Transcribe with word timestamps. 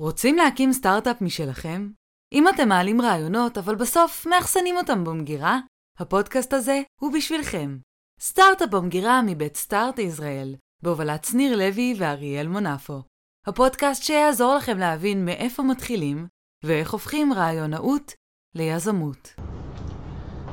רוצים 0.00 0.36
להקים 0.36 0.72
סטארט-אפ 0.72 1.22
משלכם? 1.22 1.88
אם 2.32 2.48
אתם 2.48 2.68
מעלים 2.68 3.00
רעיונות, 3.00 3.58
אבל 3.58 3.74
בסוף 3.74 4.26
מאחסנים 4.26 4.76
אותם 4.76 5.04
במגירה, 5.04 5.58
הפודקאסט 5.98 6.52
הזה 6.52 6.80
הוא 7.00 7.12
בשבילכם. 7.12 7.78
סטארט-אפ 8.20 8.70
במגירה 8.70 9.20
מבית 9.26 9.56
סטארט 9.56 9.98
ישראל, 9.98 10.54
בהובלת 10.82 11.24
שניר 11.24 11.56
לוי 11.56 11.94
ואריאל 11.98 12.48
מונפו. 12.48 13.02
הפודקאסט 13.46 14.02
שיעזור 14.02 14.54
לכם 14.54 14.78
להבין 14.78 15.24
מאיפה 15.24 15.62
מתחילים 15.62 16.26
ואיך 16.64 16.92
הופכים 16.92 17.32
רעיונאות 17.32 18.12
ליזמות. 18.54 19.34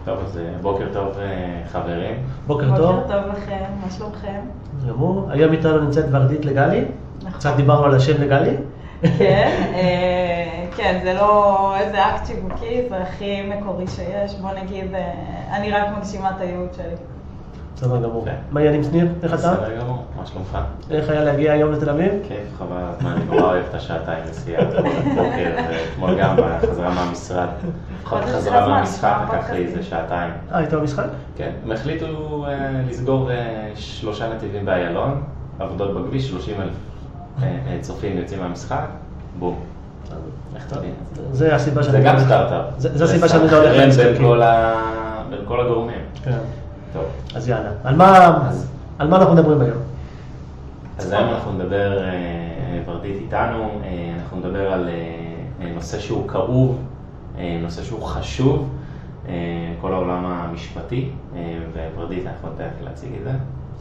טוב, 0.05 0.19
אז 0.19 0.37
אה, 0.37 0.57
בוקר 0.61 0.93
טוב 0.93 1.17
אה, 1.17 1.63
חברים. 1.71 2.27
בוקר 2.47 2.77
טוב. 2.77 2.95
בוקר 2.95 3.21
טוב 3.21 3.33
לכם, 3.33 3.63
מה 3.81 3.91
שלומכם? 3.91 4.41
גמור. 4.87 5.31
היום 5.31 5.53
איתנו 5.53 5.79
נמצאת 5.79 6.05
ורדית 6.11 6.45
לגלי. 6.45 6.85
נכון. 7.17 7.31
קצת 7.31 7.53
דיברנו 7.55 7.85
על 7.85 7.95
השם 7.95 8.21
לגלי. 8.21 8.55
כן, 9.17 9.71
אה, 9.73 10.65
כן, 10.75 10.99
זה 11.03 11.13
לא 11.13 11.75
איזה 11.77 12.05
אקט 12.05 12.25
שיווקי, 12.27 12.81
זה 12.89 12.97
הכי 12.97 13.41
מקורי 13.41 13.87
שיש. 13.87 14.35
בוא 14.41 14.49
נגיד, 14.63 14.95
אה, 14.95 15.11
אני 15.57 15.71
רק 15.71 15.87
מגשימה 15.97 16.29
את 16.29 16.41
הייעוד 16.41 16.73
שלי. 16.73 16.95
בסדר 17.75 18.03
גמור. 18.03 18.21
יפה. 18.21 18.31
מה 18.51 18.59
העניינים 18.59 18.83
שניר? 18.83 19.07
איך 19.23 19.33
אתה? 19.33 19.37
בסדר 19.37 19.79
גמור, 19.79 20.05
מה 20.17 20.25
שלומך? 20.25 20.57
איך 20.91 21.09
היה 21.09 21.23
להגיע 21.23 21.53
היום 21.53 21.71
לתל 21.71 21.89
אביב? 21.89 22.11
כיף, 22.27 22.57
חבל 22.57 22.77
הזמן, 22.77 23.11
אני 23.11 23.25
נורא 23.25 23.41
אוהב 23.41 23.63
את 23.69 23.73
השעתיים 23.73 24.23
נסיעה 24.29 24.65
בבוקר, 24.65 25.55
ואתמול 25.69 26.19
גם 26.19 26.35
בחזרה 26.37 26.93
מהמשרד. 26.93 27.47
לפחות 28.01 28.21
חזרה 28.23 28.67
מהמשחק 28.67 29.15
לקח 29.33 29.49
לי 29.49 29.65
איזה. 29.65 29.83
שעתיים. 29.83 30.31
אה, 30.51 30.57
היית 30.57 30.73
במשחק? 30.73 31.05
כן, 31.35 31.51
הם 31.63 31.71
החליטו 31.71 32.45
אה, 32.47 32.81
לסגור 32.89 33.29
שלושה 33.75 34.33
נתיבים 34.33 34.65
באיילון, 34.65 35.23
עבודות 35.59 35.95
בכביש, 35.95 36.29
30 36.29 36.61
אלף 36.61 36.73
צופים 37.81 38.17
יוצאים 38.17 38.39
מהמשחק, 38.39 38.85
בום. 39.39 39.59
איך? 40.55 40.67
זה 41.31 41.55
הסיבה 41.55 41.83
זה 41.83 41.91
שאני... 41.91 42.03
גם 42.03 42.15
הולך- 42.15 42.25
סטארט-אפ. 42.25 42.65
זה 42.77 42.97
זה 42.97 43.03
הסיבה 43.03 43.27
שאני 43.27 43.51
לא 43.51 43.57
הולך 43.57 43.71
לסנכרן 43.87 44.13
בין. 44.13 44.21
כל 44.27 44.41
ה- 44.41 45.23
בין 45.29 45.39
כל 45.45 45.59
הגורמים. 45.61 45.99
כן. 46.23 46.37
טוב. 46.93 47.03
אז 47.35 47.49
יאללה. 47.49 47.69
על 47.83 47.95
מה- 47.95 49.15
אנחנו 49.17 49.33
מדברים 49.33 49.61
היום? 49.61 49.77
אז 50.99 51.11
היום 51.11 51.29
אנחנו 51.29 51.51
נדבר, 51.53 52.03
אה, 52.03 52.09
ורדית 52.85 53.15
איתנו, 53.21 53.69
אה, 53.83 54.13
אנחנו 54.19 54.37
נדבר 54.37 54.73
על 54.73 54.89
אה, 54.89 54.93
אה, 55.65 55.71
נושא 55.75 55.99
שהוא 55.99 56.27
כאוב, 56.27 56.79
אה, 57.37 57.59
נושא 57.61 57.83
שהוא 57.83 58.03
חשוב, 58.03 58.69
אה, 59.27 59.33
כל 59.81 59.93
העולם 59.93 60.25
המשפטי, 60.25 61.09
אה, 61.35 61.57
וורדית, 61.95 62.27
אנחנו 62.27 62.47
לך 62.77 62.83
להציג 62.83 63.09
את 63.19 63.23
זה. 63.23 63.31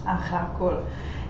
אחלה, 0.05 0.45
קול. 0.59 0.75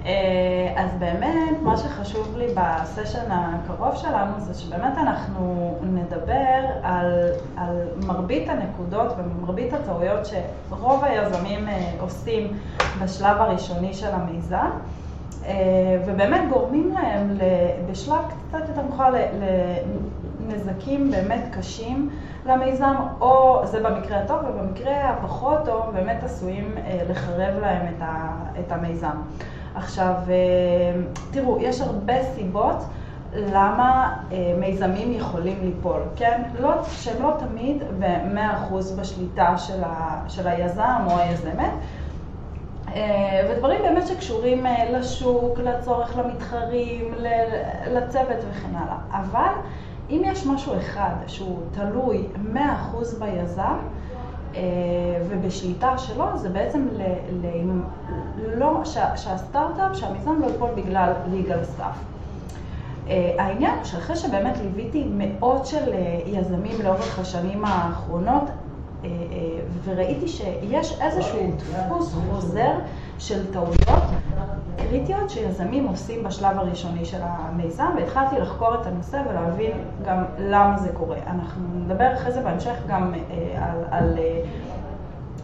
אה, 0.07 0.73
אז 0.77 0.91
באמת, 0.99 1.63
מה 1.63 1.77
שחשוב 1.77 2.37
לי 2.37 2.47
בסשן 2.55 3.31
הקרוב 3.31 3.97
שלנו 3.97 4.41
זה 4.41 4.55
שבאמת 4.55 4.99
אנחנו 4.99 5.79
נדבר 5.83 6.61
על, 6.83 7.29
על 7.57 7.77
מרבית 8.07 8.49
הנקודות 8.49 9.13
ומרבית 9.19 9.73
הטעויות 9.73 10.27
שרוב 10.27 11.05
היזמים 11.05 11.69
אה, 11.69 11.93
עושים 12.01 12.59
בשלב 13.03 13.37
הראשוני 13.37 13.95
של 13.95 14.11
המיזם. 14.15 14.71
אה, 15.47 16.03
ובאמת 16.07 16.41
גורמים 16.51 16.95
להם 16.95 17.39
בשלב 17.91 18.21
קצת 18.49 18.69
יותר 18.69 18.83
מאוחר 18.83 19.15
לנזקים 20.49 21.11
באמת 21.11 21.45
קשים 21.53 22.11
למיזם, 22.47 22.95
או 23.21 23.63
זה 23.65 23.81
במקרה 23.81 24.19
הטוב, 24.19 24.39
ובמקרה 24.49 25.11
הפחות 25.11 25.59
טוב 25.65 25.83
באמת 25.93 26.25
עשויים 26.25 26.75
אה, 26.87 27.01
לחרב 27.11 27.59
להם 27.61 27.95
את, 28.61 28.73
המיזם. 28.73 29.17
עכשיו, 29.75 30.15
אה, 30.29 31.03
תראו, 31.31 31.59
יש 31.61 31.81
הרבה 31.81 32.23
סיבות 32.35 32.77
למה 33.35 34.17
אה, 34.33 34.55
מיזמים 34.59 35.13
יכולים 35.13 35.57
ליפול, 35.63 36.01
כן? 36.17 36.43
לא, 36.61 36.71
שהם 36.85 37.23
לא 37.23 37.35
תמיד 37.39 37.83
ב-100% 37.99 38.75
בשליטה 39.01 39.59
של, 39.59 39.85
ה, 39.85 40.21
של 40.29 40.49
היזם 40.49 41.07
או 41.07 41.19
היזמת. 41.19 41.71
ודברים 43.51 43.83
באמת 43.83 44.07
שקשורים 44.07 44.67
לשוק, 44.93 45.59
לצורך 45.59 46.19
למתחרים, 46.19 47.15
לצוות 47.87 48.37
וכן 48.51 48.75
הלאה. 48.75 48.97
אבל 49.11 49.53
אם 50.11 50.23
יש 50.25 50.47
משהו 50.47 50.77
אחד 50.77 51.15
שהוא 51.27 51.59
תלוי 51.73 52.27
100% 52.55 52.57
ביזם 53.19 53.77
אה, 54.55 54.61
ובשליטה 55.29 55.99
שלו, 55.99 56.25
זה 56.39 56.49
בעצם 56.49 56.89
ל, 56.93 57.03
ל, 57.33 57.47
לא, 58.59 58.81
שה, 58.85 59.17
שהסטארט-אפ, 59.17 59.97
שהמיזם 59.97 60.41
לא 60.41 60.47
ייפול 60.47 60.71
בגלל 60.77 61.13
legal 61.33 61.81
stuff. 61.81 61.97
אה, 63.09 63.35
העניין 63.39 63.75
הוא 63.77 63.85
שאחרי 63.85 64.17
שבאמת 64.17 64.59
ליוויתי 64.59 65.05
מאות 65.11 65.67
של 65.67 65.93
אה, 65.93 66.21
יזמים 66.27 66.83
לאורך 66.85 67.19
השנים 67.19 67.65
האחרונות, 67.65 68.45
וראיתי 69.85 70.29
שיש 70.29 71.01
איזשהו 71.01 71.53
דפוס 71.57 72.15
חוזר 72.15 72.73
של 73.19 73.53
טעויות 73.53 74.03
קריטיות 74.77 75.31
שיזמים 75.31 75.87
עושים 75.87 76.23
בשלב 76.23 76.59
הראשוני 76.59 77.05
של 77.05 77.21
המיזם, 77.23 77.91
והתחלתי 77.97 78.39
לחקור 78.39 78.75
את 78.75 78.87
הנושא 78.87 79.23
ולהבין 79.31 79.73
גם 80.05 80.25
למה 80.39 80.79
זה 80.79 80.89
קורה. 80.93 81.17
אנחנו 81.27 81.63
נדבר 81.75 82.15
אחרי 82.15 82.33
זה 82.33 82.43
בהמשך 82.43 82.75
גם 82.89 83.15
אה, 83.15 83.69
על, 83.71 83.85
על 83.91 84.19
אה, 84.19 84.41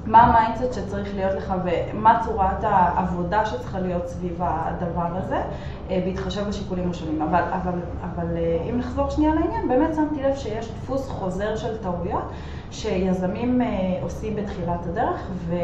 מה 0.09 0.23
ה 0.23 0.29
mindset 0.29 0.73
שצריך 0.73 1.15
להיות 1.15 1.35
לך 1.35 1.55
ומה 1.65 2.21
צורת 2.25 2.63
העבודה 2.63 3.47
שצריכה 3.47 3.81
להיות 3.81 4.07
סביב 4.07 4.41
הדבר 4.41 5.07
הזה, 5.17 5.43
אה, 5.91 6.03
בהתחשב 6.05 6.49
בשיקולים 6.49 6.91
השונים. 6.91 7.23
אבל, 7.23 7.43
אבל, 7.53 7.79
אבל 8.03 8.37
אה, 8.37 8.59
אם 8.71 8.79
נחזור 8.79 9.11
שנייה 9.11 9.35
לעניין, 9.35 9.69
באמת 9.69 9.95
שמתי 9.95 10.23
לב 10.23 10.37
שיש 10.37 10.69
דפוס 10.73 11.09
חוזר 11.09 11.57
של 11.57 11.77
טעויות 11.77 12.25
שיזמים 12.71 13.63
אה, 13.63 13.67
עושים 14.03 14.37
בתחילת 14.37 14.87
הדרך, 14.87 15.21
ו, 15.35 15.55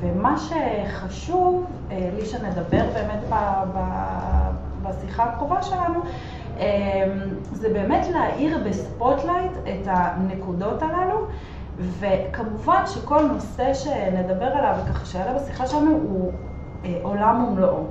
ומה 0.00 0.36
שחשוב 0.38 1.66
לי 1.90 2.26
שנדבר 2.26 2.84
באמת 2.94 3.20
ב, 3.30 3.34
ב, 3.74 3.78
בשיחה 4.82 5.24
הקרובה 5.24 5.62
שלנו, 5.62 6.00
זה 7.52 7.68
באמת 7.72 8.06
להאיר 8.12 8.58
ב 8.66 8.75
spotlight 8.75 9.52
את 9.52 9.86
הנקודות 9.86 10.82
הללו. 10.82 11.26
וכמובן 11.78 12.82
שכל 12.86 13.22
נושא 13.22 13.74
שנדבר 13.74 14.44
עליו 14.44 14.74
וככה 14.84 15.06
שיעלה 15.06 15.38
בשיחה 15.38 15.66
שלנו 15.66 15.90
הוא 15.90 16.32
אה, 16.84 16.98
עולם 17.02 17.44
ומלואו. 17.44 17.84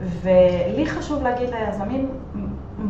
ולי 0.00 0.86
חשוב 0.86 1.22
להגיד 1.22 1.50
ליזמים, 1.50 2.10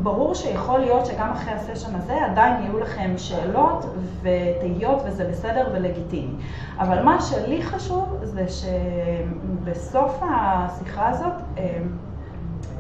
ברור 0.03 0.34
שיכול 0.34 0.81
להיות 0.81 1.06
שגם 1.06 1.31
אחרי 1.31 1.53
הסשן 1.53 1.94
הזה 1.94 2.25
עדיין 2.25 2.62
יהיו 2.62 2.78
לכם 2.78 3.12
שאלות 3.16 3.87
ותהיות 4.22 5.03
וזה 5.06 5.28
בסדר 5.31 5.69
ולגיטימי. 5.72 6.34
אבל 6.78 7.03
מה 7.03 7.21
שלי 7.21 7.62
חשוב 7.62 8.19
זה 8.22 8.47
שבסוף 8.49 10.22
השיחה 10.22 11.09
הזאת 11.09 11.33
אה, 11.59 11.78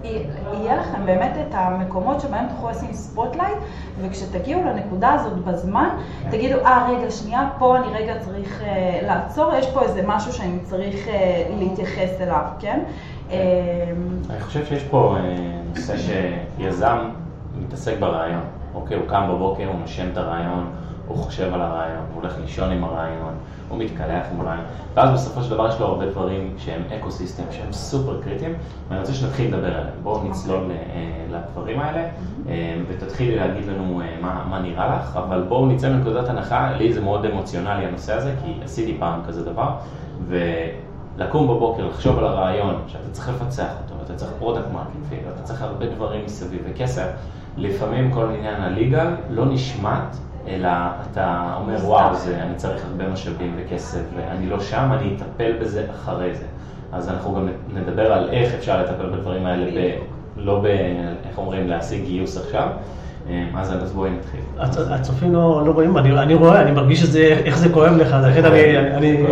יהיה 0.04 0.76
לכם 0.76 1.06
באמת 1.06 1.32
את 1.48 1.54
המקומות 1.54 2.20
שבהם 2.20 2.46
תוכלו 2.48 2.70
לשים 2.70 2.92
spotlight, 2.92 3.58
וכשתגיעו 4.00 4.62
לנקודה 4.64 5.12
הזאת 5.12 5.38
בזמן, 5.44 5.88
תגידו, 6.30 6.56
אה, 6.64 6.88
רגע, 6.90 7.10
שנייה, 7.10 7.50
פה 7.58 7.76
אני 7.76 7.86
רגע 7.92 8.18
צריך 8.18 8.62
אה, 8.62 9.00
לעצור, 9.02 9.52
יש 9.54 9.66
פה 9.70 9.82
איזה 9.82 10.02
משהו 10.06 10.32
שאני 10.32 10.58
צריך 10.62 11.08
אה, 11.08 11.46
להתייחס 11.58 12.20
אליו, 12.20 12.44
כן? 12.58 12.80
אה, 13.30 13.36
אני 14.30 14.40
חושב 14.40 14.64
שיש 14.66 14.84
פה 14.84 15.16
נושא 15.76 15.94
שיזם 15.96 16.98
מתעסק 17.58 17.94
ברעיון, 18.00 18.42
אוקיי? 18.74 18.96
הוא 18.96 19.08
קם 19.08 19.28
בבוקר, 19.30 19.66
הוא 19.68 19.80
נושם 19.80 20.08
את 20.12 20.16
הרעיון, 20.16 20.70
הוא 21.08 21.16
חושב 21.16 21.54
על 21.54 21.60
הרעיון, 21.60 22.04
הוא 22.14 22.22
הולך 22.22 22.38
לישון 22.40 22.70
עם 22.70 22.84
הרעיון, 22.84 23.34
הוא 23.68 23.78
מתקלח 23.78 24.26
עם 24.32 24.40
הרעיון, 24.40 24.64
ואז 24.94 25.10
בסופו 25.14 25.42
של 25.42 25.50
דבר 25.50 25.68
יש 25.68 25.80
לו 25.80 25.86
הרבה 25.86 26.06
דברים 26.06 26.54
שהם 26.58 26.82
אקו 26.98 27.10
סיסטם, 27.10 27.42
שהם 27.50 27.72
סופר 27.72 28.22
קריטיים, 28.22 28.54
ואני 28.88 29.00
רוצה 29.00 29.14
שנתחיל 29.14 29.54
לדבר 29.54 29.66
עליהם. 29.66 29.94
בואו 30.02 30.28
נצלול 30.28 30.70
אה, 30.70 30.76
לדברים 31.30 31.80
האלה, 31.80 32.08
אה, 32.48 32.80
ותתחילי 32.88 33.36
להגיד 33.36 33.64
לנו 33.66 34.00
אה, 34.00 34.16
מה, 34.22 34.44
מה 34.50 34.60
נראה 34.60 34.96
לך, 34.96 35.16
אבל 35.16 35.42
בואו 35.48 35.66
נצא 35.66 35.92
מנקודת 35.92 36.28
הנחה, 36.28 36.72
לי 36.72 36.92
זה 36.92 37.00
מאוד 37.00 37.24
אמוציונלי 37.24 37.86
הנושא 37.86 38.14
הזה, 38.14 38.34
כי 38.44 38.52
עשיתי 38.64 38.96
פעם 38.98 39.20
כזה 39.26 39.44
דבר, 39.44 39.70
ולקום 40.28 41.48
בבוקר, 41.48 41.86
לחשוב 41.86 42.18
על 42.18 42.24
הרעיון, 42.24 42.82
שאתה 42.86 43.10
צריך 43.12 43.28
לפצח 43.28 43.70
אותו, 43.84 44.00
ואתה 44.00 44.14
צריך 44.14 44.32
product 44.38 44.66
market 44.72 45.26
ואתה 45.26 45.42
צריך 45.42 45.62
הרבה 45.62 45.86
דברים 45.86 46.24
מסביב 46.24 46.60
וכסף, 46.70 47.08
לפעמים 47.56 48.12
כל 48.12 48.24
עניין 48.38 48.62
ה 48.62 48.70
legal 48.70 49.06
לא 49.30 49.46
נשמט, 49.46 50.16
אלא 50.48 50.68
אתה 51.10 51.54
אומר, 51.60 51.76
וואו, 51.84 52.14
זה, 52.14 52.42
אני 52.42 52.54
צריך 52.54 52.84
הרבה 52.84 53.08
משאבים 53.08 53.54
וכסף, 53.56 54.00
ואני 54.16 54.46
לא 54.46 54.60
שם, 54.60 54.90
אני 54.92 55.16
אטפל 55.16 55.52
בזה 55.60 55.86
אחרי 55.90 56.34
זה. 56.34 56.44
אז 56.92 57.08
אנחנו 57.08 57.34
גם 57.34 57.48
נדבר 57.74 58.12
על 58.12 58.28
איך 58.30 58.54
אפשר 58.54 58.82
לטפל 58.82 59.06
בדברים 59.06 59.46
האלה, 59.46 59.70
ב, 59.70 59.98
לא 60.36 60.60
ב... 60.60 60.66
איך 61.28 61.38
אומרים, 61.38 61.68
להשיג 61.68 62.04
גיוס 62.04 62.36
עכשיו. 62.36 62.68
אה, 63.30 63.60
אז 63.60 63.74
אז 63.82 63.92
בואי 63.92 64.10
נתחיל. 64.10 64.40
הצ- 64.58 64.92
הצופים 64.94 65.32
לא 65.32 65.62
לא 65.66 65.72
רואים, 65.72 65.98
אני 65.98 66.18
אני 66.22 66.34
רואה, 66.34 66.62
אני 66.62 66.70
מרגיש 66.70 67.00
שזה, 67.00 67.20
איך 67.44 67.58
זה 67.58 67.68
כואב 67.68 67.92
לך, 67.92 68.16
לכן 68.28 68.44
אני... 68.44 68.78
אני- 68.78 69.24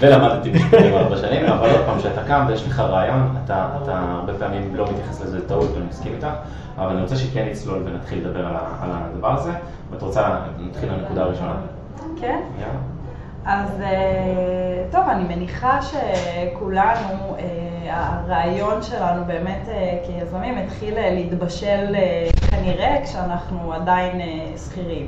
ולמדתי 0.00 0.50
בפנים 0.50 0.94
ארבע 0.94 1.16
שנים, 1.16 1.44
אבל 1.46 1.70
עוד 1.70 1.80
פעם, 1.86 1.98
כשאתה 1.98 2.22
קם 2.22 2.44
ויש 2.48 2.66
לך 2.66 2.80
רעיון, 2.80 3.34
אתה 3.44 3.68
אתה 3.82 3.98
הרבה 4.18 4.32
פעמים 4.38 4.74
לא 4.74 4.86
מתייחס 4.92 5.22
לזה 5.22 5.48
טעות 5.48 5.70
ואני 5.74 5.84
מסכים 5.88 6.12
איתך, 6.16 6.26
אבל 6.78 6.92
אני 6.92 7.02
רוצה 7.02 7.16
שכן 7.16 7.46
נצלול 7.50 7.82
ונתחיל 7.84 8.18
לדבר 8.26 8.46
על 8.46 8.54
הדבר 8.92 9.32
הזה, 9.38 9.50
ואת 9.92 10.02
רוצה, 10.02 10.22
נתחיל 10.68 10.88
לנקודה 10.92 11.22
הראשונה. 11.22 11.52
כן? 12.20 12.38
אז 13.46 13.80
אה, 13.80 14.84
טוב, 14.90 15.08
אני 15.08 15.34
מניחה 15.34 15.78
שכולנו, 15.82 17.36
אה, 17.38 17.42
הרעיון 17.86 18.82
שלנו 18.82 19.24
באמת 19.24 19.68
אה, 19.68 19.98
כיזמים 20.06 20.58
התחיל 20.58 20.94
להתבשל 20.96 21.94
אה, 21.94 22.28
כנראה 22.50 23.00
כשאנחנו 23.04 23.72
עדיין 23.72 24.20
שכירים. 24.56 25.06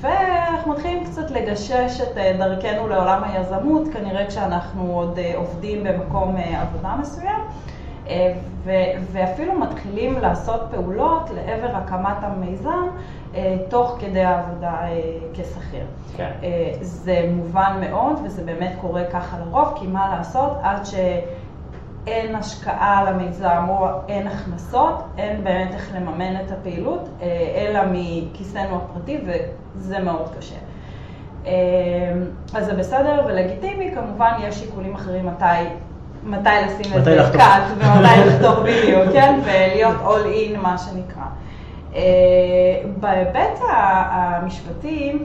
ואנחנו 0.00 0.72
מתחילים 0.72 1.04
קצת 1.04 1.30
לגשש 1.30 2.00
את 2.00 2.38
דרכנו 2.38 2.88
לעולם 2.88 3.22
היזמות, 3.24 3.82
כנראה 3.92 4.26
כשאנחנו 4.26 4.92
עוד 4.92 5.18
עובדים 5.34 5.84
במקום 5.84 6.36
עבודה 6.36 6.96
מסוים. 7.00 7.40
ואפילו 9.12 9.58
מתחילים 9.58 10.18
לעשות 10.18 10.60
פעולות 10.70 11.30
לעבר 11.34 11.76
הקמת 11.76 12.16
המיזם 12.22 12.88
תוך 13.68 13.96
כדי 14.00 14.22
העבודה 14.24 14.74
אה, 14.82 15.00
כשכיר. 15.34 15.84
כן. 16.16 16.30
אה, 16.42 16.72
זה 16.80 17.30
מובן 17.32 17.80
מאוד 17.80 18.20
וזה 18.24 18.44
באמת 18.44 18.72
קורה 18.80 19.04
ככה 19.12 19.38
לרוב, 19.38 19.72
כי 19.76 19.86
מה 19.86 20.16
לעשות 20.16 20.52
עד 20.62 20.82
שאין 20.84 22.34
השקעה 22.34 23.10
למיזם 23.10 23.66
או 23.68 23.86
אין 24.08 24.26
הכנסות, 24.26 25.02
אין 25.18 25.44
באמת 25.44 25.74
איך 25.74 25.90
לממן 25.94 26.40
את 26.40 26.50
הפעילות, 26.50 27.08
אה, 27.22 27.26
אלא 27.54 27.80
מכיסנו 27.92 28.76
הפרטי 28.76 29.20
וזה 29.26 29.98
מאוד 29.98 30.28
קשה. 30.38 30.56
אה, 31.46 31.52
אז 32.54 32.66
זה 32.66 32.74
בסדר 32.74 33.24
ולגיטימי, 33.26 33.90
כמובן 33.94 34.32
יש 34.42 34.54
שיקולים 34.54 34.94
אחרים 34.94 35.26
מתי, 35.26 35.44
מתי 36.24 36.48
לשים 36.66 36.98
את 36.98 37.04
זה. 37.04 37.16
קאט 37.32 37.62
ומתי 37.76 38.20
לחתוך 38.26 38.58
בדיוק, 38.58 39.12
כן? 39.12 39.40
ולהיות 39.44 39.96
all 40.04 40.54
in 40.54 40.58
מה 40.58 40.78
שנקרא. 40.78 41.24
אה, 41.94 42.00
בהיבט 43.00 43.60
המשפטי, 43.70 45.18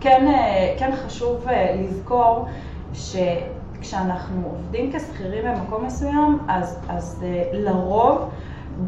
כן, 0.00 0.26
אה, 0.28 0.74
כן 0.78 0.90
חשוב 1.06 1.48
אה, 1.48 1.76
לזכור 1.78 2.46
שכשאנחנו 2.94 4.42
עובדים 4.44 4.92
כשכירים 4.92 5.44
במקום 5.44 5.84
מסוים, 5.84 6.38
אז, 6.48 6.78
אז 6.88 7.24
לרוב, 7.52 8.30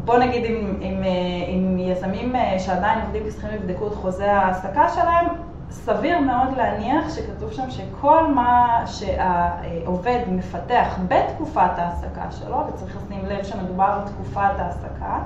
בוא 0.05 0.17
נגיד 0.17 0.45
אם, 0.45 0.79
אם, 0.81 1.03
אם 1.47 1.77
יזמים 1.79 2.35
שעדיין 2.57 2.99
עובדים 3.01 3.23
כשכירים 3.29 3.55
יבדקו 3.55 3.87
את 3.87 3.93
חוזה 3.93 4.33
ההעסקה 4.33 4.89
שלהם, 4.89 5.25
סביר 5.69 6.19
מאוד 6.19 6.57
להניח 6.57 7.15
שכתוב 7.15 7.51
שם 7.51 7.69
שכל 7.69 8.27
מה 8.33 8.83
שהעובד 8.85 10.19
מפתח 10.27 10.97
בתקופת 11.07 11.71
ההעסקה 11.77 12.31
שלו, 12.31 12.57
וצריך 12.67 12.97
לשים 12.97 13.25
לב 13.25 13.43
שמדובר 13.43 13.83
על 13.83 14.07
תקופת 14.07 14.59
ההעסקה, 14.59 15.19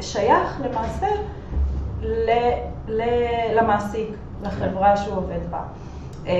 שייך 0.00 0.60
למעשה 0.64 1.06
ל, 2.02 2.30
ל, 2.88 3.02
למעסיק, 3.54 4.08
לחברה 4.42 4.96
שהוא 4.96 5.16
עובד 5.16 5.50
בה. 5.50 5.62
אה, 6.26 6.32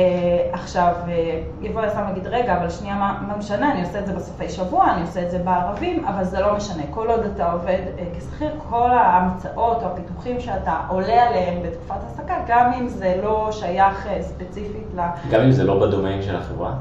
עכשיו, 0.53 0.93
אה, 1.09 1.41
יבוא 1.61 1.83
יזם 1.83 2.01
ויגיד, 2.09 2.27
רגע, 2.27 2.57
אבל 2.57 2.71
שנייה, 2.71 2.95
מה, 2.95 3.35
משנה, 3.39 3.73
אני 3.73 3.83
עושה 3.83 3.99
את 3.99 4.07
זה 4.07 4.13
בסופי 4.13 4.49
שבוע, 4.49 4.93
אני 4.95 5.03
עושה 5.03 5.23
את 5.23 5.31
זה 5.31 5.39
בערבים, 5.39 6.05
אבל 6.05 6.25
זה 6.25 6.41
לא 6.41 6.57
משנה. 6.57 6.83
כל 6.91 7.11
עוד 7.11 7.21
אתה 7.35 7.53
עובד 7.53 7.79
אה, 7.99 8.05
כשכיר, 8.19 8.51
כל 8.71 8.91
ההמצאות 8.91 9.83
או 9.83 9.87
הפיתוחים 9.87 10.41
שאתה 10.41 10.81
עולה 10.89 11.29
עליהם 11.29 11.63
בתקופת 11.63 11.97
העסקה, 12.03 12.35
גם 12.47 12.73
אם 12.73 12.89
זה 12.89 13.21
לא 13.23 13.49
שייך 13.53 14.09
ספציפית 14.21 14.87
ל... 14.97 15.01
גם 15.31 15.41
אם 15.41 15.51
זה 15.51 15.65
לא 15.65 15.87
בדומיין 15.87 16.23
של 16.23 16.37
החברה. 16.37 16.73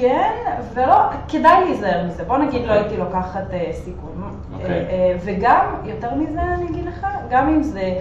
כן, 0.00 0.32
ולא, 0.74 0.94
כדאי 1.28 1.64
להיזהר 1.64 2.06
מזה. 2.06 2.24
בוא 2.24 2.38
נגיד, 2.38 2.66
לא 2.66 2.72
הייתי 2.72 2.96
לוקחת 2.96 3.44
אה, 3.52 3.70
סיכון. 3.72 4.32
אוקיי. 4.54 4.70
אה, 4.70 4.90
אה, 4.90 5.16
וגם, 5.24 5.64
יותר 5.84 6.14
מזה 6.14 6.42
אני 6.42 6.70
אגיד 6.70 6.86
לך, 6.86 7.06
גם 7.30 7.48
אם 7.48 7.62
זה, 7.62 7.94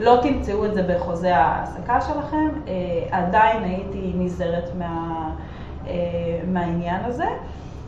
לא 0.00 0.18
תמצאו 0.22 0.64
את 0.64 0.74
זה 0.74 0.82
בחוזה 0.82 1.36
ההעסקה 1.36 2.00
שלכם, 2.00 2.48
עדיין 3.10 3.64
הייתי 3.64 4.12
נזהרת 4.14 4.70
מה, 4.78 5.30
מהעניין 6.46 7.00
הזה. 7.04 7.26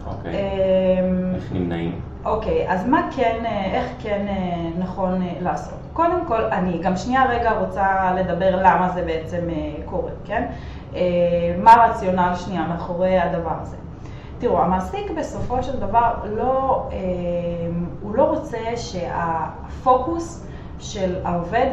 אוקיי. 0.06 0.35
אה, 0.35 1.35
איך 1.35 1.53
נמנעים? 1.53 2.00
אוקיי, 2.25 2.69
אז 2.69 2.88
מה 2.88 3.09
כן, 3.17 3.44
איך 3.73 3.87
כן 4.03 4.26
נכון 4.79 5.23
לעשות? 5.41 5.79
קודם 5.93 6.26
כל, 6.26 6.44
אני 6.44 6.79
גם 6.82 6.97
שנייה 6.97 7.25
רגע 7.29 7.50
רוצה 7.50 8.14
לדבר 8.14 8.56
למה 8.56 8.88
זה 8.94 9.03
בעצם 9.03 9.41
קורה, 9.85 10.11
כן? 10.25 10.47
אה, 10.94 11.00
מה 11.62 11.73
הרציונל 11.73 12.33
שנייה 12.37 12.67
מאחורי 12.67 13.19
הדבר 13.19 13.55
הזה? 13.61 13.77
תראו, 14.39 14.59
המעסיק 14.59 15.11
בסופו 15.11 15.62
של 15.62 15.81
דבר 15.81 16.15
לא, 16.25 16.83
אה, 16.93 16.99
הוא 18.03 18.15
לא 18.15 18.23
רוצה 18.23 18.59
שהפוקוס 18.77 20.47
של 20.79 21.17
העובד 21.25 21.71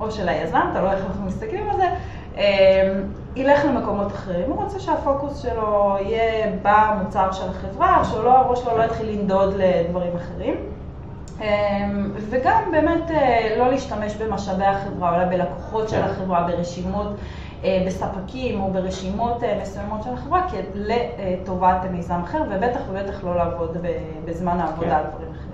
או 0.00 0.10
של 0.10 0.28
היזם, 0.28 0.60
תלוי 0.72 0.90
איך 0.90 1.04
אנחנו 1.06 1.24
מסתכלים 1.24 1.70
על 1.70 1.76
זה, 1.76 1.88
אה, 2.36 3.00
ילך 3.36 3.64
למקומות 3.64 4.12
אחרים. 4.12 4.50
הוא 4.50 4.64
רוצה 4.64 4.80
שהפוקוס 4.80 5.42
שלו 5.42 5.96
יהיה 6.00 6.52
במוצר 6.62 7.32
של 7.32 7.48
החברה, 7.48 8.04
שלא, 8.04 8.38
הראש 8.38 8.60
שלו 8.60 8.78
לא 8.78 8.82
יתחיל 8.82 9.08
לנדוד 9.08 9.54
לדברים 9.56 10.12
אחרים. 10.16 10.54
וגם 12.30 12.62
באמת 12.70 13.10
לא 13.58 13.70
להשתמש 13.70 14.14
במשאבי 14.14 14.64
החברה, 14.64 15.14
אולי 15.14 15.36
בלקוחות 15.36 15.88
של 15.88 15.96
כן. 15.96 16.02
החברה, 16.02 16.46
ברשימות, 16.46 17.06
בספקים 17.86 18.60
או 18.60 18.70
ברשימות 18.72 19.44
אה, 19.44 19.58
מסוימות 19.62 20.02
של 20.02 20.10
החברה, 20.14 20.46
לטובת 20.74 21.76
מיזם 21.90 22.20
אחר, 22.24 22.38
ובטח 22.50 22.80
ובטח 22.90 23.24
לא 23.24 23.36
לעבוד 23.36 23.76
בזמן 24.24 24.60
העבודה 24.60 24.90
כן. 24.90 24.94
על 24.96 25.02
דברים 25.10 25.30
אחרים. 25.30 25.48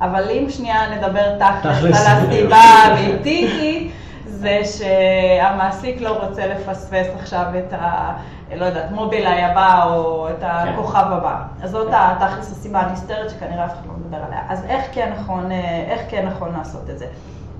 אבל 0.00 0.30
אם 0.30 0.50
שנייה 0.50 0.96
נדבר 0.96 1.38
תכלס. 1.38 2.06
על 2.06 2.16
הסיבה 2.16 2.56
האמיתית, 2.56 3.92
זה 4.26 4.60
שהמעסיק 4.64 6.00
לא 6.00 6.24
רוצה 6.24 6.46
לפספס 6.46 7.06
עכשיו 7.20 7.44
את 7.58 7.72
ה... 7.72 8.12
לא 8.56 8.64
יודעת, 8.64 8.90
מובילאיי 8.90 9.44
הבא 9.44 9.84
או 9.94 10.28
את 10.28 10.42
הכוכב 10.42 11.06
הבא. 11.12 11.36
אז 11.62 11.70
זאת 11.70 11.92
ה- 11.92 12.14
תכלס 12.20 12.50
הסיבה 12.52 12.80
הנסתרת 12.80 13.30
שכנראה 13.30 13.64
אף 13.64 13.72
אחד 13.72 13.86
לא 13.86 13.92
מדבר 13.92 14.16
עליה. 14.26 14.40
אז 14.48 14.64
איך 14.68 14.84
כן 14.92 15.12
נכון, 15.20 15.52
אה, 15.52 15.84
איך 15.88 16.00
כן 16.08 16.26
נכון 16.26 16.52
לעשות 16.58 16.90
את 16.90 16.98
זה? 16.98 17.06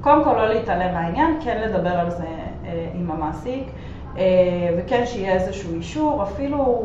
קודם 0.00 0.25
כל 0.25 0.32
לא 0.32 0.48
להתעלם 0.48 0.94
מהעניין, 0.94 1.40
כן 1.44 1.60
לדבר 1.64 1.90
על 1.98 2.10
זה 2.10 2.22
אה, 2.25 2.47
עם 2.94 3.10
המעסיק, 3.10 3.64
אה, 4.16 4.22
וכן 4.76 5.02
שיהיה 5.06 5.32
איזשהו 5.32 5.74
אישור, 5.74 6.22
אפילו 6.22 6.82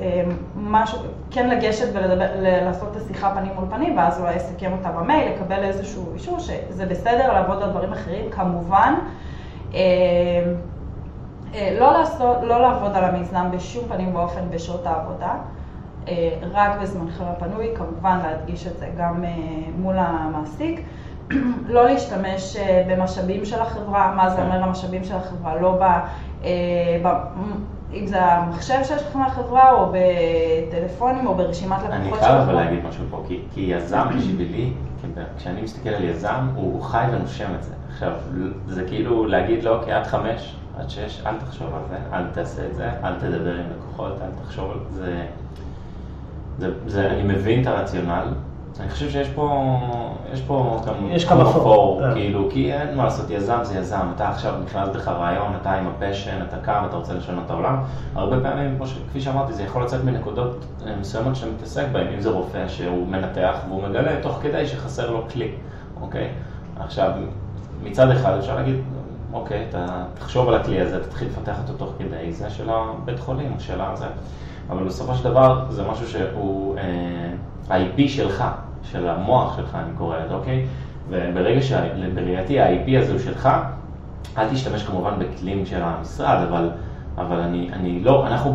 אה, 0.00 0.22
משהו, 0.56 0.98
כן 1.30 1.48
לגשת 1.48 1.88
ולעשות 1.92 2.88
את 2.90 2.96
השיחה 2.96 3.34
פנים 3.34 3.52
מול 3.54 3.64
פנים, 3.70 3.96
ואז 3.96 4.20
אולי 4.20 4.36
לסכם 4.36 4.72
אותה 4.72 4.90
במייל, 4.92 5.32
לקבל 5.32 5.64
איזשהו 5.64 6.14
אישור 6.14 6.38
שזה 6.38 6.86
בסדר 6.86 7.32
לעבוד 7.32 7.62
על 7.62 7.70
דברים 7.70 7.92
אחרים, 7.92 8.30
כמובן. 8.30 8.94
אה, 9.74 9.80
אה, 11.54 11.76
לא, 11.80 11.92
לעשות, 11.92 12.42
לא 12.42 12.60
לעבוד 12.60 12.96
על 12.96 13.04
המיזם 13.04 13.46
בשום 13.52 13.84
פנים 13.88 14.16
ואופן 14.16 14.40
בשעות 14.50 14.86
העבודה, 14.86 15.34
אה, 16.08 16.38
רק 16.52 16.80
בזמנכם 16.82 17.24
הפנוי, 17.24 17.66
כמובן 17.74 18.18
להדגיש 18.22 18.66
את 18.66 18.78
זה 18.78 18.88
גם 18.98 19.24
אה, 19.24 19.30
מול 19.78 19.94
המעסיק. 19.98 20.80
לא 21.74 21.84
להשתמש 21.84 22.56
אה, 22.56 22.84
במשאבים 22.88 23.44
של 23.44 23.60
החברה, 23.60 24.14
מה 24.16 24.30
זה 24.30 24.42
אומר 24.42 24.62
המשאבים 24.62 25.04
של 25.04 25.14
החברה, 25.16 25.60
לא 25.60 25.78
ב... 25.80 25.82
אה, 26.44 27.00
ב 27.02 27.08
אם 27.94 28.06
זה 28.06 28.24
המחשב 28.24 28.78
שיש 28.84 29.02
לך 29.02 29.16
מהחברה, 29.16 29.72
או 29.72 29.92
בטלפונים, 29.92 31.26
או 31.26 31.34
ברשימת 31.34 31.78
לקוחות 31.78 31.92
אני 31.94 32.10
של 32.10 32.16
חייב 32.16 32.40
אבל. 32.40 32.52
להגיד 32.52 32.84
משהו 32.84 33.04
פה, 33.10 33.22
כי, 33.28 33.40
כי 33.54 33.60
יזם 33.60 34.06
בשבילי, 34.16 34.72
כן, 35.02 35.22
כשאני 35.38 35.62
מסתכל 35.62 35.88
על 35.88 36.04
יזם, 36.04 36.48
הוא, 36.54 36.72
הוא 36.72 36.82
חי 36.82 37.04
ונושם 37.12 37.54
את 37.58 37.62
זה. 37.62 37.74
עכשיו, 37.92 38.12
זה 38.66 38.84
כאילו 38.84 39.26
להגיד 39.26 39.64
לו, 39.64 39.74
אוקיי, 39.76 39.92
עד 39.92 40.06
חמש, 40.06 40.56
עד 40.78 40.90
שש, 40.90 41.22
אל 41.26 41.36
תחשוב 41.38 41.74
על 41.74 41.82
זה, 41.88 41.96
אל 42.12 42.22
תעשה 42.32 42.66
את 42.66 42.74
זה, 42.74 42.90
אל 43.04 43.14
תדבר 43.14 43.54
עם 43.54 43.64
לקוחות, 43.76 44.12
אל 44.22 44.44
תחשוב 44.44 44.70
על 44.70 44.78
זה. 44.90 45.26
זה, 46.58 46.70
זה 46.86 47.10
אני 47.10 47.22
מבין 47.22 47.62
את 47.62 47.66
הרציונל. 47.66 48.26
אני 48.80 48.90
חושב 48.90 49.10
שיש 49.10 49.28
פה, 49.28 49.78
יש 50.32 50.40
פה 50.40 50.80
גם 50.86 50.94
יש 51.10 51.24
כמה 51.24 51.44
פור. 51.44 51.50
אפור, 51.50 52.04
אה. 52.04 52.12
כאילו, 52.14 52.48
כי 52.50 52.72
אין 52.72 52.96
מה 52.96 53.04
לעשות, 53.04 53.30
יזם 53.30 53.58
זה 53.62 53.78
יזם, 53.78 54.06
אתה 54.14 54.28
עכשיו 54.28 54.54
נכנס 54.64 54.88
בך 54.88 55.08
רעיון, 55.08 55.52
אתה 55.60 55.72
עם 55.72 55.86
הפשן, 55.86 56.42
אתה 56.48 56.56
קם, 56.56 56.82
אתה 56.88 56.96
רוצה 56.96 57.14
לשנות 57.14 57.44
את 57.46 57.50
העולם. 57.50 57.76
הרבה 58.14 58.40
פעמים, 58.40 58.78
ש- 58.86 58.98
כפי 59.10 59.20
שאמרתי, 59.20 59.52
זה 59.52 59.62
יכול 59.62 59.82
לצאת 59.82 60.04
מנקודות 60.04 60.64
אה, 60.86 60.92
מסוימות 61.00 61.36
שאתה 61.36 61.50
מתעסק 61.50 61.84
בהן, 61.92 62.06
אם 62.14 62.20
זה 62.20 62.30
רופא 62.30 62.68
שהוא 62.68 63.06
מנתח 63.08 63.54
והוא 63.68 63.82
מגלה 63.82 64.22
תוך 64.22 64.38
כדי 64.42 64.66
שחסר 64.66 65.10
לו 65.10 65.22
כלי, 65.32 65.50
אוקיי? 66.00 66.28
עכשיו, 66.80 67.10
מצד 67.82 68.10
אחד 68.10 68.36
אפשר 68.38 68.54
להגיד, 68.54 68.76
אוקיי, 69.32 69.66
אתה 69.68 69.86
תחשוב 70.14 70.48
על 70.48 70.54
הכלי 70.54 70.80
הזה, 70.80 71.04
תתחיל 71.04 71.28
לפתח 71.28 71.54
אותו 71.62 71.72
תוך 71.84 71.92
כדי, 71.98 72.32
זה 72.32 72.50
של 72.50 72.70
הבית 72.70 73.18
חולים, 73.20 73.54
של 73.58 73.80
הזה. 73.80 74.06
אבל 74.70 74.84
בסופו 74.84 75.14
של 75.14 75.24
דבר 75.24 75.64
זה 75.68 75.82
משהו 75.90 76.08
שהוא 76.08 76.76
אה, 76.78 77.74
ה-IP 77.76 78.08
שלך, 78.08 78.44
של 78.82 79.08
המוח 79.08 79.56
שלך, 79.56 79.74
אני 79.74 79.92
קורא 79.98 80.16
לזה, 80.18 80.34
אוקיי? 80.34 80.66
וברגע 81.08 81.62
שבראייתי 81.62 82.60
ה-IP 82.60 83.02
הזה 83.02 83.12
הוא 83.12 83.20
שלך, 83.20 83.48
אל 84.38 84.48
תשתמש 84.48 84.82
כמובן 84.82 85.10
בכלים 85.18 85.66
של 85.66 85.82
המשרד, 85.82 86.38
אבל, 86.48 86.70
אבל 87.18 87.40
אני, 87.40 87.70
אני 87.72 88.00
לא, 88.00 88.26
אנחנו 88.26 88.54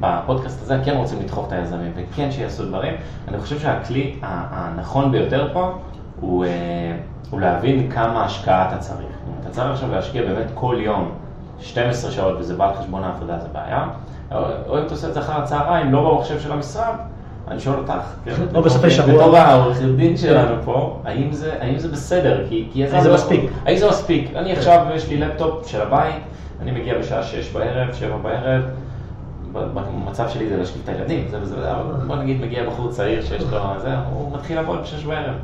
בפודקאסט 0.00 0.62
הזה 0.62 0.80
כן 0.84 0.96
רוצים 0.96 1.20
לדחוף 1.20 1.46
את 1.46 1.52
היזמים 1.52 1.92
וכן 1.94 2.30
שיעשו 2.30 2.66
דברים. 2.66 2.94
אני 3.28 3.38
חושב 3.38 3.58
שהכלי 3.58 4.16
הנכון 4.22 5.12
ביותר 5.12 5.50
פה 5.52 5.78
הוא, 6.20 6.44
אה, 6.44 6.96
הוא 7.30 7.40
להבין 7.40 7.90
כמה 7.90 8.24
השקעה 8.24 8.68
אתה 8.68 8.78
צריך. 8.78 8.98
אם 9.28 9.32
אתה 9.40 9.50
צריך 9.50 9.70
עכשיו 9.70 9.90
להשקיע 9.90 10.22
באמת 10.22 10.50
כל 10.54 10.76
יום 10.78 11.10
12 11.60 12.10
שעות 12.10 12.38
וזה 12.38 12.56
בא 12.56 12.68
על 12.68 12.74
חשבון 12.74 13.04
העבודה, 13.04 13.38
זה 13.38 13.48
בעיה. 13.52 13.88
או 14.68 14.78
אם 14.78 14.84
אתה 14.86 14.94
עושה 14.94 15.08
את 15.08 15.14
זה 15.14 15.20
אחר 15.20 15.40
הצהריים, 15.40 15.92
לא 15.92 16.14
במחשב 16.14 16.40
של 16.40 16.52
המשרד, 16.52 16.94
אני 17.50 17.60
שואל 17.60 17.78
אותך, 17.78 17.92
כן? 18.24 18.32
או 18.54 18.62
בסופי 18.62 18.90
שבוע. 18.90 19.14
בתור 19.14 19.36
העורכת 19.36 19.84
דין 19.96 20.16
שלנו 20.16 20.54
פה, 20.64 21.00
האם 21.04 21.32
זה, 21.32 21.52
האם 21.60 21.78
זה 21.78 21.88
בסדר? 21.88 22.44
כי, 22.48 22.86
האם 22.92 23.02
זה 23.02 23.14
מספיק? 23.14 23.50
האם 23.66 23.76
זה 23.76 23.88
מספיק? 23.88 24.30
אני 24.36 24.52
עכשיו, 24.52 24.86
יש 24.94 25.08
לי 25.08 25.16
לפטופ 25.16 25.68
של 25.68 25.80
הבית, 25.80 26.22
אני 26.62 26.70
מגיע 26.70 26.98
בשעה 26.98 27.22
6 27.22 27.50
בערב, 27.52 27.94
7 27.94 28.16
בערב, 28.16 28.62
במצב 29.52 30.28
שלי 30.28 30.48
זה 30.48 30.56
להשקיף 30.56 30.82
את 30.84 30.88
הילדים, 30.88 31.24
זה 31.30 31.38
וזה, 31.42 31.72
אבל 31.72 32.04
בוא 32.06 32.16
נגיד 32.16 32.40
מגיע 32.40 32.66
בחור 32.66 32.90
צעיר 32.90 33.22
שיש 33.22 33.42
לו, 33.42 33.58
זה, 33.82 33.88
הוא 34.12 34.32
מתחיל 34.32 34.56
לעבוד 34.56 34.78
ב-6 34.78 35.06
בערב, 35.06 35.34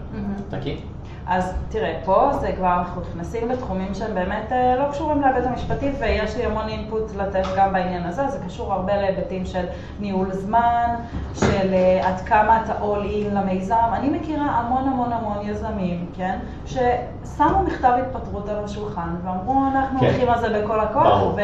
תקי. 0.51 0.77
אז 1.27 1.55
תראה, 1.69 2.01
פה 2.05 2.31
זה 2.41 2.53
כבר, 2.57 2.75
אנחנו 2.79 3.01
נכנסים 3.01 3.49
לתחומים 3.49 3.95
שהם 3.95 4.15
באמת 4.15 4.53
אה, 4.53 4.77
לא 4.77 4.93
קשורים 4.93 5.21
להיבט 5.21 5.47
המשפטי, 5.47 5.91
ויש 6.01 6.37
לי 6.37 6.45
המון 6.45 6.69
אינפוט 6.69 7.17
לתת 7.17 7.45
גם 7.57 7.73
בעניין 7.73 8.05
הזה, 8.05 8.29
זה 8.29 8.39
קשור 8.47 8.73
הרבה 8.73 8.97
להיבטים 8.97 9.47
של 9.47 9.65
ניהול 10.01 10.33
זמן, 10.33 10.95
של 11.35 11.75
אה, 11.75 12.09
עד 12.09 12.21
כמה 12.21 12.63
אתה 12.65 12.73
all 12.73 13.05
in 13.05 13.35
למיזם. 13.35 13.75
אני 13.93 14.09
מכירה 14.09 14.45
המון 14.45 14.89
המון 14.89 15.13
המון 15.13 15.39
יזמים, 15.43 16.07
כן, 16.17 16.39
ששמו 16.67 17.63
מכתב 17.67 17.93
התפטרות 17.99 18.49
על 18.49 18.65
השולחן, 18.65 19.15
ואמרו, 19.25 19.63
אנחנו 19.75 20.01
כן. 20.01 20.07
הולכים 20.07 20.29
על 20.29 20.41
זה 20.41 20.63
בכל 20.63 20.81
הכוח. 20.81 21.07
ברור. 21.07 21.35
ו... 21.37 21.41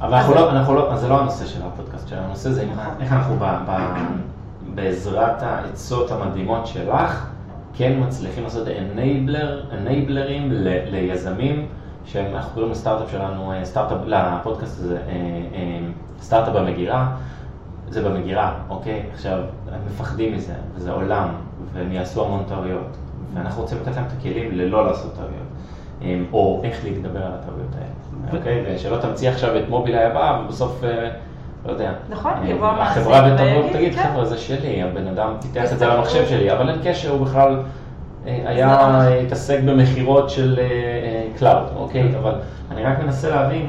אבל 0.00 0.14
אנחנו 0.14 0.34
לא, 0.34 0.50
אנחנו 0.50 0.74
לא, 0.74 0.96
זה 0.96 1.08
לא 1.08 1.20
הנושא 1.20 1.46
של 1.46 1.60
הפודקאסט 1.66 2.08
שלנו, 2.08 2.24
הנושא 2.24 2.50
זה 2.50 2.66
איך 3.00 3.12
אנחנו 3.12 3.36
ב, 3.38 3.44
ב, 3.66 3.72
בעזרת 4.74 5.42
העצות 5.42 6.10
המדהימות 6.10 6.66
שלך, 6.66 7.33
כן 7.76 8.00
מצליחים 8.00 8.44
לעשות 8.44 8.68
אנייבלר, 8.68 9.64
אנייבלרים 9.72 10.48
ליזמים, 10.90 11.66
שאנחנו 12.04 12.54
קוראים 12.54 12.72
לסטארט-אפ 12.72 13.10
שלנו, 13.10 13.52
אה, 13.52 13.64
סטארט-אפ, 13.64 13.98
לפודקאסט 14.06 14.80
הזה, 14.80 14.96
אה, 14.96 15.12
אה, 15.54 15.78
סטארט-אפ 16.20 16.54
במגירה, 16.54 17.16
זה 17.88 18.08
במגירה, 18.08 18.54
אוקיי? 18.68 19.02
עכשיו, 19.12 19.38
הם 19.72 19.80
מפחדים 19.86 20.34
מזה, 20.36 20.54
וזה 20.74 20.92
עולם, 20.92 21.28
והם 21.72 21.92
יעשו 21.92 22.24
המון 22.24 22.44
טעויות, 22.48 22.96
ואנחנו 23.34 23.62
רוצים 23.62 23.78
לתת 23.78 23.96
להם 23.96 24.04
את 24.04 24.12
הכלים 24.18 24.52
ללא 24.52 24.86
לעשות 24.86 25.14
טעויות, 25.14 26.28
או 26.32 26.60
איך 26.64 26.84
להתגבר 26.84 27.22
על 27.22 27.32
הטעויות 27.32 27.74
האלה, 27.74 28.38
אוקיי? 28.38 28.64
ושלא 28.66 28.96
תמציא 29.00 29.30
עכשיו 29.30 29.56
את 29.58 29.68
מובילאיי 29.68 30.04
הבא, 30.04 30.42
ובסוף... 30.44 30.84
לא 31.64 31.72
יודע. 31.72 31.92
נכון, 32.08 32.32
יבוא 32.44 32.66
המעסיק 32.66 33.02
החברה 33.02 33.34
ותבוא 33.34 33.70
ותגיד, 33.70 33.94
כן. 33.94 34.02
חבר'ה, 34.02 34.24
זה 34.24 34.38
שלי, 34.38 34.82
הבן 34.82 35.06
אדם 35.06 35.34
פיתח 35.42 35.72
את 35.72 35.78
זה 35.78 35.86
למחשב 35.86 36.26
שלי, 36.26 36.52
אבל 36.52 36.70
אין 36.70 36.78
קשר, 36.84 37.10
הוא 37.10 37.26
בכלל 37.26 37.62
אה, 38.26 38.42
היה 38.44 38.66
לא 38.66 39.14
התעסק 39.14 39.60
במכירות 39.64 40.30
של 40.30 40.60
cloud, 41.38 41.68
אה, 41.68 41.76
אוקיי? 41.76 42.16
אבל 42.18 42.34
אני 42.70 42.84
רק 42.84 42.98
מנסה 42.98 43.30
להבין 43.30 43.66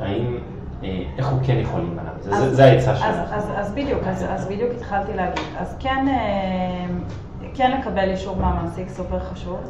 האם, 0.00 0.38
אה, 0.84 1.02
איך 1.18 1.28
הוא 1.28 1.38
כן 1.42 1.56
יכול 1.56 1.80
להימנע 1.80 2.02
מזה, 2.18 2.54
זה 2.54 2.64
העצה 2.64 2.96
שלך. 2.96 3.06
אז 3.56 3.72
בדיוק, 3.72 4.02
אז 4.06 4.46
בדיוק 4.46 4.70
התחלתי 4.76 5.12
להגיד. 5.16 5.44
אז 5.58 5.76
כן, 5.80 6.06
כן 7.54 7.78
לקבל 7.80 8.10
אישור 8.10 8.36
מהמעסיק 8.36 8.88
סופר 8.88 9.18
חשוב. 9.18 9.60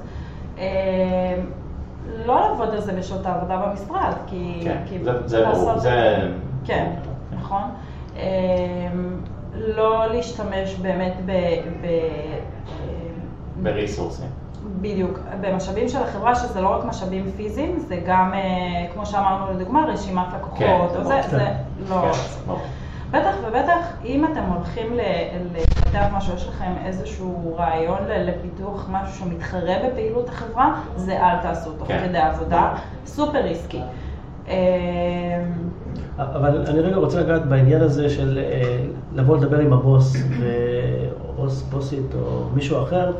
לא 2.26 2.40
לעבוד 2.40 2.68
על 2.68 2.80
זה 2.80 2.92
בשעות 2.92 3.26
העבודה 3.26 3.56
במשרד, 3.56 4.12
כי... 4.26 4.60
כן, 4.62 4.98
זה 5.24 5.44
ברור, 5.44 5.78
זה... 5.78 6.16
כן. 6.64 6.90
נכון? 7.46 7.62
אמ, 8.16 8.20
לא 9.54 10.06
להשתמש 10.06 10.74
באמת 10.74 11.14
ב... 11.26 11.32
ב 11.82 11.86
בריסורסים. 13.62 14.28
בדיוק, 14.80 15.18
במשאבים 15.40 15.88
של 15.88 16.02
החברה, 16.02 16.34
שזה 16.34 16.60
לא 16.60 16.68
רק 16.68 16.84
משאבים 16.84 17.30
פיזיים, 17.36 17.78
זה 17.78 18.00
גם, 18.06 18.34
אה, 18.34 18.86
כמו 18.94 19.06
שאמרנו 19.06 19.52
לדוגמה, 19.52 19.84
רשימת 19.88 20.26
לקוחות, 20.36 20.58
כן, 20.58 20.80
או 20.96 21.04
זה, 21.04 21.20
כן. 21.22 21.28
זה 21.30 21.48
לא... 21.88 22.12
כן, 22.46 22.52
בטח 23.10 23.34
ובטח, 23.48 23.92
אם 24.04 24.24
אתם 24.24 24.42
הולכים 24.54 24.98
לפתח 25.54 26.06
משהו, 26.16 26.34
יש 26.34 26.48
לכם 26.48 26.72
איזשהו 26.84 27.54
רעיון 27.58 27.98
לפיתוח 28.08 28.88
משהו 28.90 29.18
שמתחרה 29.18 29.74
בפעילות 29.86 30.28
החברה, 30.28 30.80
זה 30.96 31.20
אל 31.22 31.36
תעשו 31.42 31.72
תוך 31.72 31.88
כן. 31.88 32.02
כדי 32.08 32.18
עבודה, 32.18 32.74
סופר 33.06 33.42
risky. 33.42 33.80
אבל 36.18 36.62
אני 36.66 36.80
רגע 36.80 36.96
רוצה 36.96 37.20
לגעת 37.20 37.46
בעניין 37.46 37.82
הזה 37.82 38.10
של 38.10 38.38
אה, 38.38 38.84
לבוא 39.14 39.36
לדבר 39.36 39.58
עם 39.58 39.72
הבוס, 39.72 40.16
או 41.38 41.46
בוסית 41.70 42.14
או 42.14 42.44
מישהו 42.54 42.82
אחר. 42.82 43.12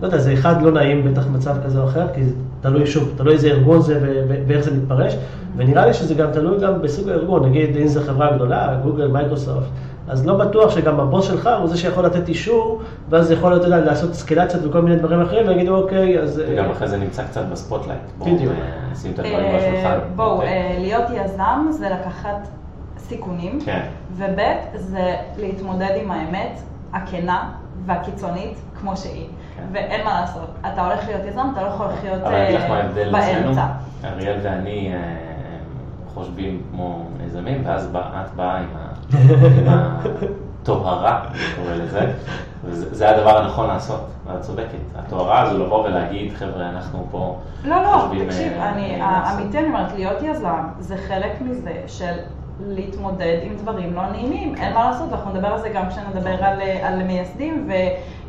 לא 0.00 0.06
יודע, 0.06 0.18
זה 0.18 0.32
אחד 0.32 0.62
לא 0.62 0.72
נעים 0.72 1.04
בטח 1.04 1.26
מצב 1.26 1.56
כזה 1.64 1.80
או 1.80 1.84
אחר, 1.84 2.06
כי 2.14 2.24
זה 2.24 2.34
תלוי 2.60 2.86
שוב, 2.86 3.12
תלוי 3.16 3.32
איזה 3.32 3.48
ארגון 3.48 3.82
זה 3.82 4.00
ואיך 4.46 4.60
זה 4.60 4.70
מתפרש, 4.70 5.16
ונראה 5.56 5.86
לי 5.86 5.94
שזה 5.94 6.14
גם 6.14 6.30
תלוי 6.32 6.60
גם 6.60 6.82
בסוג 6.82 7.08
הארגון, 7.08 7.44
נגיד 7.48 7.76
אם 7.76 7.86
זו 7.86 8.00
חברה 8.00 8.36
גדולה, 8.36 8.80
גוגל, 8.82 9.06
מייקרוסופט, 9.06 9.66
אז 10.08 10.26
לא 10.26 10.34
בטוח 10.34 10.70
שגם 10.70 11.00
הבוס 11.00 11.26
שלך 11.26 11.50
הוא 11.60 11.68
זה 11.68 11.76
שיכול 11.76 12.06
לתת 12.06 12.28
אישור, 12.28 12.82
ואז 13.08 13.30
יכול 13.30 13.50
להיות, 13.50 13.64
יודע, 13.64 13.78
לעשות 13.78 14.14
אסקלציות 14.14 14.64
וכל 14.64 14.82
מיני 14.82 14.96
דברים 14.96 15.22
אחרים, 15.22 15.48
ויגידו, 15.48 15.76
אוקיי, 15.76 16.20
אז... 16.20 16.42
וגם 16.48 16.64
אה, 16.64 16.72
אחרי 16.72 16.88
זה 16.88 16.96
נמצא 16.96 17.24
קצת 17.24 17.44
ב 17.52 17.56
spotlight. 17.56 18.00
בדיוק. 18.18 18.52
אה, 18.52 18.92
נשים 18.92 19.12
את 19.12 19.18
הדברים 19.18 19.46
על 19.46 19.56
השולחן. 19.56 19.98
בואו, 20.16 20.32
אוקיי. 20.32 20.76
להיות 20.78 21.04
יזם 21.14 21.66
זה 21.70 21.88
לקחת 21.88 22.48
סיכונים, 22.98 23.58
כן. 23.64 23.80
וב' 24.12 24.40
זה 24.74 25.16
להתמודד 25.36 25.92
עם 26.02 26.10
האמת 26.10 26.58
הכנה 26.92 27.50
והקיצונית 27.86 28.58
כמו 28.80 28.96
שהיא. 28.96 29.26
כן. 29.56 29.62
ואין 29.72 30.04
מה 30.04 30.20
לעשות, 30.20 30.50
אתה 30.60 30.86
הולך 30.86 31.08
להיות 31.08 31.22
יזם, 31.28 31.46
אתה 31.52 31.62
לא 31.62 31.66
יכול 31.66 31.86
לחיות 31.86 32.20
באמצע. 32.20 32.28
אבל 32.28 32.34
אני 32.34 32.48
אגיד 32.48 32.60
לך 32.60 32.68
מה 32.68 32.76
ההבדל 32.76 33.16
אצלנו, 33.16 33.60
אריאל 34.04 34.38
ואני 34.42 34.92
חושבים 36.14 36.62
כמו 36.70 37.06
יזמים, 37.26 37.62
ואז 37.64 37.86
את 37.94 38.34
באה 38.36 38.58
עם 38.58 38.68
הטוהרה, 38.74 38.95
אני 41.34 41.40
קורא 41.56 41.74
לזה, 41.74 42.12
וזה 42.64 43.10
הדבר 43.10 43.38
הנכון 43.38 43.66
לעשות, 43.66 44.00
ואת 44.26 44.40
צודקת. 44.40 44.78
הטוהרה 44.94 45.40
הזו 45.42 45.64
לבוא 45.64 45.84
ולהגיד, 45.84 46.32
חבר'ה, 46.34 46.68
אנחנו 46.68 47.06
פה 47.10 47.38
לא, 47.64 47.82
לא, 47.82 48.08
תקשיב, 48.26 48.52
אה, 48.52 48.72
אני, 48.72 49.00
אמיתי 49.32 49.58
אני 49.58 49.66
אומרת, 49.66 49.92
להיות 49.92 50.22
יזם 50.22 50.68
זה 50.78 50.96
חלק 50.96 51.40
מזה 51.40 51.72
של 51.86 52.14
להתמודד 52.66 53.38
עם 53.42 53.56
דברים 53.56 53.94
לא 53.94 54.06
נעימים, 54.10 54.54
אין 54.54 54.74
מה 54.74 54.90
לעשות, 54.90 55.10
ואנחנו 55.10 55.30
נדבר 55.30 55.48
על 55.48 55.60
זה 55.60 55.68
גם 55.68 55.88
כשנדבר 55.88 56.44
על, 56.44 56.60
על 56.82 57.02
מייסדים. 57.02 57.68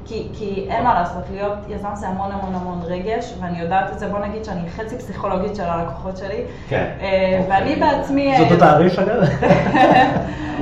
כי, 0.08 0.28
כי 0.34 0.66
אין 0.70 0.84
מה 0.84 0.94
לעשות, 0.94 1.24
להיות 1.32 1.54
יזם 1.70 1.90
זה 1.94 2.08
המון 2.08 2.32
המון 2.32 2.56
המון 2.56 2.82
רגש, 2.86 3.34
ואני 3.42 3.60
יודעת 3.60 3.92
את 3.92 4.00
זה, 4.00 4.08
בוא 4.08 4.20
נגיד 4.20 4.46
שאני 4.46 4.70
חצי 4.70 4.98
פסיכולוגית 4.98 5.56
של 5.56 5.64
הלקוחות 5.64 6.18
שלי. 6.18 6.44
כן. 6.70 6.90
אה, 7.02 7.42
ואני 7.50 7.74
אוקיי. 7.74 7.92
בעצמי... 7.92 8.38
זאת 8.38 8.52
התעריף 8.52 9.00
אגב? 9.00 9.24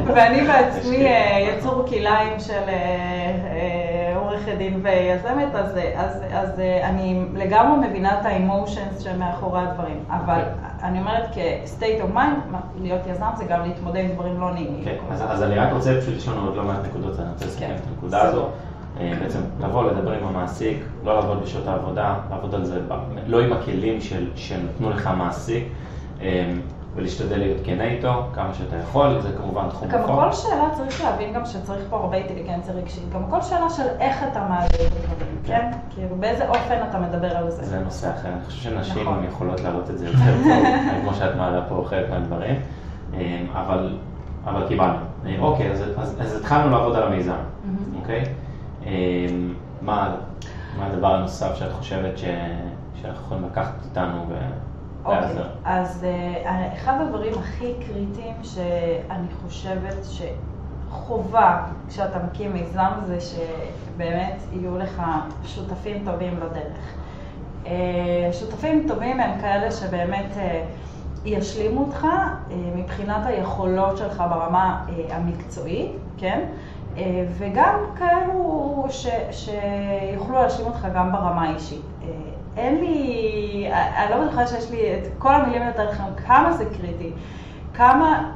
ואני 0.06 0.42
בעצמי 0.42 1.06
אה, 1.08 1.40
יצור 1.40 1.86
כלאיים 1.90 2.40
של 2.40 2.70
אה, 2.70 4.14
עורכת 4.16 4.58
דין 4.58 4.82
ויזמת, 4.84 5.56
אז, 5.56 5.80
אז, 5.96 6.22
אז 6.32 6.60
אני 6.84 7.26
לגמרי 7.34 7.88
מבינה 7.88 8.20
את 8.20 8.26
האמושנס 8.26 9.00
שמאחורי 9.00 9.62
הדברים. 9.62 10.04
אבל 10.10 10.40
אוקיי. 10.40 10.90
אני 10.90 11.00
אומרת 11.00 11.26
כ-state 11.34 12.02
of 12.02 12.16
mind, 12.16 12.56
להיות 12.82 13.02
יזם 13.08 13.26
זה 13.38 13.44
גם 13.44 13.62
להתמודד 13.62 14.00
עם 14.00 14.12
דברים 14.12 14.40
לא 14.40 14.54
נעימים. 14.54 14.84
כן, 14.86 14.96
אז 15.10 15.44
אני 15.44 15.56
רק 15.56 15.74
רוצה 15.74 15.98
פשוט 16.02 16.16
לשאול 16.16 16.38
עוד 16.38 16.56
לא 16.56 16.64
מעט 16.64 16.80
נקודות, 16.86 17.20
אני 17.20 17.30
רוצה 17.30 17.46
לסכם. 17.46 17.66
את 17.76 17.82
הנקודה 17.92 18.22
הזו. 18.22 18.50
אה, 19.00 19.14
בעצם 19.22 19.40
לבוא, 19.60 19.92
לדבר 19.92 20.12
עם 20.12 20.28
המעסיק, 20.28 20.78
לא 21.04 21.16
לעבוד 21.16 21.42
בשעות 21.44 21.68
העבודה, 21.68 22.16
לעבוד 22.30 22.56
על 22.56 22.66
זה 22.66 22.82
לא 23.28 23.42
עם 23.42 23.54
הכלים 23.54 24.02
של, 24.02 24.28
שנתנו 24.36 24.90
לך 24.90 25.08
המעסיק, 25.08 25.64
אה, 26.22 26.54
ולהשתדל 26.96 27.38
להיות 27.38 27.58
כנה 27.64 27.84
איתו 27.84 28.24
כמה 28.34 28.54
שאתה 28.54 28.76
יכול, 28.76 29.22
זה 29.22 29.30
כמובן 29.38 29.70
תחום. 29.70 29.88
גם 29.88 30.04
כל 30.06 30.32
שאלה 30.32 30.70
צריך 30.74 31.04
להבין 31.04 31.34
גם 31.34 31.46
שצריך 31.46 31.82
פה 31.90 31.98
הרבה 31.98 32.18
אינטליגנציה 32.18 32.74
רגשית, 32.74 33.10
גם 33.14 33.22
כל 33.30 33.42
שאלה 33.42 33.70
של 33.70 33.84
איך 34.00 34.24
אתה 34.32 34.40
מעלה 34.50 34.66
את 34.66 34.72
הדברים, 34.74 35.38
כן? 35.46 35.72
כן? 35.72 35.78
כאילו 35.90 36.16
באיזה 36.16 36.50
אופן 36.50 36.78
אתה 36.90 37.00
מדבר 37.00 37.38
על 37.38 37.52
זה. 37.52 37.64
זה 37.64 37.80
נושא 37.80 38.12
אחר, 38.12 38.30
אני 38.30 38.46
חושב 38.46 38.62
שנשים 38.62 39.02
נכון. 39.02 39.24
יכולות 39.24 39.60
להראות 39.60 39.90
את 39.90 39.98
זה 39.98 40.06
יותר 40.06 40.34
טוב, 40.44 40.64
כמו 41.02 41.14
שאת 41.14 41.36
מעלה 41.36 41.62
פה 41.70 41.86
חלק 41.90 42.10
מהדברים, 42.10 42.56
אה, 43.14 43.42
אבל, 43.54 43.98
אבל 44.46 44.68
קיבלנו. 44.68 45.00
אוקיי, 45.40 45.72
אז 46.20 46.36
התחלנו 46.36 46.72
לעבוד 46.72 46.96
על 46.96 47.04
המיזם, 47.04 47.34
אוקיי? 48.02 48.24
אמ, 48.86 49.54
מה, 49.82 50.16
מה 50.78 50.86
הדבר 50.86 51.16
הנוסף 51.16 51.56
שאת 51.56 51.72
חושבת 51.74 52.18
ש, 52.18 52.24
שאנחנו 53.02 53.26
יכולים 53.26 53.46
לקחת 53.46 53.74
איתנו 53.86 54.26
ולעזר? 54.28 55.30
אוקיי, 55.30 55.44
אז 55.66 56.06
uh, 56.06 56.48
אחד 56.74 57.02
הדברים 57.02 57.34
הכי 57.40 57.74
קריטיים 57.88 58.36
שאני 58.44 59.28
חושבת 59.44 60.06
חובה 60.90 61.64
כשאתה 61.88 62.20
מקים 62.24 62.54
מיזם 62.54 62.92
זה 63.06 63.18
שבאמת 63.22 64.42
יהיו 64.52 64.78
לך 64.78 65.02
שותפים 65.46 66.06
טובים 66.06 66.38
לדרך. 66.38 66.94
אה, 67.68 68.30
שותפים 68.34 68.86
טובים 68.88 69.20
הם 69.20 69.40
כאלה 69.42 69.72
שבאמת 69.72 70.38
אה, 70.38 70.66
ישלימו 71.26 71.82
אותך 71.82 72.08
מבחינת 72.76 73.26
היכולות 73.26 73.98
שלך 73.98 74.24
ברמה 74.30 74.86
המקצועית, 75.10 75.92
כן? 76.18 76.46
וגם 77.38 77.80
כאלו 77.98 78.86
ש, 78.90 79.08
שיוכלו 79.32 80.36
להשלים 80.36 80.68
אותך 80.68 80.88
גם 80.96 81.12
ברמה 81.12 81.50
האישית. 81.50 81.82
אין 82.58 82.80
לי, 82.80 83.70
אני 83.72 84.12
לא 84.12 84.26
בטוחה 84.26 84.48
שיש 84.48 84.72
לי 84.72 84.94
את 84.94 85.08
כל 85.18 85.34
המילים 85.34 85.68
יותר 85.68 85.90
לכם, 85.90 86.04
כמה 86.28 86.54
זה 86.54 86.66
קריטי, 86.66 87.12
כמה, 87.74 88.32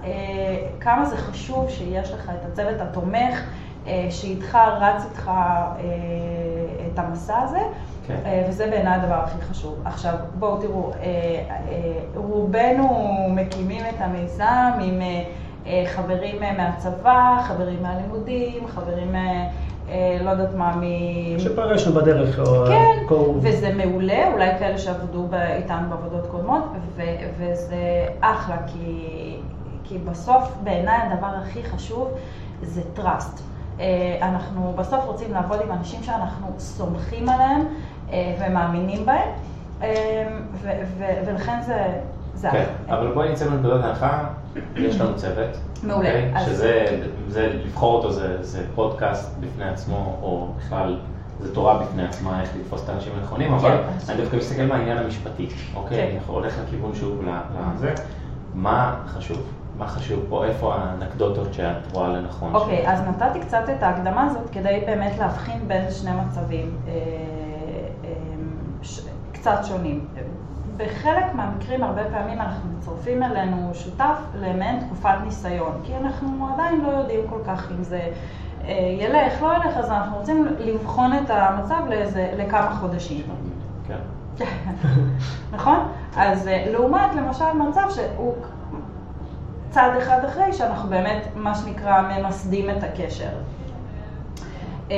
כמה 0.79 1.05
זה 1.05 1.17
חשוב 1.17 1.69
שיש 1.69 2.11
לך 2.11 2.29
את 2.29 2.45
הצוות 2.51 2.81
התומך, 2.81 3.43
שאיתך 4.09 4.57
רץ 4.79 5.05
איתך 5.05 5.31
את 6.93 6.99
המסע 6.99 7.39
הזה. 7.39 7.59
כן. 8.09 8.19
אה, 8.25 8.45
וזה 8.49 8.67
בעיניי 8.67 8.93
הדבר 8.93 9.13
הכי 9.13 9.41
חשוב. 9.41 9.81
עכשיו, 9.85 10.13
בואו 10.39 10.61
תראו, 10.61 10.91
אה, 10.91 10.95
אה, 11.03 11.99
רובנו 12.15 12.87
מקימים 13.29 13.85
את 13.85 14.01
המיזם 14.01 14.71
עם 14.81 15.01
חברים 15.85 16.41
מהצבא, 16.57 17.41
חברים 17.47 17.83
מהלימודים, 17.83 18.67
חברים, 18.67 19.15
לא 20.21 20.29
יודעת 20.29 20.55
מה, 20.55 20.75
מ... 20.75 20.83
שפגשנו 21.39 21.93
בדרך. 21.93 22.39
כן, 22.67 23.05
או... 23.11 23.35
וזה 23.41 23.73
מעולה, 23.73 24.33
אולי 24.33 24.49
כאלה 24.59 24.77
שעבדו 24.77 25.27
איתנו 25.55 25.89
בעבודות 25.89 26.25
קודמות, 26.31 26.63
וזה 27.38 28.07
אחלה, 28.21 28.57
כי, 28.67 29.35
כי 29.83 29.97
בסוף 29.97 30.53
בעיניי 30.63 30.97
הדבר 30.97 31.31
הכי 31.41 31.63
חשוב 31.63 32.11
זה 32.61 32.81
trust. 32.97 33.41
אנחנו 34.21 34.73
בסוף 34.77 35.05
רוצים 35.05 35.33
לעבוד 35.33 35.59
עם 35.65 35.71
אנשים 35.71 36.03
שאנחנו 36.03 36.47
סומכים 36.57 37.29
עליהם, 37.29 37.65
אה, 38.11 38.35
ומאמינים 38.39 39.05
בהם, 39.05 39.29
אה, 39.81 40.27
ולכן 41.25 41.59
זה... 42.35 42.49
כן, 42.51 42.65
אבל 42.89 43.11
בואי 43.13 43.31
נצא 43.31 43.49
מנקודת 43.49 43.83
ההנחה, 43.83 44.23
יש 44.75 45.01
לנו 45.01 45.15
צוות. 45.15 45.58
מעולה. 45.84 46.10
אוקיי? 46.10 46.46
שזה, 46.46 47.00
זה, 47.27 47.48
לבחור 47.65 47.96
אותו 47.96 48.12
זה, 48.12 48.44
זה 48.44 48.65
פודקאסט 48.75 49.38
בפני 49.39 49.70
עצמו, 49.70 50.18
או 50.22 50.48
בכלל, 50.58 51.00
זה 51.39 51.56
תורה 51.56 51.79
בפני 51.79 52.06
עצמה, 52.06 52.41
איך 52.41 52.50
לתפוס 52.56 52.84
את 52.84 52.89
האנשים 52.89 53.13
הנכונים, 53.20 53.53
אבל 53.53 53.70
כן. 53.72 54.12
אני 54.12 54.22
דווקא 54.22 54.36
מסתכל 54.36 54.65
מהעניין 54.65 54.98
המשפטי, 54.98 55.48
אוקיי? 55.75 55.98
כן. 55.98 56.03
אני 56.03 56.20
הולך 56.27 56.53
לכיוון 56.68 56.96
שוב 56.96 57.22
לזה. 57.75 57.94
מה 58.53 59.03
חשוב? 59.08 59.38
מה 59.77 59.88
חשוב 59.88 60.25
פה? 60.29 60.46
איפה 60.46 60.75
האנקדוטות 60.75 61.53
שאת 61.53 61.91
רואה 61.94 62.08
לנכון? 62.08 62.56
אוקיי, 62.56 62.88
אז 62.88 63.01
נתתי 63.01 63.39
קצת 63.39 63.63
את 63.77 63.84
ההקדמה 63.84 64.25
הזאת 64.25 64.50
כדי 64.50 64.84
באמת 64.86 65.20
להבחין 65.20 65.68
בין 65.68 65.91
שני 65.91 66.12
מצבים. 66.12 66.77
אה, 66.88 66.94
קצת 69.39 69.60
שונים. 69.68 70.06
בחלק 70.79 71.33
מהמקרים, 71.33 71.83
הרבה 71.83 72.03
פעמים 72.12 72.41
אנחנו 72.41 72.69
מצרפים 72.77 73.24
אלינו 73.24 73.71
שותף 73.74 74.17
למעין 74.36 74.79
תקופת 74.79 75.15
ניסיון, 75.24 75.81
כי 75.83 75.95
אנחנו 75.95 76.48
עדיין 76.53 76.81
לא 76.81 76.88
יודעים 76.88 77.19
כל 77.29 77.39
כך 77.48 77.71
אם 77.71 77.83
זה 77.83 78.01
אה, 78.65 78.98
ילך, 79.00 79.41
לא 79.41 79.55
ילך, 79.55 79.77
אז 79.77 79.89
אנחנו 79.89 80.17
רוצים 80.17 80.48
לבחון 80.59 81.13
את 81.13 81.29
המצב 81.29 81.81
לאיזה, 81.89 82.31
לכמה 82.38 82.75
חודשים. 82.79 83.24
כן. 83.88 84.00
נכון? 85.53 85.88
אז 86.17 86.48
אה, 86.48 86.65
לעומת 86.71 87.15
למשל 87.15 87.53
מצב 87.69 87.88
שהוא 87.89 88.36
צעד 89.69 89.98
אחד 89.98 90.25
אחרי, 90.25 90.53
שאנחנו 90.53 90.89
באמת, 90.89 91.27
מה 91.36 91.55
שנקרא, 91.55 92.01
ממסדים 92.01 92.69
את 92.69 92.83
הקשר. 92.83 93.29
אה, 94.91 94.98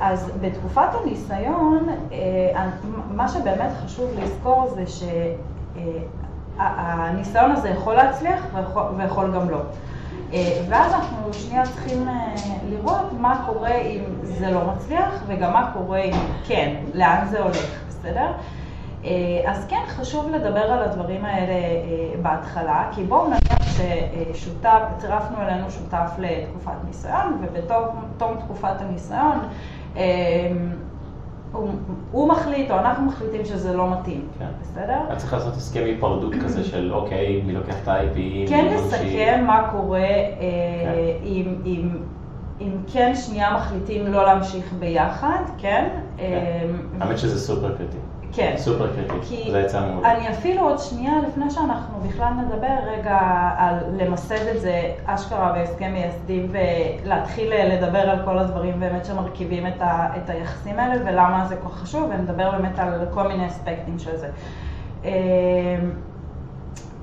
אז 0.00 0.30
בתקופת 0.40 0.88
הניסיון, 1.02 1.88
אה, 2.12 2.70
מה 3.10 3.28
שבאמת 3.28 3.70
חשוב 3.84 4.10
לזכור 4.18 4.74
זה 4.74 4.84
שהניסיון 6.56 7.50
הזה 7.50 7.68
יכול 7.68 7.94
להצליח 7.94 8.44
ויכול 8.96 9.34
גם 9.34 9.50
לא. 9.50 9.60
אה, 10.32 10.64
ואז 10.68 10.92
אנחנו 10.92 11.32
שנייה 11.32 11.62
צריכים 11.64 12.08
לראות 12.68 13.12
מה 13.18 13.44
קורה 13.46 13.74
אם 13.74 14.02
זה 14.22 14.50
לא 14.50 14.60
מצליח 14.64 15.22
וגם 15.26 15.52
מה 15.52 15.70
קורה 15.74 15.98
אם 15.98 16.16
כן, 16.46 16.74
לאן 16.94 17.26
זה 17.30 17.42
הולך, 17.42 17.82
בסדר? 17.88 18.32
אז 19.46 19.66
כן 19.68 19.82
חשוב 19.88 20.30
לדבר 20.30 20.60
על 20.60 20.82
הדברים 20.82 21.24
האלה 21.24 21.54
בהתחלה, 22.22 22.88
כי 22.94 23.04
בואו 23.04 23.26
נניח 23.26 23.76
ששותף, 24.34 24.80
צירפנו 24.98 25.36
אלינו 25.42 25.70
שותף 25.70 26.10
לתקופת 26.18 26.84
ניסיון, 26.86 27.38
ובתום 27.42 28.36
תקופת 28.44 28.80
הניסיון, 28.80 29.38
אמ, 29.96 30.00
הוא, 31.52 31.68
הוא 32.12 32.28
מחליט, 32.28 32.70
או 32.70 32.78
אנחנו 32.78 33.04
מחליטים 33.06 33.44
שזה 33.44 33.76
לא 33.76 33.90
מתאים, 33.90 34.28
כן. 34.38 34.46
בסדר? 34.62 34.98
את 35.12 35.18
צריכה 35.18 35.36
לעשות 35.36 35.54
הסכם 35.54 35.82
היפרדות 35.84 36.34
כזה 36.44 36.64
של 36.64 36.92
אוקיי, 36.98 37.42
מי 37.46 37.52
לוקח 37.52 37.74
את 37.82 37.88
ה-IP, 37.88 38.48
כן 38.48 38.74
לסכם 38.74 39.44
מה 39.46 39.68
קורה 39.72 39.98
אה, 40.00 40.04
כן. 40.84 40.92
אם, 41.24 41.54
אם, 41.66 41.88
אם 42.60 42.72
כן 42.92 43.12
שנייה 43.14 43.56
מחליטים 43.56 44.06
לא 44.06 44.24
להמשיך 44.24 44.72
ביחד, 44.78 45.42
כן? 45.58 45.88
כן. 46.16 46.22
אמ, 46.24 47.00
האמת 47.00 47.18
שזה 47.18 47.40
סופר 47.40 47.76
קריטי. 47.76 47.96
כן. 48.36 48.54
סופר 48.56 48.88
קריטי, 49.08 49.50
זה 49.50 49.60
יצא 49.60 49.80
מעולה. 49.80 50.12
אני 50.12 50.30
אפילו 50.30 50.62
עוד 50.62 50.78
שנייה, 50.78 51.12
לפני 51.28 51.50
שאנחנו 51.50 51.98
בכלל 52.00 52.32
נדבר 52.32 52.76
רגע 52.86 53.18
על 53.56 53.76
למסד 53.96 54.46
את 54.54 54.60
זה 54.60 54.92
אשכרה 55.06 55.52
בהסכם 55.52 55.92
מייסדים 55.92 56.52
ולהתחיל 56.52 57.52
לדבר 57.54 57.98
על 57.98 58.18
כל 58.24 58.38
הדברים 58.38 58.80
באמת 58.80 59.04
שמרכיבים 59.04 59.66
את, 59.66 59.82
ה, 59.82 60.08
את 60.16 60.30
היחסים 60.30 60.78
האלה 60.78 61.02
ולמה 61.04 61.46
זה 61.48 61.56
כל 61.56 61.68
כך 61.68 61.74
חשוב, 61.74 62.10
ונדבר 62.10 62.50
באמת 62.50 62.78
על 62.78 63.06
כל 63.14 63.28
מיני 63.28 63.46
אספקטים 63.46 63.98
של 63.98 64.16
זה. 64.16 64.28
אמ, 65.04 65.10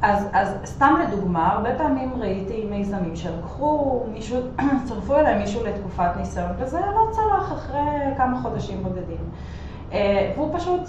אז, 0.01 0.27
אז 0.33 0.55
סתם 0.65 0.95
לדוגמה, 1.07 1.51
הרבה 1.51 1.75
פעמים 1.77 2.13
ראיתי 2.19 2.65
מיזמים 2.69 3.15
שלקחו 3.15 4.03
מישהו, 4.13 4.37
צרפו 4.87 5.15
אליהם 5.15 5.39
מישהו 5.39 5.65
לתקופת 5.65 6.17
ניסיון, 6.17 6.51
וזה 6.57 6.79
לא 6.79 7.11
צלח 7.11 7.53
אחרי 7.53 8.15
כמה 8.17 8.41
חודשים 8.41 8.83
בודדים. 8.83 9.29
אה, 9.93 10.31
והוא 10.35 10.57
פשוט 10.57 10.81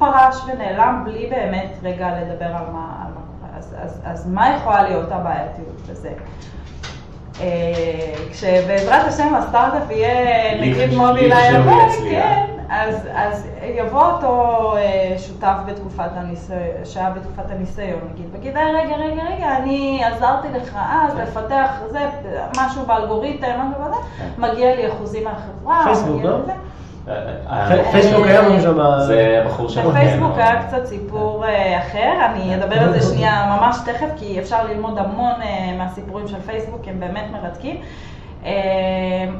פרש 0.00 0.36
ונעלם 0.46 1.02
בלי 1.04 1.26
באמת 1.30 1.70
רגע 1.82 2.08
לדבר 2.20 2.46
על 2.46 2.64
מה, 2.72 3.04
על 3.04 3.12
מה 3.14 3.20
קורה. 3.30 3.58
אז, 3.58 3.76
אז, 3.82 4.00
אז 4.04 4.26
מה 4.30 4.56
יכולה 4.56 4.82
להיות 4.82 5.12
הבעייתיות 5.12 5.80
בזה? 5.90 6.10
אה, 7.40 8.12
כשבעזרת 8.30 9.06
השם 9.06 9.34
הסטארט-אפ 9.34 9.90
יהיה 9.90 10.60
נגיד 10.60 10.94
מובילאיי 10.94 11.50
כן, 12.10 12.46
אז, 12.68 13.08
אז 13.14 13.46
יבוא 13.62 14.02
אותו 14.02 14.74
אה, 14.76 15.14
שותף 15.18 15.56
בתקופת 15.66 16.10
הניסיון, 16.14 16.60
שהיה 16.84 17.10
בתקופת 17.10 17.50
הניסיון, 17.50 18.00
נגיד, 18.12 18.26
ויגיד, 18.32 18.56
אה, 18.56 18.70
רגע, 18.70 18.96
רגע, 18.96 19.22
רגע, 19.22 19.56
אני 19.56 20.04
עזרתי 20.04 20.48
לך 20.48 20.78
אז 20.92 21.14
לפתח 21.18 21.70
זה, 21.90 22.08
משהו 22.60 22.86
באלגוריתם, 22.86 23.50
משהו 23.58 23.84
כזה, 23.84 23.96
כן. 24.18 24.42
מגיע 24.42 24.76
לי 24.76 24.88
אחוזים 24.88 25.24
מהחברה, 25.24 25.84
פייסבוק, 25.84 26.24
לא? 26.24 26.38
פייסבוק 27.90 28.26
היה 28.26 28.40
לנו 28.40 28.60
שם... 28.60 28.78
זה 29.06 29.44
בחור 29.46 29.68
שם. 29.68 29.90
בפייסבוק 29.90 30.32
היה 30.36 30.62
קצת 30.62 30.86
סיפור 30.86 31.44
אה, 31.46 31.78
אחר, 31.78 32.12
אני 32.26 32.54
אדבר 32.56 32.78
על 32.78 33.00
זה 33.00 33.14
שנייה 33.14 33.56
ממש 33.58 33.76
תכף, 33.84 34.08
כי 34.16 34.40
אפשר 34.40 34.66
ללמוד 34.66 34.98
המון 34.98 35.42
אה, 35.42 35.74
מהסיפורים 35.78 36.28
של 36.28 36.40
פייסבוק, 36.40 36.80
הם 36.88 37.00
באמת 37.00 37.24
מרתקים. 37.32 37.76
אה, 38.44 38.50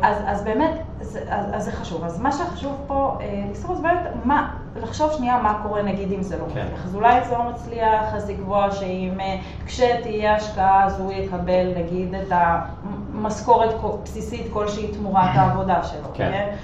אז, 0.03 0.17
אז 0.27 0.45
באמת, 0.45 0.71
אז, 1.01 1.19
אז 1.53 1.65
זה 1.65 1.73
חשוב. 1.73 2.05
אז 2.05 2.21
מה 2.21 2.33
שחשוב 2.33 2.77
פה 2.87 3.19
זה 3.53 3.83
באמת, 3.83 4.01
מה, 4.25 4.49
לחשוב 4.83 5.13
שנייה 5.13 5.39
מה 5.43 5.61
קורה 5.63 5.83
נגיד 5.83 6.13
אם 6.13 6.23
זה 6.23 6.39
לא 6.39 6.45
כן. 6.55 6.61
מצליח. 6.61 6.85
אז 6.85 6.95
אולי 6.95 7.25
זה 7.29 7.37
לא 7.39 7.51
מצליח, 7.51 8.15
אז 8.15 8.31
לקבוע 8.31 8.71
שאם 8.71 9.19
כשתהיה 9.67 10.35
השקעה 10.35 10.85
אז 10.85 11.01
הוא 11.01 11.13
יקבל 11.13 11.73
נגיד 11.77 12.15
את 12.15 12.33
המשכורת 12.33 13.75
בסיסית 14.03 14.47
כלשהי 14.53 14.89
תמורת 14.89 15.31
העבודה 15.35 15.83
שלו. 15.83 16.09
כן. 16.15 16.31
כן? 16.33 16.55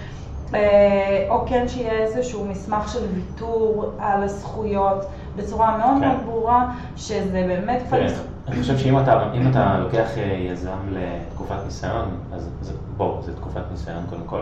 אה, 0.54 1.26
או 1.28 1.46
כן 1.46 1.68
שיהיה 1.68 1.92
איזשהו 1.92 2.44
מסמך 2.44 2.88
של 2.88 3.06
ויתור 3.14 3.92
על 3.98 4.22
הזכויות 4.22 5.04
בצורה 5.36 5.76
מאוד 5.76 6.00
כן. 6.00 6.08
מאוד 6.08 6.20
ברורה, 6.26 6.72
שזה 6.96 7.44
באמת 7.46 7.82
כן. 7.90 8.06
אני 8.48 8.60
חושב 8.60 8.78
שאם 8.78 8.98
אתה, 8.98 9.28
אתה 9.50 9.78
לוקח 9.78 10.18
אה, 10.18 10.22
יזם 10.22 10.78
לתקופת 10.90 11.56
ניסיון, 11.64 12.08
אז 12.32 12.50
זה, 12.60 12.72
בוא, 12.96 13.22
זה 13.22 13.36
תקופת 13.36 13.62
ניסיון 13.70 14.04
קודם 14.10 14.24
כל, 14.26 14.40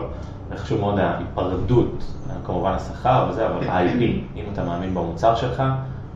וחשוב 0.49 0.79
מאוד 0.79 0.99
ההיפרדות, 0.99 2.03
כמובן 2.45 2.71
השכר 2.71 3.27
וזה, 3.29 3.47
אבל 3.47 3.67
ה-IP, 3.69 4.01
אם 4.35 4.43
אתה 4.53 4.63
מאמין 4.63 4.93
במוצר 4.93 5.35
שלך, 5.35 5.63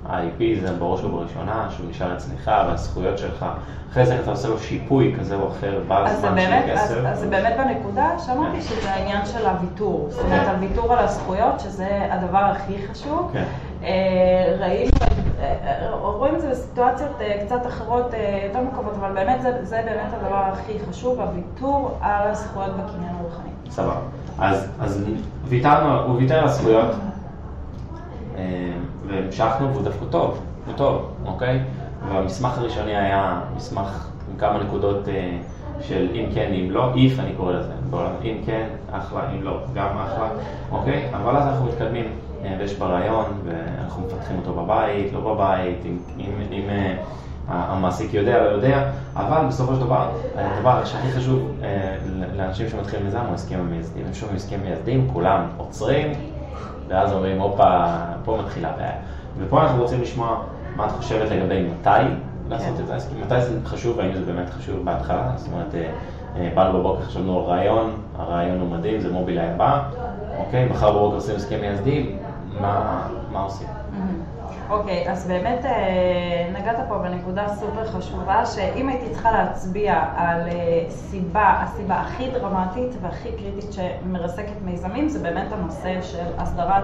ה-IP 0.05 0.61
זה 0.61 0.73
בראש 0.73 1.03
ובראשונה, 1.03 1.67
שהוא 1.69 1.89
נשאר 1.89 2.13
אצלך 2.13 2.51
והזכויות 2.67 3.17
שלך. 3.17 3.45
אחרי 3.91 4.05
זה 4.05 4.19
אתה 4.19 4.31
עושה 4.31 4.47
לו 4.47 4.59
שיפוי 4.59 5.15
כזה 5.19 5.35
או 5.35 5.47
אחר, 5.47 5.79
בעל 5.87 6.15
זמן 6.15 6.41
של 6.41 6.71
כסף. 6.73 6.97
אז, 6.97 7.05
אז 7.05 7.19
זה 7.19 7.27
באמת 7.27 7.53
בנקודה 7.57 8.09
שאמרתי 8.25 8.55
כן. 8.55 8.61
שזה 8.61 8.91
העניין 8.91 9.25
של 9.25 9.45
הוויתור. 9.45 10.07
זאת 10.09 10.25
אומרת, 10.25 10.47
הוויתור 10.47 10.93
על 10.93 10.99
הזכויות, 10.99 11.59
שזה 11.59 12.07
הדבר 12.11 12.37
הכי 12.37 12.73
חשוב. 12.87 13.29
כן. 13.33 13.43
אה, 13.83 14.55
ראינו, 14.59 14.91
אה, 15.39 15.89
רואים 15.91 16.35
את 16.35 16.41
זה 16.41 16.49
בסיטואציות 16.49 17.11
אה, 17.21 17.41
קצת 17.45 17.67
אחרות, 17.67 18.13
יותר 18.47 18.61
מורכבות, 18.61 18.93
אבל 18.99 19.13
באמת 19.13 19.41
זה, 19.41 19.65
זה 19.65 19.81
באמת 19.85 20.13
הדבר 20.13 20.43
הכי 20.53 20.73
חשוב, 20.89 21.19
הוויתור 21.19 21.97
על 22.01 22.27
הזכויות 22.27 22.71
בקניין 22.71 23.15
הרוחני. 23.15 23.49
סבבה. 23.69 23.99
אז, 24.39 24.67
אז 24.79 25.03
ויתרנו, 25.45 26.03
הוא 26.03 26.17
ויתר 26.17 26.39
על 26.39 26.45
הזכויות, 26.45 26.95
והמשכנו, 29.07 29.71
והוא 29.71 29.83
דווקא 29.83 30.05
טוב, 30.09 30.39
הוא 30.65 30.73
טוב, 30.77 31.11
אוקיי? 31.25 31.59
והמסמך 32.09 32.57
הראשוני 32.57 32.95
היה 32.95 33.41
מסמך 33.55 34.07
עם 34.31 34.37
כמה 34.37 34.63
נקודות 34.63 35.07
אה, 35.07 35.37
של 35.81 36.07
אם 36.13 36.25
כן, 36.33 36.51
אם 36.53 36.71
לא, 36.71 36.93
if 36.93 37.19
אני 37.19 37.33
קורא 37.37 37.53
לזה, 37.53 37.73
אם 38.23 38.37
כן, 38.45 38.67
אחלה, 38.91 39.31
אם 39.31 39.43
לא, 39.43 39.59
גם 39.73 39.97
אחלה, 39.97 40.29
אוקיי? 40.71 41.09
אבל 41.13 41.37
אז 41.37 41.47
אנחנו 41.47 41.65
מתקדמים, 41.65 42.05
אה, 42.43 42.55
ויש 42.59 42.73
ברעיון, 42.73 43.25
ואנחנו 43.45 44.03
מפתחים 44.05 44.37
אותו 44.37 44.53
בבית, 44.53 45.13
לא 45.13 45.19
בבית, 45.19 45.77
אם, 46.51 46.69
אה, 46.69 46.95
המעסיק 47.47 48.13
יודע, 48.13 48.43
לא 48.43 48.49
יודע, 48.49 48.91
אבל 49.15 49.47
בסופו 49.47 49.75
של 49.75 49.81
דבר, 49.81 50.09
הדבר 50.35 50.85
שהכי 50.85 51.11
חשוב 51.11 51.51
אה, 51.63 51.95
לאנשים 52.35 52.69
שמתחילים 52.69 53.05
מיזם 53.05 53.19
הוא 53.19 53.33
הסכם 53.33 53.59
המייסדים. 53.59 54.05
הם 54.05 54.13
שומעים 54.13 54.35
הסכם 54.35 54.59
מייסדים, 54.63 55.07
כולם 55.13 55.41
עוצרים, 55.57 56.11
ואז 56.89 57.13
אומרים, 57.13 57.41
הופה, 57.41 57.85
פה 58.25 58.37
מתחילה 58.43 58.69
הבעיה. 58.69 58.91
ופה 59.37 59.61
אנחנו 59.61 59.81
רוצים 59.81 60.01
לשמוע 60.01 60.41
מה 60.75 60.85
את 60.85 60.91
חושבת 60.91 61.31
לגבי 61.31 61.63
מתי 61.63 61.89
לעשות 62.49 62.77
כן. 62.77 62.83
את 62.83 62.89
ההסכם, 62.89 63.21
מתי 63.21 63.41
זה 63.41 63.59
חשוב, 63.65 63.97
והאם 63.97 64.13
זה 64.13 64.21
באמת 64.21 64.49
חשוב 64.49 64.85
בהתחלה. 64.85 65.31
זאת 65.35 65.47
אומרת, 65.53 65.75
אה, 65.75 65.89
אה, 66.35 66.51
באנו 66.55 66.79
בבוקר, 66.79 67.01
חשבנו 67.01 67.39
על 67.39 67.45
רעיון, 67.45 67.91
הרעיון 68.17 68.59
הוא 68.59 68.69
מדהים, 68.69 68.99
זה 68.99 69.13
מובילאיי 69.13 69.49
הבא, 69.49 69.81
אוקיי, 70.37 70.65
מחר 70.65 70.91
בבוקר 70.91 71.15
עושים 71.15 71.35
הסכם 71.35 71.61
מייסדים, 71.61 72.17
מה 73.31 73.41
עושים? 73.43 73.67
אוקיי, 74.69 75.11
אז 75.11 75.27
באמת 75.27 75.65
אה, 75.65 76.49
נגעת 76.59 76.77
פה 76.87 76.97
בנקודה 76.97 77.47
סופר 77.49 77.87
חשובה, 77.87 78.45
שאם 78.45 78.89
הייתי 78.89 79.09
צריכה 79.09 79.31
להצביע 79.31 80.03
על 80.15 80.41
אה, 80.47 80.85
סיבה, 80.89 81.53
הסיבה 81.63 81.95
הכי 81.95 82.31
דרמטית 82.31 82.91
והכי 83.01 83.29
קריטית 83.31 83.73
שמרסקת 83.73 84.61
מיזמים, 84.65 85.09
זה 85.09 85.19
באמת 85.19 85.51
הנושא 85.51 86.01
של 86.01 86.25
הסדרת 86.37 86.83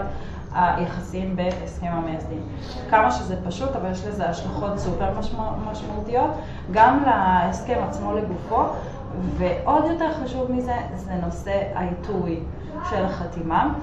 היחסים 0.55 1.35
בהסכם 1.35 1.87
המייסדים. 1.91 2.41
כמה 2.89 3.11
שזה 3.11 3.35
פשוט, 3.45 3.75
אבל 3.75 3.91
יש 3.91 4.05
לזה 4.05 4.29
השלכות 4.29 4.77
סופר 4.77 5.19
משמע, 5.19 5.51
משמעותיות, 5.71 6.31
גם 6.71 7.03
להסכם 7.05 7.79
עצמו 7.89 8.13
לגופו, 8.13 8.63
ועוד 9.37 9.85
יותר 9.85 10.13
חשוב 10.23 10.51
מזה, 10.51 10.75
זה 10.95 11.11
נושא 11.25 11.61
העיתוי 11.75 12.39
של 12.89 13.05
החתימה, 13.05 13.73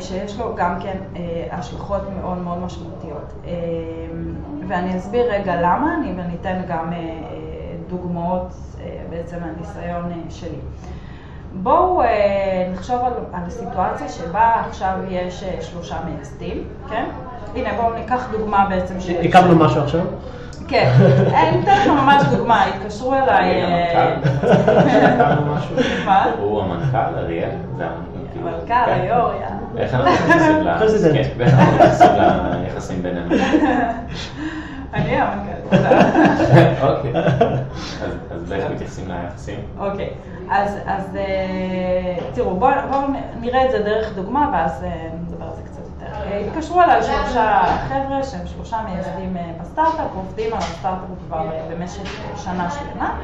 שיש 0.00 0.38
לו 0.38 0.54
גם 0.56 0.76
כן 0.80 0.96
אה, 1.16 1.20
השלכות 1.58 2.02
מאוד 2.20 2.38
מאוד 2.38 2.58
משמעותיות. 2.58 3.32
אה, 3.46 3.50
ואני 4.68 4.96
אסביר 4.98 5.32
רגע 5.32 5.56
למה, 5.60 5.94
אני 5.98 6.12
ואני 6.16 6.34
אתן 6.40 6.60
גם 6.68 6.92
אה, 6.92 6.98
אה, 6.98 7.04
דוגמאות 7.88 8.54
אה, 8.80 8.86
בעצם 9.10 9.36
מהניסיון 9.40 10.04
אה, 10.10 10.30
שלי. 10.30 10.58
בואו 11.62 12.02
אה, 12.02 12.06
נחשוב 12.72 13.00
על, 13.04 13.12
על 13.32 13.50
סיטואציה 13.50 14.08
שבה 14.08 14.52
עכשיו 14.68 14.94
יש 15.08 15.42
אה, 15.42 15.62
שלושה 15.62 15.96
מייסדים, 16.04 16.64
כן? 16.90 17.04
הנה 17.54 17.68
בואו 17.76 17.94
ניקח 17.94 18.26
דוגמה 18.38 18.66
בעצם 18.68 19.00
של... 19.00 19.12
הקמנו 19.24 19.56
משהו 19.64 19.82
עכשיו? 19.82 20.00
כן, 20.68 20.90
אני 21.34 21.62
אתן 21.62 21.78
לך 21.80 21.86
ממש 21.86 22.22
דוגמה, 22.36 22.64
התקשרו 22.64 23.14
אליי... 23.22 23.62
אה, 23.62 24.12
המנכ"ל? 24.12 24.28
הקמנו 25.20 25.54
משהו? 25.54 25.76
מה? 26.06 26.26
הוא 26.38 26.62
המנכ"ל, 26.62 27.18
אריאל? 27.18 27.50
זה 27.76 27.84
המנכ"ל, 27.84 28.48
המנכ"ל. 28.48 28.90
היו"ר, 28.90 29.32
יא. 29.40 29.63
איך 29.78 29.94
אנחנו 29.94 30.10
נכנסים. 30.64 31.12
כן, 31.12 31.28
ואיך 31.36 31.54
אנחנו 31.54 31.74
נכנסים 31.76 32.08
ליחסים 32.62 33.02
בינינו? 33.02 33.30
אני 34.94 35.16
המנכ"ל. 35.20 35.76
אוקיי. 36.88 37.12
אז- 38.30 38.52
איך 38.52 38.70
מתייחסים 38.70 39.08
ליחסים? 39.08 39.58
אוקיי, 39.78 40.10
אז, 40.50 41.16
אה, 41.16 42.16
תראו, 42.34 42.56
בואו 42.56 42.70
בוא 42.90 42.98
נראה 43.40 43.64
את 43.66 43.70
זה 43.70 43.78
דרך 43.78 44.14
דוגמה 44.14 44.50
ואז 44.52 44.82
אה, 44.84 45.08
נדבר 45.20 45.44
על 45.44 45.50
זה 45.56 45.62
קצת 45.62 45.78
יותר. 45.78 46.14
אה, 46.32 46.38
התקשרו 46.38 46.82
אליי 46.82 47.02
שלושה 47.02 47.62
חבר'ה 47.88 48.22
שהם 48.24 48.46
שלושה 48.46 48.76
מייסדים 48.88 49.36
בסטארט-אפ, 49.60 50.06
עובדים 50.16 50.52
על 50.52 50.58
הסטארט-אפ 50.58 51.08
כבר 51.26 51.42
במשך 51.70 52.20
שנה 52.44 52.68
שלמה, 52.70 53.16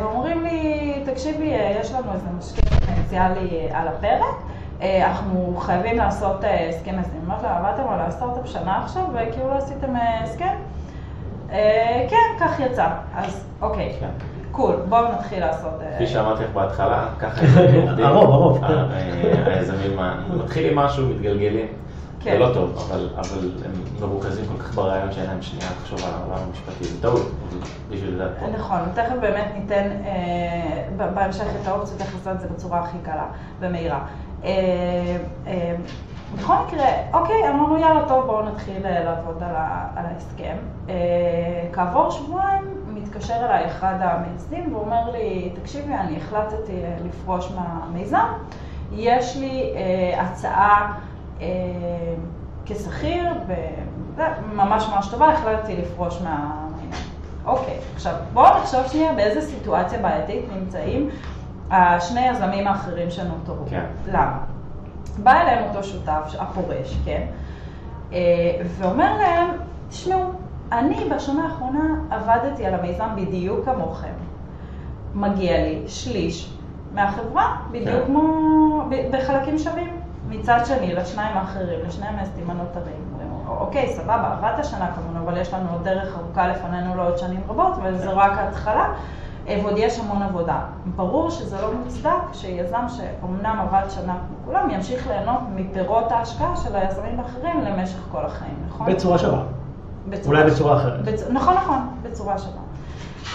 ואומרים 0.00 0.42
לי, 0.44 0.94
תקשיבי, 1.06 1.52
יש 1.80 1.92
לנו 1.92 2.12
איזה 2.14 2.26
משקיע 2.38 2.62
פוטנציאלי 2.70 3.68
על 3.72 3.88
הפרק. 3.88 4.34
אה, 4.82 5.06
אנחנו 5.06 5.56
חייבים 5.58 5.96
לעשות 5.96 6.44
אה, 6.44 6.68
הסכם 6.68 6.94
הסכם. 6.98 7.16
אמרתי 7.26 7.42
לה, 7.42 7.58
עבדתם 7.58 7.88
על 7.88 8.00
הסטארט-אפ 8.00 8.46
שנה 8.46 8.80
עכשיו 8.84 9.02
וכאילו 9.14 9.48
לא 9.50 9.54
עשיתם 9.54 9.96
אה, 9.96 10.22
הסכם? 10.24 10.54
כן, 12.10 12.16
כך 12.40 12.60
יצא. 12.60 12.86
אז 13.14 13.44
אוקיי, 13.62 13.96
כן. 14.00 14.08
קול, 14.52 14.76
בואו 14.88 15.12
נתחיל 15.12 15.40
לעשות... 15.40 15.72
כפי 15.94 16.06
שאמרתי 16.06 16.44
לך 16.44 16.50
בהתחלה, 16.50 17.08
ככה 17.18 17.40
היזמים 17.40 17.88
עובדים. 17.88 18.06
הרוב, 18.06 18.30
הרוב, 18.30 18.66
כן. 18.66 18.84
היזמים, 19.46 19.98
מתחילים 20.44 20.76
משהו, 20.76 21.06
מתגלגלים. 21.08 21.66
כן. 22.20 22.32
זה 22.32 22.38
לא 22.38 22.54
טוב, 22.54 22.86
אבל 22.90 23.08
אבל 23.16 23.50
הם 23.64 23.72
מרוכזים 24.08 24.44
כל 24.46 24.62
כך 24.62 24.74
ברעיון 24.74 25.12
שאין 25.12 25.26
להם 25.26 25.42
שנייה 25.42 25.66
לחשוב 25.80 25.98
על 26.04 26.10
העולם 26.14 26.46
המשפטי. 26.48 26.84
זה 26.84 27.02
טעות, 27.02 27.30
בשביל 27.90 28.22
פה. 28.40 28.46
נכון, 28.46 28.78
תכף 28.94 29.14
באמת 29.20 29.46
ניתן 29.54 29.88
אה, 30.04 30.82
ב- 30.96 31.14
בהמשך 31.14 31.44
את 31.62 31.68
האופציות 31.68 32.00
איך 32.00 32.14
לעשות 32.14 32.32
את 32.32 32.40
זה 32.40 32.48
בצורה 32.54 32.80
הכי 32.80 32.98
קלה 33.02 33.26
ומהירה. 33.60 34.00
אה, 34.44 35.16
אה, 35.46 35.74
בכל 36.38 36.54
מקרה, 36.66 36.86
אוקיי, 37.12 37.48
אמרנו 37.48 37.78
יאללה 37.78 38.08
טוב, 38.08 38.26
בואו 38.26 38.42
נתחיל 38.42 38.86
אה, 38.86 39.04
לעבוד 39.04 39.42
על, 39.42 39.54
ה, 39.54 39.88
על 39.96 40.04
ההסכם. 40.06 40.56
כעבור 41.72 42.10
שבועיים 42.10 42.64
מתקשר 42.88 43.34
אליי 43.34 43.66
אחד 43.66 43.94
המייסדים 44.00 44.74
ואומר 44.74 45.10
לי, 45.10 45.50
תקשיבי, 45.62 45.94
אני 45.94 46.16
החלטתי 46.16 46.72
לפרוש 47.04 47.52
מהמיזם, 47.52 48.26
יש 48.92 49.36
לי 49.36 49.74
הצעה 50.16 50.98
כשכיר, 52.66 53.32
ממש 54.54 54.88
ממש 54.94 55.08
טובה, 55.10 55.28
החלטתי 55.28 55.76
לפרוש 55.76 56.22
מהעניין. 56.22 56.90
אוקיי, 57.44 57.78
עכשיו 57.94 58.14
בואו 58.32 58.58
נחשוב 58.58 58.86
שנייה 58.86 59.12
באיזה 59.12 59.40
סיטואציה 59.40 59.98
בעייתית 59.98 60.44
נמצאים 60.52 61.10
השני 61.70 62.28
יזמים 62.28 62.66
האחרים 62.66 63.10
שנותרו. 63.10 63.64
כן. 63.70 63.84
למה? 64.06 64.38
בא 65.22 65.32
אליהם 65.32 65.64
אותו 65.68 65.84
שותף, 65.84 66.34
הפורש, 66.38 66.98
כן? 67.04 67.26
אה, 68.12 68.18
ואומר 68.78 69.16
להם, 69.18 69.48
תשמעו, 69.88 70.22
אני 70.72 71.10
בשנה 71.16 71.44
האחרונה 71.44 71.94
עבדתי 72.10 72.66
על 72.66 72.74
המיזם 72.74 73.08
בדיוק 73.16 73.64
כמוכם. 73.64 74.12
מגיע 75.14 75.56
לי 75.62 75.82
שליש 75.86 76.52
מהחברה, 76.94 77.56
בדיוק 77.70 77.88
כן. 78.00 78.06
כמו 78.06 78.82
ב- 78.90 79.16
בחלקים 79.16 79.58
שווים. 79.58 80.00
מצד 80.28 80.60
שני, 80.64 80.94
לשניים 80.94 81.36
האחרים, 81.36 81.78
לשני 81.86 82.06
המייסדים 82.06 82.50
הנותרים, 82.50 82.94
אומרים, 83.12 83.28
אוקיי, 83.48 83.88
סבבה, 83.88 84.32
עבדת 84.32 84.64
שנה 84.64 84.90
כמונו, 84.94 85.24
אבל 85.24 85.36
יש 85.40 85.54
לנו 85.54 85.68
עוד 85.72 85.84
דרך 85.84 86.16
ארוכה 86.18 86.48
לפנינו 86.48 86.96
לעוד 86.96 87.18
שנים 87.18 87.40
רבות, 87.48 87.72
וזה 87.82 88.10
רק 88.10 88.32
ההתחלה, 88.38 88.92
ועוד 89.48 89.74
יש 89.76 89.98
המון 89.98 90.22
עבודה. 90.22 90.58
ברור 90.96 91.30
שזה 91.30 91.56
לא 91.62 91.68
מוצדק 91.84 92.10
שיזם 92.32 92.84
שאומנם 92.88 93.56
עבד 93.68 93.88
שנה 93.90 94.12
כמו 94.28 94.36
כולם, 94.44 94.70
ימשיך 94.70 95.06
ליהנות 95.06 95.40
מפירות 95.54 96.12
ההשקעה 96.12 96.56
של 96.56 96.76
היזמים 96.76 97.20
האחרים 97.20 97.60
למשך 97.64 97.98
כל 98.12 98.24
החיים, 98.24 98.54
נכון? 98.68 98.92
בצורה 98.92 99.18
שווה. 99.18 99.42
בצורה 100.08 100.38
אולי 100.40 100.50
ש- 100.50 100.54
בצורה 100.54 100.76
אחרת. 100.76 101.04
בצ... 101.04 101.22
נכון, 101.30 101.54
נכון, 101.54 101.78
בצורה 102.02 102.38
שווה. 102.38 102.60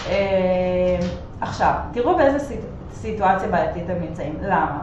אה, 0.06 0.98
עכשיו, 1.40 1.72
תראו 1.92 2.16
באיזה 2.16 2.38
סיט... 2.38 2.60
סיטואציה 2.92 3.48
בעייתית 3.48 3.90
הם 3.90 3.96
נמצאים. 4.00 4.34
למה? 4.42 4.82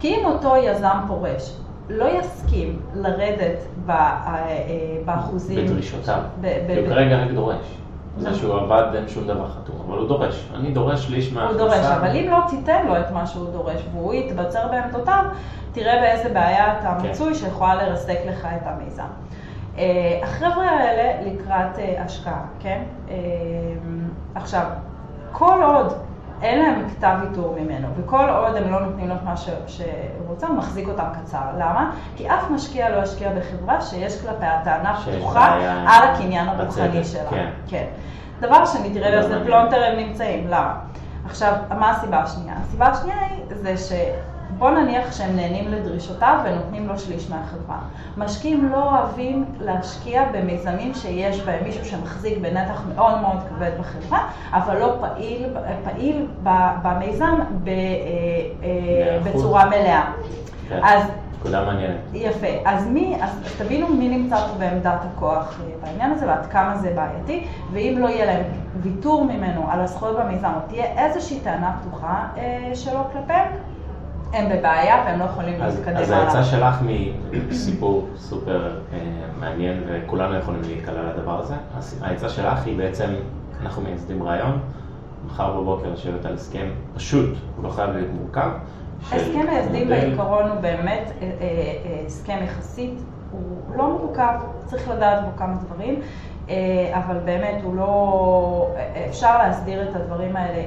כי 0.00 0.14
אם 0.14 0.24
אותו 0.26 0.56
יזם 0.56 0.96
פורש 1.06 1.56
לא 1.88 2.04
יסכים 2.18 2.80
לרדת. 2.94 3.58
אה, 3.88 3.94
אה, 3.94 4.64
באחוזים... 5.04 5.66
בדרישותיו. 5.66 6.18
ב- 6.40 6.46
ב- 6.46 6.66
כי 6.74 6.80
הוא 6.80 6.86
ב- 6.86 6.90
כרגע 6.90 7.16
רק 7.16 7.30
דורש. 7.30 7.76
זה. 8.18 8.34
שהוא 8.34 8.54
עבד 8.54 8.84
אין 8.94 9.08
שום 9.08 9.26
דבר 9.26 9.48
חתום, 9.48 9.76
אבל 9.88 9.98
הוא 9.98 10.08
דורש. 10.08 10.48
אני 10.54 10.70
דורש 10.70 11.06
שליש 11.06 11.28
הוא 11.28 11.34
מההכנסה. 11.34 11.58
דורש, 11.58 11.86
אבל 11.86 12.16
אם 12.16 12.30
לא 12.30 12.38
תיתן 12.48 12.86
לו 12.86 12.98
את 13.00 13.10
מה 13.10 13.26
שהוא 13.26 13.50
דורש 13.50 13.80
והוא 13.92 14.14
יתבצר 14.14 14.68
בעמדותיו, 14.70 15.24
תראה 15.72 16.00
באיזה 16.00 16.28
בעיה 16.28 16.78
אתה 16.78 16.98
כן. 17.02 17.10
מצוי 17.10 17.34
שיכולה 17.34 17.74
לרסק 17.74 18.18
לך 18.26 18.48
את 18.56 18.66
המיזם. 18.66 19.04
אה, 19.78 20.20
החבר'ה 20.22 20.70
האלה 20.70 21.30
לקראת 21.30 21.78
אה, 21.78 22.02
השקעה, 22.04 22.44
כן? 22.60 22.82
אה, 23.08 23.14
עכשיו, 24.34 24.66
כל 25.32 25.62
עוד 25.64 25.92
אין 26.44 26.58
להם 26.62 26.88
כתב 26.90 27.14
ויתור 27.22 27.56
ממנו, 27.60 27.88
וכל 27.96 28.28
עוד 28.30 28.56
הם 28.56 28.70
לא 28.72 28.80
נותנים 28.80 29.08
לו 29.08 29.14
את 29.14 29.22
מה 29.22 29.36
ש- 29.36 29.48
שהוא 29.66 29.86
רוצה, 30.28 30.46
הוא 30.46 30.56
מחזיק 30.56 30.88
אותם 30.88 31.04
קצר. 31.22 31.38
למה? 31.58 31.90
כי 32.16 32.28
אף 32.30 32.50
משקיע 32.50 32.88
לא 32.88 33.02
ישקיע 33.02 33.30
בחברה 33.38 33.80
שיש 33.80 34.22
כלפיה 34.22 34.60
טענה 34.64 34.96
פתוחה 35.00 35.54
בעיה 35.58 35.84
על 35.88 36.08
הקניין 36.08 36.48
הרוחני 36.48 36.88
בצדק, 36.88 37.02
שלה. 37.02 37.30
כן. 37.30 37.50
כן. 37.66 37.84
דבר 38.40 38.64
שני, 38.66 38.90
תראה 38.94 39.10
זה 39.10 39.16
באיזה 39.16 39.28
מעניין. 39.28 39.44
פלונטר 39.46 39.84
הם 39.84 39.96
נמצאים, 39.98 40.46
למה? 40.46 40.74
עכשיו, 41.26 41.52
מה 41.78 41.90
הסיבה 41.90 42.18
השנייה? 42.18 42.54
הסיבה 42.62 42.86
השנייה 42.86 43.16
היא 43.30 43.44
זה 43.62 43.76
בוא 44.58 44.70
נניח 44.70 45.12
שהם 45.12 45.36
נהנים 45.36 45.68
לדרישותיו 45.68 46.40
ונותנים 46.44 46.88
לו 46.88 46.98
שליש 46.98 47.30
מהחברה. 47.30 47.78
משקיעים 48.16 48.68
לא 48.72 48.90
אוהבים 48.90 49.44
להשקיע 49.60 50.24
במיזמים 50.32 50.94
שיש 50.94 51.40
בהם 51.40 51.64
מישהו 51.64 51.84
שמחזיק 51.84 52.38
בנתח 52.38 52.82
מאוד 52.94 53.20
מאוד 53.20 53.36
כבד 53.48 53.70
בחברה, 53.80 54.28
אבל 54.52 54.78
לא 54.78 54.96
פעיל, 55.00 55.46
פעיל 55.84 56.26
במיזם 56.82 57.38
ב, 57.64 57.68
אה, 57.68 57.74
אה, 58.62 59.18
בצורה 59.24 59.66
מלאה. 59.66 60.12
כן. 60.68 60.80
אז 60.82 61.02
נקודה 61.44 61.64
מעניינת. 61.64 61.96
יפה. 62.14 62.46
אז 62.64 62.86
מי, 62.86 63.16
אז 63.20 63.30
תבינו 63.58 63.88
מי 63.88 64.08
נמצא 64.08 64.36
פה 64.36 64.58
בעמדת 64.58 65.00
הכוח 65.04 65.60
אה, 65.60 65.74
בעניין 65.82 66.10
הזה 66.10 66.26
ועד 66.26 66.46
כמה 66.46 66.76
זה 66.76 66.92
בעייתי, 66.96 67.46
ואם 67.72 67.96
לא 67.98 68.08
יהיה 68.08 68.26
להם 68.26 68.42
ויתור 68.76 69.24
ממנו 69.24 69.70
על 69.70 69.80
הזכויות 69.80 70.16
במיזם, 70.18 70.50
או 70.54 70.60
תהיה 70.68 70.84
איזושהי 70.84 71.40
טענה 71.40 71.76
פתוחה 71.80 72.26
אה, 72.36 72.70
שלו 72.74 73.00
כלפיהם, 73.12 73.46
הם 74.34 74.58
בבעיה 74.58 75.02
והם 75.06 75.18
לא 75.18 75.24
יכולים 75.24 75.62
אז, 75.62 75.76
להתקדם 75.76 75.96
אז 75.96 76.10
העצה 76.10 76.44
שלך 76.44 76.74
מסיפור 77.48 78.08
סופר 78.16 78.80
אה, 78.92 78.98
מעניין 79.40 79.82
וכולנו 79.86 80.38
יכולים 80.38 80.60
להיקלע 80.62 81.02
לדבר 81.02 81.40
הזה. 81.40 81.54
העצה 82.00 82.28
שלך 82.28 82.66
היא 82.66 82.78
בעצם, 82.78 83.10
אנחנו 83.62 83.82
מייסדים 83.82 84.22
רעיון, 84.22 84.60
מחר 85.26 85.60
בבוקר 85.60 85.92
לשבת 85.92 86.24
על 86.24 86.34
הסכם 86.34 86.66
פשוט, 86.94 87.30
הוא 87.56 87.64
לא 87.64 87.68
חייב 87.68 87.90
להיות 87.90 88.08
מורכב. 88.20 88.50
הסכם 89.12 89.46
מייסדים. 89.50 89.88
בעיקרון 89.88 90.48
הוא 90.48 90.60
באמת 90.60 91.12
אה, 91.22 91.30
אה, 91.40 92.02
הסכם 92.06 92.36
יחסית, 92.44 93.00
הוא 93.30 93.76
לא 93.76 93.90
מורכב, 93.90 94.34
צריך 94.64 94.88
לדעת 94.88 95.24
בו 95.24 95.30
כמה 95.36 95.54
דברים, 95.54 96.00
אבל 96.92 97.18
באמת 97.24 97.60
הוא 97.62 97.76
לא, 97.76 98.74
אפשר 99.08 99.38
להסדיר 99.38 99.90
את 99.90 99.96
הדברים 99.96 100.36
האלה 100.36 100.62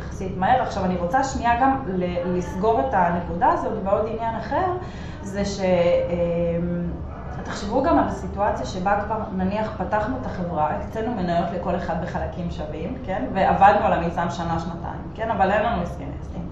יחסית 0.00 0.36
מהר. 0.36 0.62
עכשיו 0.62 0.84
אני 0.84 0.96
רוצה 0.96 1.24
שנייה 1.24 1.60
גם 1.60 1.82
לסגור 2.24 2.80
את 2.80 2.94
הנקודה 2.94 3.48
הזאת 3.48 3.82
בעוד 3.82 4.06
עניין 4.12 4.34
אחר, 4.36 4.66
זה 5.22 5.44
ש... 5.44 5.60
אה, 5.60 5.66
תחשבו 7.44 7.82
גם 7.82 7.98
על 7.98 8.08
הסיטואציה 8.08 8.66
שבה 8.66 9.00
כבר 9.04 9.16
נניח 9.36 9.72
פתחנו 9.78 10.16
את 10.20 10.26
החברה, 10.26 10.70
הקצינו 10.70 11.14
מניות 11.14 11.46
לכל 11.54 11.76
אחד 11.76 12.02
בחלקים 12.02 12.50
שווים, 12.50 12.94
כן? 13.04 13.24
ועבדנו 13.32 13.86
על 13.86 13.92
המיזם 13.92 14.26
שנה-שנתיים, 14.30 15.00
כן? 15.14 15.30
אבל 15.30 15.50
אין 15.50 15.62
לנו 15.62 15.82
הסכם 15.82 16.04
מייסדים. 16.04 16.48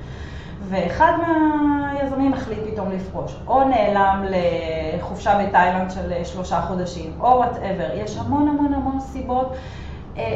ואחד 0.68 1.12
מהיזמים 1.26 2.32
החליט 2.32 2.58
פתאום 2.72 2.90
לפרוש, 2.90 3.36
או 3.46 3.64
נעלם 3.64 4.24
לחופשה 4.28 5.38
בתאילנד 5.38 5.90
של 5.90 6.24
שלושה 6.24 6.60
חודשים, 6.60 7.12
או 7.20 7.26
whatever. 7.26 7.88
יש 7.94 8.18
המון 8.18 8.48
המון 8.48 8.74
המון 8.74 9.00
סיבות 9.00 9.56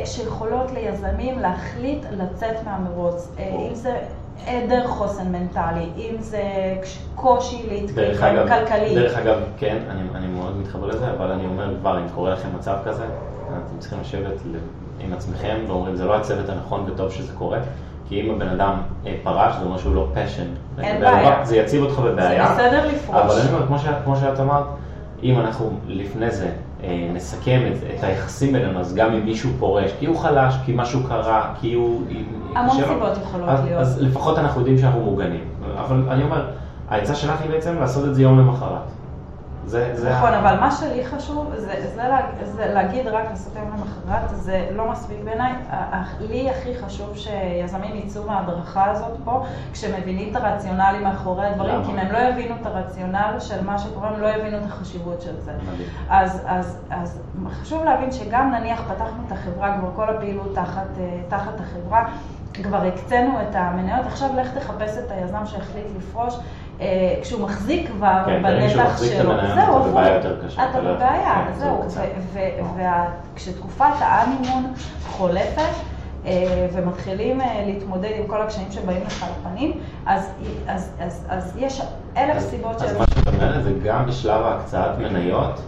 שיכולות 0.05 0.71
ליזמים 0.71 1.39
להחליט 1.39 2.07
לצאת 2.11 2.57
מהמרוץ. 2.65 3.29
אה, 3.39 3.57
אם 3.69 3.75
זה 3.75 3.97
היעדר 4.47 4.87
חוסן 4.87 5.33
מנטלי, 5.33 5.89
אם 5.97 6.15
זה 6.19 6.43
קושי 7.15 7.63
להתקיים 7.69 8.49
כלכלי. 8.49 8.95
דרך 8.95 9.17
אגב, 9.17 9.37
כן, 9.59 9.79
אני, 9.91 10.01
אני 10.15 10.27
מאוד 10.27 10.57
מתחבר 10.57 10.87
לזה, 10.87 11.11
אבל 11.11 11.31
אני 11.31 11.47
אומר 11.47 11.75
כבר, 11.81 11.99
אם 11.99 12.09
קורה 12.15 12.31
לכם 12.31 12.49
מצב 12.59 12.77
כזה, 12.85 13.05
אתם 13.49 13.79
צריכים 13.79 14.01
לשבת 14.01 14.41
עם 15.01 15.13
עצמכם 15.13 15.57
ואומרים, 15.67 15.97
זה 15.97 16.05
לא 16.05 16.17
הצוות 16.17 16.49
הנכון 16.49 16.85
וטוב 16.91 17.11
שזה 17.11 17.33
קורה, 17.33 17.59
כי 18.09 18.21
אם 18.21 18.31
הבן 18.31 18.49
אדם 18.49 18.81
אה, 19.07 19.15
פרש, 19.23 19.55
זה 19.57 19.65
אומר 19.65 19.79
שהוא 19.79 19.95
לא 19.95 20.07
פשן. 20.15 20.47
אין 20.79 21.01
בעיה. 21.01 21.45
זה 21.45 21.57
יציב 21.57 21.83
אותך 21.83 21.99
בבעיה. 21.99 22.47
זה 22.47 22.53
בסדר 22.53 22.87
לפרוש. 22.87 23.17
אבל 23.17 23.41
אני 23.41 23.53
אומר, 23.53 23.67
כמו 24.05 24.17
שאת 24.17 24.41
אמרת, 24.41 24.65
אם 25.23 25.39
אנחנו 25.41 25.71
לפני 25.87 26.31
זה 26.31 26.51
אה, 26.85 27.11
נסכם 27.15 27.61
את, 27.73 27.99
את 27.99 28.05
היחסים 28.05 28.53
בינינו, 28.53 28.81
אז 28.81 28.95
גם 28.95 29.13
אם 29.13 29.25
מישהו 29.25 29.51
פורש, 29.59 29.91
כי 29.99 30.07
הוא 30.07 30.17
חלש, 30.17 30.55
כי 30.65 30.73
משהו 30.77 31.01
קרה, 31.09 31.55
כי 31.61 31.73
הוא... 31.73 32.03
המון 32.55 32.77
סיבות 32.77 33.17
יכולות 33.23 33.49
אז, 33.49 33.65
להיות. 33.65 33.81
אז 33.81 34.03
לפחות 34.03 34.39
אנחנו 34.39 34.61
יודעים 34.61 34.79
שאנחנו 34.79 35.01
מוגנים. 35.01 35.45
אבל 35.77 36.03
אני 36.09 36.23
אומר, 36.23 36.51
העצה 36.89 37.15
שלך 37.15 37.41
היא 37.41 37.51
בעצם 37.51 37.81
לעשות 37.81 38.09
את 38.09 38.15
זה 38.15 38.23
יום 38.23 38.39
למחרת. 38.39 38.81
זה, 39.67 39.91
זה 39.95 40.11
נכון, 40.11 40.35
אבל 40.35 40.61
מה 40.61 40.71
שלי 40.71 41.07
חשוב 41.07 41.53
זה, 41.57 41.91
זה, 41.95 42.09
לה, 42.09 42.21
זה 42.45 42.67
להגיד 42.67 43.07
רק 43.07 43.25
לעשות 43.31 43.57
יום 43.57 43.71
למחרת, 43.71 44.31
זה 44.33 44.69
לא 44.73 44.91
מספיק 44.91 45.17
בעיניי. 45.25 45.53
לי 46.21 46.51
הכי 46.51 46.79
חשוב 46.79 47.17
שיזמים 47.17 47.97
יצאו 47.97 48.27
מההדרכה 48.27 48.91
הזאת 48.91 49.19
פה, 49.25 49.45
כשמבינים 49.73 50.31
את 50.31 50.37
הרציונלי 50.37 50.99
מאחורי 50.99 51.47
הדברים, 51.47 51.75
למה? 51.75 51.85
כי 51.85 51.93
אם 51.93 51.99
הם 51.99 52.13
לא 52.13 52.19
יבינו 52.19 52.55
את 52.61 52.67
הרציונל 52.67 53.37
של 53.41 53.65
מה 53.65 53.79
שקורה, 53.79 54.09
הם 54.09 54.21
לא 54.21 54.27
יבינו 54.27 54.59
את 54.59 54.65
החשיבות 54.65 55.23
של 55.23 55.41
זה. 55.41 55.53
אז, 56.09 56.43
אז, 56.47 56.79
אז 56.91 57.21
חשוב 57.53 57.85
להבין 57.85 58.13
שגם 58.13 58.51
נניח 58.51 58.81
פתחנו 58.81 59.23
את 59.27 59.33
החברה, 59.33 59.79
כבר 59.79 59.91
כל 59.97 60.17
הפעילות 60.17 60.55
תחת, 60.55 60.89
אה, 60.99 61.21
תחת 61.29 61.61
החברה, 61.61 62.09
כבר 62.63 62.83
הקצינו 62.83 63.41
את 63.43 63.55
המניות, 63.55 64.07
עכשיו 64.07 64.29
לך 64.37 64.59
תחפש 64.59 64.99
את 64.99 65.11
היזם 65.11 65.47
שהחליט 65.47 65.87
לפרוש. 65.97 66.39
אה, 66.83 67.15
כשהוא 67.23 67.41
מחזיק 67.43 67.89
כבר 67.91 68.23
כן, 68.27 68.43
בנתח 68.43 69.03
שלו, 69.03 69.33
זהו, 69.55 69.81
אתה 69.81 69.89
בבעיה 69.89 70.17
הפוך. 70.17 70.25
יותר 70.31 70.47
קשה, 70.47 70.63
אתה 70.63 70.71
אתה 70.71 70.81
לא- 70.81 70.95
בבעיה, 70.95 71.45
כן, 71.47 71.59
זהו. 71.59 71.85
וכשתקופת 73.35 73.85
האנימון 73.99 74.73
חולפת, 75.09 75.63
אה, 76.27 76.67
ומתחילים 76.73 77.41
אה, 77.41 77.63
להתמודד 77.67 78.11
עם 78.21 78.27
כל 78.27 78.43
הקשיים 78.43 78.67
שבאים 78.73 79.03
לך 79.07 79.23
על 79.23 79.29
הפנים, 79.41 79.73
אז, 80.07 80.31
אז, 80.67 80.91
אז, 81.01 81.27
אז 81.29 81.57
יש 81.59 81.81
אלף 82.17 82.37
אז- 82.37 82.51
סיבות 82.51 82.83
אז 82.83 82.91
של... 82.91 82.99
מה 82.99 83.05
שאת 83.15 83.35
אומרת 83.35 83.65
זה 83.65 83.73
גם 83.85 84.07
בשלב 84.07 84.43
ההקצאת 84.43 84.99
מניות, 84.99 85.61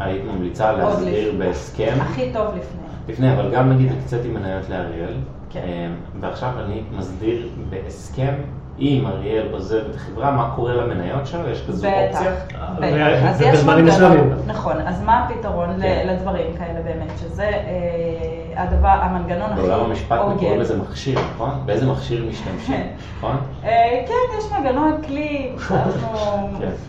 היית 0.00 0.24
ממליצה 0.24 0.72
להסדיר 0.72 1.28
לפני. 1.32 1.46
בהסכם, 1.46 1.94
הכי 2.00 2.30
טוב 2.32 2.46
לפני. 2.48 2.80
לפני, 3.08 3.32
אבל 3.34 3.54
גם 3.54 3.72
נגיד 3.72 3.92
הקציתי 4.00 4.28
מניות 4.28 4.68
לאריאל, 4.68 5.14
כן. 5.50 5.90
ועכשיו 6.20 6.50
אני 6.64 6.82
מסדיר 6.98 7.48
בהסכם 7.70 8.34
עם 8.82 9.06
אריאל 9.06 9.46
עוזב 9.52 9.80
את 9.90 9.94
החברה, 9.96 10.30
מה 10.30 10.52
קורה 10.56 10.74
למניות 10.74 11.26
שלו, 11.26 11.48
יש 11.48 11.64
כזו 11.68 11.88
בטח, 11.88 12.18
אופציה. 12.18 12.32
בטח. 12.78 13.28
אז 13.28 13.40
יש 13.40 13.48
ובזמנים 13.48 13.84
מנגנון, 13.84 14.10
מסוימים. 14.10 14.32
נכון, 14.46 14.76
אז 14.86 15.02
מה 15.02 15.24
הפתרון 15.26 15.70
ל- 15.78 15.82
כן. 15.82 16.08
לדברים 16.08 16.56
כאלה 16.58 16.80
באמת, 16.84 17.18
שזה 17.18 17.42
אה, 17.44 18.62
הדבר, 18.62 18.88
המנגנון 18.88 19.52
הכי 19.52 19.60
בעולם 19.62 19.80
המשפט 19.80 20.18
הוגן. 20.18 20.36
קוראים 20.38 20.60
לזה 20.60 20.76
מכשיר, 20.78 21.18
נכון? 21.34 21.50
באיזה 21.66 21.86
מכשיר 21.86 22.24
משתמשים, 22.28 22.86
נכון? 23.18 23.36
אה, 23.64 24.04
כן, 24.08 24.38
יש 24.38 24.52
מנגנון 24.52 25.02
כלי, 25.06 25.52
אנחנו... 25.70 26.18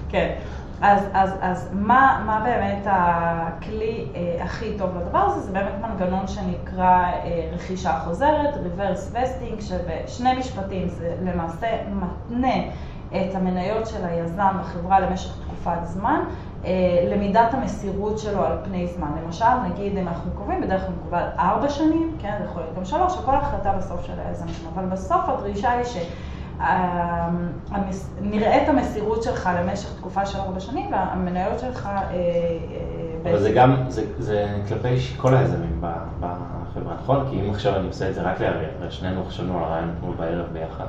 כן. 0.09 0.29
אז, 0.81 1.07
אז, 1.13 1.33
אז 1.41 1.69
מה, 1.73 2.23
מה 2.25 2.41
באמת 2.45 2.83
הכלי 2.85 4.07
אה, 4.15 4.43
הכי 4.43 4.77
טוב 4.77 4.97
לדבר 4.97 5.19
הזה? 5.19 5.39
זה 5.39 5.51
באמת 5.51 5.73
מנגנון 5.81 6.27
שנקרא 6.27 7.03
אה, 7.03 7.49
רכישה 7.53 7.99
חוזרת, 7.99 8.53
reverse 8.53 9.15
vesting, 9.15 9.61
שבשני 9.61 10.33
משפטים 10.39 10.87
זה 10.87 11.15
למעשה 11.21 11.67
מתנה 11.89 12.55
את 13.09 13.35
המניות 13.35 13.87
של 13.87 14.05
היזם 14.05 14.53
בחברה 14.59 14.99
למשך 14.99 15.41
תקופת 15.45 15.79
זמן, 15.83 16.19
אה, 16.65 16.69
למידת 17.11 17.53
המסירות 17.53 18.19
שלו 18.19 18.45
על 18.45 18.57
פני 18.63 18.87
זמן. 18.87 19.11
למשל, 19.23 19.59
נגיד 19.69 19.97
אם 19.97 20.07
אנחנו 20.07 20.31
קובעים, 20.31 20.61
בדרך 20.61 20.81
כלל 20.81 20.93
מקובל 20.99 21.27
ארבע 21.39 21.69
שנים, 21.69 22.17
כן, 22.19 22.35
זה 22.39 22.45
יכול 22.45 22.61
להיות 22.61 22.75
גם 22.75 22.85
שלוש, 22.85 23.17
הכל 23.17 23.35
החלטה 23.35 23.73
בסוף 23.73 24.05
של 24.05 24.13
היזמים, 24.25 24.55
אבל 24.73 24.85
בסוף 24.85 25.29
הדרישה 25.29 25.71
היא 25.71 25.83
ש... 25.83 25.97
המס- 27.71 28.09
נראה 28.21 28.63
את 28.63 28.69
המסירות 28.69 29.23
שלך 29.23 29.49
למשך 29.59 29.93
תקופה 29.97 30.25
של 30.25 30.39
ארבע 30.39 30.59
שנים, 30.59 30.91
והמניות 30.91 31.59
שלך... 31.59 31.85
אה, 31.93 32.01
אה, 32.11 33.29
אבל 33.31 33.39
זה 33.39 33.51
גם, 33.51 33.75
זה, 33.87 34.03
זה 34.19 34.47
כלפי 34.67 34.97
כל 35.17 35.35
היזמים 35.35 35.81
בחברה, 36.19 36.93
נכון? 37.03 37.25
כי 37.29 37.41
אם 37.41 37.49
עכשיו 37.51 37.75
אני 37.75 37.87
עושה 37.87 38.09
את 38.09 38.13
זה 38.15 38.21
רק 38.21 38.41
לאריאל, 38.41 38.69
ושנינו 38.87 39.25
חשבנו 39.25 39.57
על 39.57 39.63
הרעיון 39.63 39.93
אתמול 39.97 40.15
בערב 40.15 40.45
ביחד, 40.53 40.85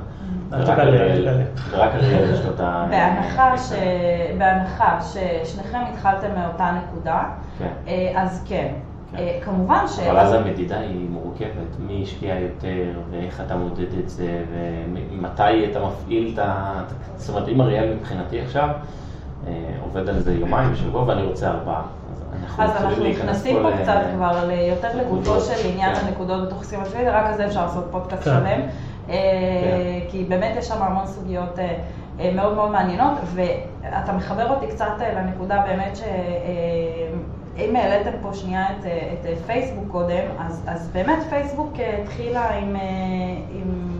אל 0.53 0.79
אריאל, 0.79 1.41
יש 2.33 2.45
לו 2.45 2.51
את 2.55 2.59
ה... 2.59 2.85
בהנחה, 2.89 3.53
את 3.53 3.59
ש... 3.59 3.71
ה- 3.71 4.37
בהנחה 4.37 4.99
ששניכם 5.01 5.79
התחלתם 5.93 6.27
מאותה 6.39 6.71
נקודה, 6.71 7.23
כן. 7.59 7.69
אה, 7.87 8.11
אז 8.21 8.43
כן. 8.47 8.73
כן. 9.13 9.17
אה, 9.17 9.39
כמובן 9.43 9.85
ש... 9.87 9.99
אבל 9.99 10.19
אז 10.19 10.33
המדידה 10.33 10.79
היא 10.79 11.09
מורכבת, 11.09 11.79
מי 11.79 12.03
השקיע 12.03 12.39
יותר, 12.39 12.99
ואיך 13.11 13.41
אתה 13.41 13.55
מודד 13.55 13.99
את 14.03 14.09
זה, 14.09 14.43
ומתי 14.51 15.71
אתה 15.71 15.79
מפעיל 15.85 16.31
את 16.33 16.39
ה... 16.39 16.81
זאת 17.15 17.29
אומרת, 17.29 17.47
אם 17.47 17.61
אריאל 17.61 17.93
מבחינתי 17.93 18.41
עכשיו 18.41 18.69
אה, 19.47 19.51
עובד 19.83 20.09
על 20.09 20.19
זה 20.19 20.33
יומיים 20.33 20.71
בשבוע 20.71 21.03
ואני 21.03 21.23
רוצה 21.23 21.51
ארבעה, 21.51 21.83
אז 22.57 22.83
אנחנו 22.83 23.03
נכנסים 23.09 23.57
פה 23.63 23.69
קצת 23.81 23.99
כבר 24.15 24.47
ליותר 24.47 24.87
לגופו 24.97 25.15
נקודות, 25.15 25.43
של 25.43 25.69
עניין 25.69 25.95
כן. 25.95 26.05
הנקודות 26.07 26.47
בתוך 26.47 26.63
סיום 26.63 26.81
הצבאי, 26.81 27.09
ורק 27.09 27.25
על 27.25 27.37
זה 27.37 27.45
אפשר 27.45 27.65
לעשות 27.65 27.87
פודקאסט 27.91 28.23
כן. 28.23 28.29
שלם, 28.29 28.61
אה, 29.09 29.99
כי 30.09 30.25
באמת 30.29 30.55
יש 30.57 30.67
שם 30.67 30.83
המון 30.83 31.07
סוגיות 31.07 31.59
אה, 31.59 31.77
אה, 32.19 32.31
מאוד 32.35 32.53
מאוד 32.53 32.71
מעניינות, 32.71 33.13
ואתה 33.33 34.13
מחבר 34.13 34.49
אותי 34.49 34.67
קצת 34.67 34.91
אה, 35.01 35.13
לנקודה 35.13 35.63
באמת 35.67 35.95
ש... 35.95 36.01
אם 37.57 37.75
העליתם 37.75 38.11
פה 38.21 38.33
שנייה 38.33 38.65
את, 38.65 38.85
אה, 38.85 39.13
את 39.13 39.25
אה, 39.25 39.35
פייסבוק 39.45 39.83
קודם, 39.91 40.23
אז, 40.39 40.63
אז 40.67 40.89
באמת 40.93 41.19
פייסבוק 41.29 41.73
אה, 41.79 42.01
התחילה 42.03 42.49
עם, 42.49 42.75
עם 43.51 43.97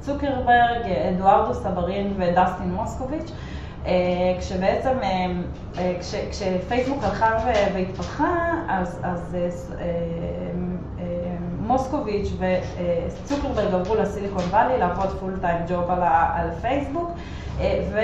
צוקרברג, 0.00 0.90
אדוארדו 1.08 1.54
סברין 1.54 2.14
ודסטין 2.16 2.74
מוסקוביץ', 2.74 3.32
כשבעצם, 4.38 4.98
כש, 6.00 6.14
כשפייסבוק 6.30 7.04
הלכה 7.04 7.36
והתפתחה, 7.74 8.50
אז, 8.68 9.00
אז 9.02 9.36
מוסקוביץ' 11.60 12.28
וצוקרברג 12.38 13.74
עברו 13.74 13.94
לסיליקון 13.94 14.42
וואלי 14.42 14.78
לעבוד 14.78 15.18
פול 15.20 15.38
טיים 15.40 15.58
ג'וב 15.68 15.90
על, 15.90 16.02
על 16.34 16.50
פייסבוק, 16.60 17.10
ו... 17.60 17.98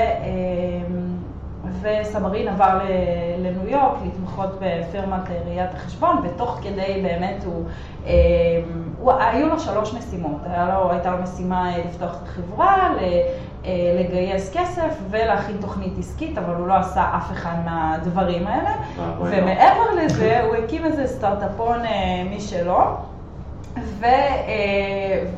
וסמרין 1.81 2.49
עבר 2.49 2.79
לניו 3.39 3.69
יורק 3.69 3.99
להתמחות 4.05 4.59
בפירמת 4.61 5.21
ראיית 5.47 5.71
החשבון, 5.75 6.17
ותוך 6.23 6.59
כדי 6.63 7.03
באמת 7.03 7.45
הוא, 7.45 7.65
אה, 8.07 8.13
הוא, 8.99 9.13
היו 9.13 9.49
לו 9.49 9.61
שלוש 9.61 9.95
משימות, 9.95 10.41
לו, 10.47 10.91
הייתה 10.91 11.11
לו 11.11 11.23
משימה 11.23 11.79
לפתוח 11.79 12.17
את 12.23 12.29
החברה, 12.29 12.89
אה, 13.65 13.97
לגייס 14.01 14.57
כסף 14.57 14.99
ולהכין 15.11 15.57
תוכנית 15.61 15.99
עסקית, 15.99 16.39
אבל 16.39 16.55
הוא 16.55 16.67
לא 16.67 16.75
עשה 16.75 17.05
אף 17.17 17.33
אחד 17.33 17.55
מהדברים 17.65 18.47
האלה, 18.47 18.71
ומעבר 19.21 19.95
לזה 19.97 20.43
הוא 20.43 20.55
הקים 20.55 20.85
איזה 20.85 21.07
סטארט-אפון 21.07 21.85
אה, 21.85 22.23
משלו. 22.37 23.12
ו, 23.79 24.07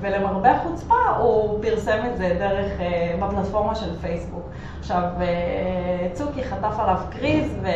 ולמרבה 0.00 0.50
החוצפה 0.50 0.94
הוא 1.18 1.62
פרסם 1.62 1.98
את 2.12 2.16
זה 2.16 2.36
דרך, 2.38 2.72
בפלטפורמה 3.20 3.74
של 3.74 3.96
פייסבוק. 3.96 4.50
עכשיו, 4.78 5.02
אה, 5.20 6.08
צוקי 6.12 6.44
חטף 6.44 6.78
עליו 6.78 6.96
קריז, 7.10 7.52
ו... 7.62 7.66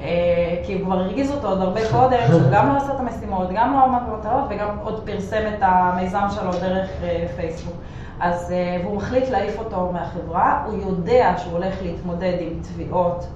אה, 0.00 0.56
כי 0.64 0.74
הוא 0.74 0.84
כבר 0.84 0.94
הרגיז 0.94 1.30
אותו 1.30 1.48
עוד 1.48 1.60
הרבה 1.60 1.80
קודם, 1.90 2.18
שהוא 2.28 2.40
גם 2.52 2.68
לא 2.68 2.76
עשה 2.76 2.94
את 2.94 3.00
המשימות, 3.00 3.48
גם 3.54 3.72
לא 3.72 3.84
עמד 3.84 4.00
במטרות 4.08 4.44
וגם 4.50 4.68
עוד 4.82 5.02
פרסם 5.06 5.42
את 5.48 5.58
המיזם 5.60 6.26
שלו 6.30 6.52
דרך 6.52 6.90
אה, 7.02 7.26
פייסבוק. 7.36 7.74
אז, 8.20 8.54
והוא 8.82 8.96
מחליט 8.96 9.28
להעיף 9.28 9.58
אותו 9.58 9.90
מהחברה, 9.92 10.64
הוא 10.66 10.74
יודע 10.74 11.34
שהוא 11.38 11.52
הולך 11.52 11.74
להתמודד 11.82 12.36
עם 12.40 12.60
תביעות 12.62 13.26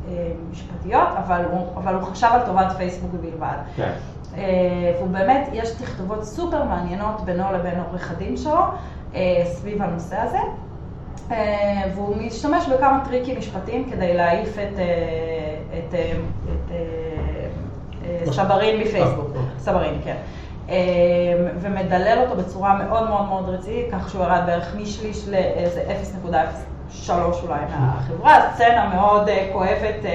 משפטיות, 0.50 1.08
אבל 1.16 1.44
הוא, 1.50 1.66
אבל 1.76 1.94
הוא 1.94 2.02
חשב 2.02 2.28
על 2.32 2.40
טובת 2.46 2.72
פייסבוק 2.76 3.10
בלבד. 3.20 3.56
כן. 3.76 3.92
והוא 4.34 5.08
באמת, 5.10 5.48
יש 5.52 5.70
תכתובות 5.70 6.24
סופר 6.24 6.64
מעניינות 6.64 7.20
בינו 7.24 7.52
לבין 7.52 7.80
עורך 7.88 8.10
הדין 8.10 8.36
שלו 8.36 8.60
סביב 9.44 9.82
הנושא 9.82 10.16
הזה. 10.16 10.38
אה, 11.30 11.82
והוא 11.94 12.16
משתמש 12.16 12.66
בכמה 12.66 13.04
טריקים 13.08 13.38
משפטיים 13.38 13.90
כדי 13.90 14.14
להעיף 14.14 14.48
את, 14.48 14.78
אה, 14.78 15.56
את, 15.78 15.94
אה, 15.94 16.12
את, 16.44 16.72
את 18.22 18.32
סברין 18.32 18.80
מפייסבוק, 18.80 19.26
אוקיי. 19.28 19.42
סברין, 19.58 19.94
כן. 20.04 20.16
ומדלל 21.60 22.18
אותו 22.24 22.42
בצורה 22.42 22.84
מאוד 22.84 23.08
מאוד 23.08 23.28
מאוד 23.28 23.48
רצינית, 23.48 23.86
כך 23.92 24.10
שהוא 24.10 24.24
ירד 24.24 24.42
בערך 24.46 24.76
משליש 24.76 25.28
לאיזה 25.28 25.82
0.03 27.02 27.10
אולי 27.12 27.60
מהחברה, 27.70 28.40
סצנה 28.54 28.88
מאוד 28.94 29.28
כואבת. 29.52 30.10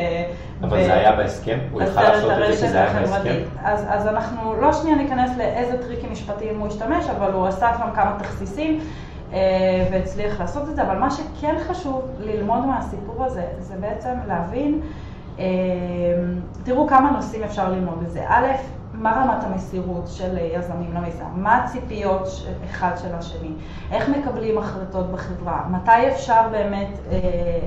אבל 0.62 0.84
זה 0.84 0.94
היה 0.94 1.15
בהסכם? 1.15 1.60
הוא 1.72 1.82
יכל 1.82 2.02
לעשות 2.02 2.32
את 2.32 2.38
זה 2.38 2.65
כי 2.65 2.72
זה 2.72 2.82
היה 2.82 3.00
בהסכם? 3.00 3.36
אז, 3.63 3.86
אז 3.89 4.08
אנחנו 4.08 4.54
לא 4.62 4.74
שנייה 4.74 4.98
ניכנס 4.98 5.38
לאיזה 5.38 5.78
טריקים 5.84 6.12
משפטיים 6.12 6.60
הוא 6.60 6.68
השתמש, 6.68 7.06
אבל 7.18 7.32
הוא 7.32 7.48
עשה 7.48 7.72
שם 7.78 7.89
כמה 7.96 8.15
תכסיסים. 8.20 8.80
אה, 9.34 9.88
והצליח 9.92 10.39
לעשות 10.39 10.70
את 10.70 10.76
זה, 10.76 10.84
אבל 10.84 10.98
מה 10.98 11.12
שכן 11.12 11.56
חשוב 11.68 12.02
ללמוד 12.20 12.65
מהסיפור 12.65 13.26
הזה, 13.26 13.44
זה 13.60 13.76
בעצם 13.80 14.10
להבין, 14.28 14.82
אה, 15.39 15.46
תראו 16.63 16.88
כמה 16.88 17.12
נושאים 17.12 17.44
אפשר 17.44 17.70
ללמוד 17.70 18.04
בזה. 18.04 18.26
א', 18.28 18.46
מה 19.00 19.12
רמת 19.12 19.44
המסירות 19.44 20.08
של 20.08 20.38
יזמים 20.38 20.94
למיזם? 20.94 21.26
מה 21.36 21.58
הציפיות 21.58 22.28
אחד 22.66 22.92
של 22.98 23.16
השני? 23.16 23.52
איך 23.92 24.10
מקבלים 24.10 24.58
החלטות 24.58 25.12
בחברה? 25.12 25.66
מתי 25.70 26.08
אפשר 26.12 26.42
באמת 26.52 26.88
אה, 27.12 27.18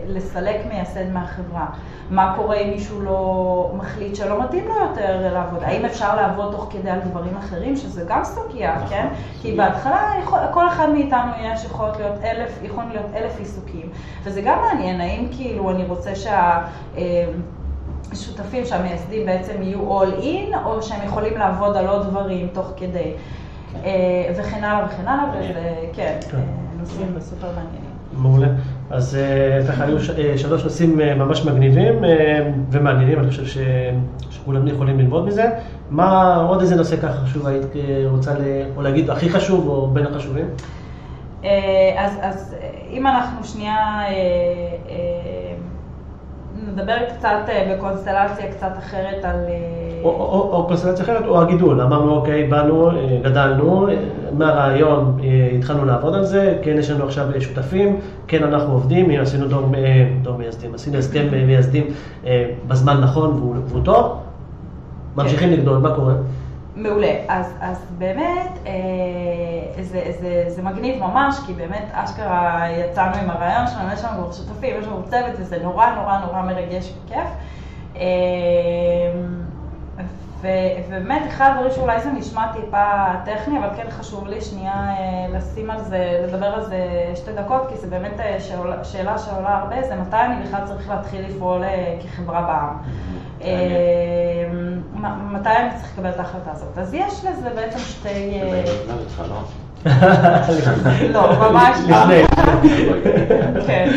לסלק 0.07 0.57
מייסד 0.69 1.11
מהחברה? 1.11 1.67
מה 2.11 2.35
קורה 2.37 2.57
אם 2.57 2.71
מישהו 2.71 3.01
לא 3.01 3.73
מחליט 3.77 4.15
שלא 4.15 4.43
מתאים 4.43 4.69
לו 4.69 4.75
יותר 4.75 5.33
לעבוד? 5.33 5.63
האם 5.63 5.85
אפשר 5.85 6.17
לעבוד 6.17 6.53
תוך 6.53 6.67
כדי 6.71 6.91
על 6.91 7.01
דברים 7.01 7.37
אחרים, 7.37 7.77
שזה 7.77 8.05
גם 8.09 8.25
סוגיה, 8.25 8.75
נכון. 8.75 8.89
כן? 8.89 9.09
כי 9.43 9.57
בהתחלה 9.57 10.13
יכול, 10.23 10.39
כל 10.53 10.69
אחד 10.69 10.89
מאיתנו 10.89 11.31
יש 11.43 11.65
יכול 11.65 11.89
להיות 11.99 12.25
אלף, 12.25 12.59
יכולים 12.63 12.91
להיות 12.91 13.07
אלף 13.15 13.39
עיסוקים, 13.39 13.91
וזה 14.23 14.43
גם 14.43 14.59
מעניין, 14.61 15.01
האם 15.01 15.29
כאילו 15.37 15.71
אני 15.71 15.85
רוצה 15.85 16.15
שה... 16.15 16.63
אה, 16.97 17.25
שותפים 18.15 18.65
שהמייסדים 18.65 19.27
בעצם 19.27 19.63
יהיו 19.63 20.03
all 20.03 20.23
in, 20.23 20.57
או 20.65 20.83
שהם 20.83 21.07
יכולים 21.07 21.37
לעבוד 21.37 21.77
על 21.77 21.87
עוד 21.87 22.07
דברים 22.07 22.49
תוך 22.53 22.73
כדי. 22.77 23.13
אה, 23.85 24.33
וכן 24.37 24.65
הלאה 24.65 24.87
וכן 24.87 25.09
הלאה, 25.09 25.25
וזה, 25.39 25.75
כן. 25.93 26.19
אה, 26.35 26.41
נושאים 26.79 27.07
סופר 27.21 27.47
מעניינים. 27.47 27.93
מעולה. 28.17 28.47
אז 28.91 29.17
אה, 29.17 29.67
ככה 29.69 29.85
היו 29.85 29.97
שלוש 30.37 30.65
נושאים 30.65 30.97
ממש 30.99 31.45
מגניבים 31.45 31.95
ומעניינים, 32.71 33.19
אני 33.19 33.31
חושב 33.31 33.61
שכולם 34.31 34.69
יכולים 34.69 34.99
ללמוד 34.99 35.27
מזה. 35.27 35.51
מה 35.91 36.37
עוד 36.37 36.61
איזה 36.61 36.77
נושא 36.77 36.97
ככה 36.97 37.13
חשוב 37.13 37.47
היית 37.47 37.67
רוצה 38.11 38.35
או 38.77 38.83
להגיד 38.83 39.11
הכי 39.11 39.31
חשוב 39.31 39.69
או 39.69 39.87
בין 39.87 40.07
החשובים? 40.07 40.47
אז, 41.97 42.13
אז 42.23 42.55
אם 42.91 43.07
אנחנו 43.07 43.45
שנייה 43.45 44.01
נדבר 46.69 46.97
קצת 47.19 47.39
אה, 47.49 47.75
בקונסטלציה 47.77 48.53
קצת 48.53 48.73
אחרת 48.79 49.25
על... 49.25 49.37
אה, 49.49 50.01
או, 50.03 50.11
או, 50.11 50.51
או 50.53 50.67
קונסטלציה 50.67 51.05
אחרת, 51.05 51.27
או 51.27 51.43
הגידול. 51.43 51.81
אמרנו, 51.81 52.17
אוקיי, 52.17 52.47
באנו, 52.47 52.91
אה, 52.91 53.19
גדלנו, 53.23 53.87
מהרעיון 54.33 55.21
התחלנו 55.59 55.85
לעבוד 55.85 56.15
על 56.15 56.25
זה, 56.25 56.59
כן, 56.63 56.79
יש 56.79 56.91
לנו 56.91 57.05
עכשיו 57.05 57.27
שותפים, 57.41 58.01
כן, 58.27 58.43
אנחנו 58.43 58.73
עובדים, 58.73 59.11
עשינו 59.11 59.49
דור, 59.49 59.73
דור 60.23 60.37
מייסדים, 60.37 60.75
עשינו 60.75 60.99
הסכם 60.99 61.27
מייסדים 61.47 61.85
בזמן 62.69 63.01
נכון 63.01 63.55
והוא 63.67 63.85
טוב, 63.85 64.19
ממשיכים 65.17 65.49
כן. 65.49 65.55
לגדול, 65.55 65.79
מה 65.79 65.95
קורה? 65.95 66.15
מעולה. 66.77 67.13
אז, 67.29 67.55
אז 67.61 67.85
באמת, 67.99 68.59
אה, 68.67 69.83
זה, 69.83 70.13
זה, 70.21 70.45
זה 70.49 70.63
מגניב 70.63 70.99
ממש, 70.99 71.37
כי 71.47 71.53
באמת 71.53 71.85
אשכרה 71.93 72.67
יצאנו 72.71 73.17
עם 73.17 73.31
הרעיון 73.31 73.67
שלנו, 73.67 73.93
יש 73.93 74.05
לנו 74.05 74.33
שותפים, 74.33 74.77
יש 74.81 74.87
לנו 74.87 75.03
צוות, 75.11 75.33
וזה 75.39 75.59
נורא 75.63 75.95
נורא 75.95 76.19
נורא 76.19 76.43
מרגש 76.43 76.93
וכיף. 77.05 77.29
אה, 77.97 78.03
ובאמת, 80.43 81.23
אחד 81.29 81.51
הדברים 81.51 81.73
שאולי 81.75 82.01
זה 82.01 82.11
נשמע 82.11 82.47
טיפה 82.53 82.85
טכני, 83.25 83.59
אבל 83.59 83.69
כן 83.77 83.91
חשוב 83.91 84.27
לי 84.27 84.41
שנייה 84.41 84.73
אה, 84.73 85.27
לשים 85.37 85.71
על 85.71 85.85
זה, 85.85 86.21
לדבר 86.27 86.47
על 86.47 86.65
זה 86.65 86.87
שתי 87.15 87.33
דקות, 87.33 87.67
כי 87.69 87.77
זה 87.77 87.87
באמת 87.87 88.21
אה, 88.21 88.41
שאלה, 88.41 88.85
שאלה 88.85 89.19
שעולה 89.19 89.59
הרבה, 89.59 89.83
זה 89.83 89.97
מתי 89.97 90.17
אני 90.17 90.45
בכלל 90.45 90.61
צריך 90.67 90.91
להתחיל 90.91 91.21
לפעול 91.29 91.65
אה, 91.65 91.97
כחברה 92.03 92.43
בעם. 92.43 92.77
מתי 95.33 95.51
אני 95.51 95.71
צריך 95.77 95.93
לקבל 95.93 96.11
את 96.11 96.19
ההחלטה 96.19 96.51
הזאת? 96.53 96.79
אז 96.79 96.95
יש 96.95 97.25
לזה 97.25 97.51
בעצם 97.55 97.79
שתי... 97.79 98.41
לא, 101.09 101.51
ממש 101.51 101.79
לא. 101.89 101.97
כן. 103.67 103.91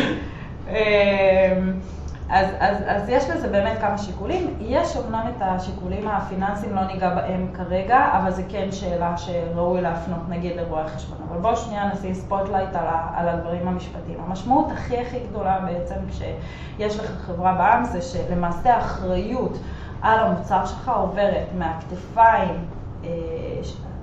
אז, 2.30 2.46
אז, 2.58 2.76
אז 2.86 3.08
יש 3.08 3.30
לזה 3.30 3.48
באמת 3.48 3.78
כמה 3.80 3.98
שיקולים. 3.98 4.54
יש 4.60 4.96
אומנם 4.96 5.32
את 5.36 5.42
השיקולים 5.42 6.08
הפיננסיים, 6.08 6.74
לא 6.76 6.84
ניגע 6.84 7.14
בהם 7.14 7.48
כרגע, 7.54 8.08
אבל 8.12 8.30
זה 8.30 8.42
כן 8.48 8.72
שאלה 8.72 9.16
שראוי 9.16 9.80
להפנות 9.80 10.28
נגיד 10.28 10.56
לרואי 10.56 10.88
חשבון. 10.88 11.18
אבל 11.28 11.38
בואו 11.38 11.56
שנייה 11.56 11.92
נשים 11.92 12.14
spotlight 12.14 12.74
על, 12.74 12.86
על 13.14 13.28
הדברים 13.28 13.68
המשפטיים. 13.68 14.18
המשמעות 14.26 14.66
הכי 14.72 14.98
הכי 14.98 15.18
גדולה 15.30 15.58
בעצם 15.60 15.94
כשיש 16.08 16.98
לך 16.98 17.10
חברה 17.26 17.54
בע"מ 17.54 17.84
זה 17.84 18.02
שלמעשה 18.02 18.74
האחריות 18.74 19.58
על 20.02 20.18
המוצר 20.18 20.66
שלך 20.66 20.88
עוברת 20.88 21.46
מהכתפיים 21.58 22.64
אה, 23.04 23.08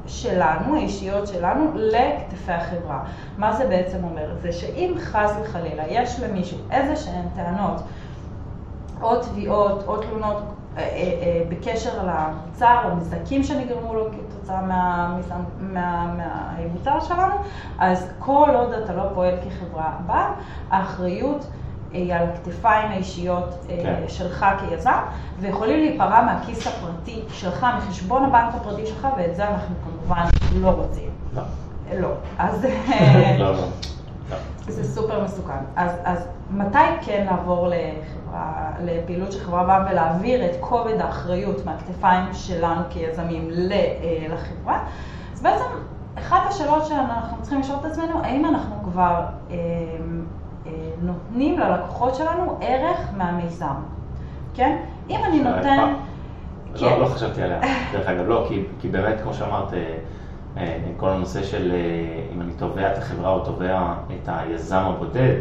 שלנו, 0.07 0.75
האישיות 0.75 1.27
שלנו, 1.27 1.71
לכתפי 1.75 2.51
החברה. 2.51 3.03
מה 3.37 3.53
זה 3.53 3.67
בעצם 3.67 4.03
אומר? 4.03 4.35
זה 4.41 4.51
שאם 4.51 4.93
חס 4.99 5.31
וחלילה 5.41 5.83
יש 5.87 6.19
למישהו 6.19 6.57
איזה 6.71 6.95
שהן 6.95 7.25
טענות 7.35 7.81
או 9.03 9.21
תביעות 9.21 9.83
או 9.87 9.97
תלונות 9.97 10.37
אה, 10.77 10.81
אה, 10.81 10.87
אה, 10.87 11.43
בקשר 11.49 11.89
למוצר 12.03 12.77
או 12.83 12.95
נזקים 12.95 13.43
שנגרמו 13.43 13.93
לו 13.93 14.05
כתוצאה 14.11 14.61
מהמוצר 15.59 16.99
שלנו, 16.99 17.35
אז 17.79 18.09
כל 18.19 18.49
עוד 18.53 18.73
אתה 18.73 18.93
לא 18.93 19.03
פועל 19.13 19.35
כחברה 19.45 19.91
בה, 20.05 20.31
האחריות 20.69 21.47
היא 21.91 22.13
על 22.13 22.27
הכתפיים 22.27 22.91
האישיות 22.91 23.65
כן. 23.67 24.03
שלך 24.07 24.45
כיזם, 24.59 24.91
ויכולים 25.39 25.79
להיפרע 25.79 26.21
מהכיס 26.21 26.67
הפרטי 26.67 27.21
שלך, 27.29 27.67
מחשבון 27.77 28.25
הבנק 28.25 28.55
הפרטי 28.55 28.85
שלך, 28.85 29.07
ואת 29.17 29.35
זה 29.35 29.47
אנחנו 29.47 29.75
כמובן 29.83 30.25
לא 30.55 30.69
רוצים. 30.69 31.09
לא. 31.35 31.41
לא. 31.99 32.09
אז... 32.37 32.67
לא, 33.39 33.51
לא. 33.51 33.63
זה 34.67 34.83
סופר 34.83 35.23
מסוכן. 35.23 35.53
אז, 35.75 35.91
אז 36.03 36.27
מתי 36.51 36.77
כן 37.01 37.25
לעבור 37.25 37.67
לחברה, 37.67 38.71
לפעילות 38.83 39.31
של 39.31 39.39
חברה 39.39 39.63
בעם 39.63 39.85
ולהעביר 39.91 40.45
את 40.45 40.55
כובד 40.59 40.99
האחריות 40.99 41.65
מהכתפיים 41.65 42.33
שלנו 42.33 42.81
כיזמים 42.89 43.49
אה, 43.71 44.27
לחברה? 44.29 44.83
אז 45.33 45.41
בעצם 45.41 45.65
אחת 46.19 46.41
השאלות 46.49 46.85
שאנחנו 46.85 47.41
צריכים 47.41 47.59
לשאול 47.59 47.77
את 47.79 47.85
עצמנו, 47.85 48.23
האם 48.23 48.45
אנחנו 48.45 48.75
כבר 48.83 49.21
אה, 49.51 49.55
אה, 50.65 50.71
נותנים 51.01 51.59
ללקוחות 51.59 52.15
שלנו 52.15 52.57
ערך 52.61 53.09
מהמיזם, 53.17 53.75
כן? 54.53 54.77
אם 55.09 55.19
אני 55.25 55.39
נותן... 55.43 55.77
לא, 55.77 56.79
כן. 56.79 56.85
לא, 56.85 56.99
לא 56.99 57.05
חשבתי 57.05 57.41
עליה, 57.41 57.59
דרך 57.91 58.07
אגב, 58.07 58.27
לא, 58.27 58.45
כי, 58.47 58.63
כי 58.79 58.89
באמת, 58.89 59.21
כמו 59.21 59.33
שאמרת, 59.33 59.73
אה, 60.57 60.77
כל 60.97 61.09
הנושא 61.09 61.43
של 61.43 61.71
אה, 61.71 61.77
אם 62.35 62.41
אני 62.41 62.51
תובע 62.53 62.91
את 62.93 62.97
החברה 62.97 63.29
או 63.29 63.39
תובע 63.39 63.93
את 64.07 64.29
היזם 64.31 64.81
הבודד, 64.95 65.35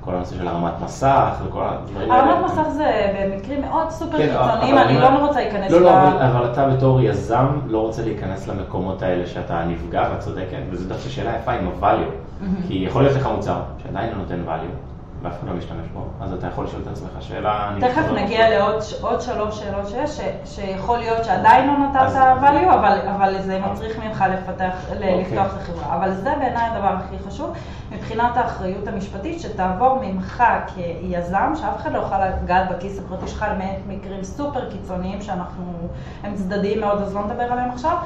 כל 0.00 0.14
הנושא 0.14 0.36
של 0.36 0.48
הרמת 0.48 0.72
מסך 0.84 1.34
וכל 1.46 1.62
הדברים 1.64 2.10
האלה. 2.10 2.24
הרמת 2.32 2.44
מסך 2.44 2.68
זה 2.68 2.86
במקרים 3.20 3.60
מאוד 3.60 3.90
סופר 3.90 4.18
כן, 4.18 4.26
קיצוניים, 4.26 4.78
אני 4.78 4.98
לא 4.98 5.26
רוצה 5.26 5.40
להיכנס 5.40 5.72
לא, 5.72 5.80
לא, 5.80 5.90
ל- 5.90 5.94
אבל, 5.94 6.22
אבל 6.22 6.52
אתה 6.52 6.68
בתור 6.68 7.00
יזם 7.00 7.46
לא 7.66 7.78
רוצה 7.78 8.02
להיכנס 8.02 8.48
למקומות 8.48 9.02
האלה 9.02 9.26
שאתה 9.26 9.64
נפגע, 9.64 10.08
ואת 10.12 10.20
צודקת, 10.20 10.58
וזו 10.70 10.88
דווקא 10.88 11.08
שאלה 11.08 11.36
יפה 11.36 11.52
עם 11.52 11.66
ה-value. 11.68 12.44
כי 12.68 12.74
יכול 12.74 13.02
להיות 13.02 13.16
לך 13.16 13.28
מוצר 13.36 13.56
שעדיין 13.82 14.10
לא 14.12 14.16
נותן 14.18 14.40
value, 14.46 14.89
ואף 15.22 15.38
אחד 15.38 15.48
לא 15.48 15.54
משתמש 15.54 15.88
בו, 15.94 16.06
אז 16.20 16.32
אתה 16.32 16.46
יכול 16.46 16.64
לשאול 16.64 16.82
את 16.82 16.86
עצמך 16.86 17.10
שאלה... 17.20 17.76
תכף 17.80 18.04
נגיע. 18.14 18.50
לעוד 18.50 18.82
עוד 19.00 19.20
שלוש 19.20 19.60
שאלות 19.60 19.88
שיש, 19.88 20.20
שיכול 20.44 20.98
להיות 20.98 21.24
שעדיין 21.24 21.66
לא 21.66 21.78
נתת 21.78 22.14
value, 22.42 22.74
אבל, 22.74 22.98
אבל 23.14 23.42
זה 23.42 23.60
מצריך 23.60 23.98
ממך 23.98 24.24
לפתח, 24.30 24.74
אוקיי. 24.90 25.20
לפתוח 25.20 25.46
את 25.46 25.60
החברה. 25.60 25.96
אבל 25.96 26.12
זה 26.12 26.30
בעיניי 26.38 26.68
הדבר 26.70 26.88
הכי 26.88 27.18
חשוב, 27.28 27.54
מבחינת 27.90 28.36
האחריות 28.36 28.88
המשפטית, 28.88 29.40
שתעבור 29.40 29.98
ממך 30.02 30.44
כיזם, 30.74 31.52
שאף 31.54 31.76
אחד 31.76 31.92
לא 31.92 31.98
יוכל 31.98 32.28
לגעת 32.28 32.70
בכיס 32.70 32.98
הפרטי 32.98 33.28
שלך, 33.28 33.46
למעט 33.54 33.78
מקרים 33.88 34.24
סופר 34.24 34.70
קיצוניים 34.70 35.22
שאנחנו, 35.22 35.88
הם 36.22 36.34
צדדיים 36.34 36.80
מאוד, 36.80 37.02
אז 37.02 37.14
לא 37.14 37.24
נדבר 37.24 37.42
עליהם 37.42 37.70
עכשיו. 37.70 37.96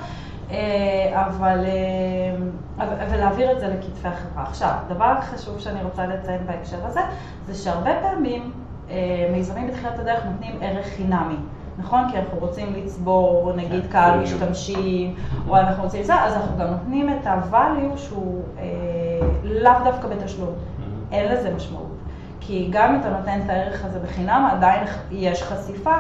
אה, 0.51 1.27
אבל, 1.27 1.65
אה, 2.79 2.87
ולהעביר 3.11 3.53
את 3.53 3.61
זה 3.61 3.69
לכתפי 3.69 4.09
החברה. 4.09 4.43
עכשיו, 4.43 4.75
דבר 4.89 5.21
חשוב 5.21 5.59
שאני 5.59 5.83
רוצה 5.83 6.07
לציין 6.07 6.47
בהקשר 6.47 6.87
הזה, 6.87 7.01
זה 7.47 7.55
שהרבה 7.55 7.91
פעמים 8.03 8.53
אה, 8.91 9.29
מיזמים 9.33 9.67
בתחילת 9.67 9.99
הדרך 9.99 10.25
נותנים 10.25 10.59
ערך 10.61 10.87
חינמי. 10.87 11.37
נכון? 11.79 12.11
כי 12.11 12.19
אנחנו 12.19 12.39
רוצים 12.39 12.75
לצבור, 12.77 13.53
נגיד, 13.57 13.83
כן, 13.83 13.89
קהל. 13.89 14.21
משתמשים, 14.21 15.15
או 15.49 15.57
אנחנו 15.57 15.83
רוצים 15.83 16.03
זה, 16.03 16.15
אז 16.15 16.35
אנחנו 16.35 16.59
גם 16.59 16.67
נותנים 16.67 17.09
את 17.09 17.27
ה-value 17.27 17.97
שהוא 17.97 18.43
אה, 18.59 18.65
לאו 19.43 19.73
דווקא 19.85 20.09
בתשלום. 20.09 20.53
אין 21.13 21.33
לזה 21.33 21.55
משמעות. 21.55 21.95
כי 22.41 22.69
גם 22.71 22.95
אם 22.95 23.01
אתה 23.01 23.11
נותן 23.11 23.41
את 23.45 23.51
הערך 23.51 23.85
הזה 23.85 23.99
בחינם, 23.99 24.49
עדיין 24.53 24.87
יש 25.11 25.43
חשיפה 25.43 25.95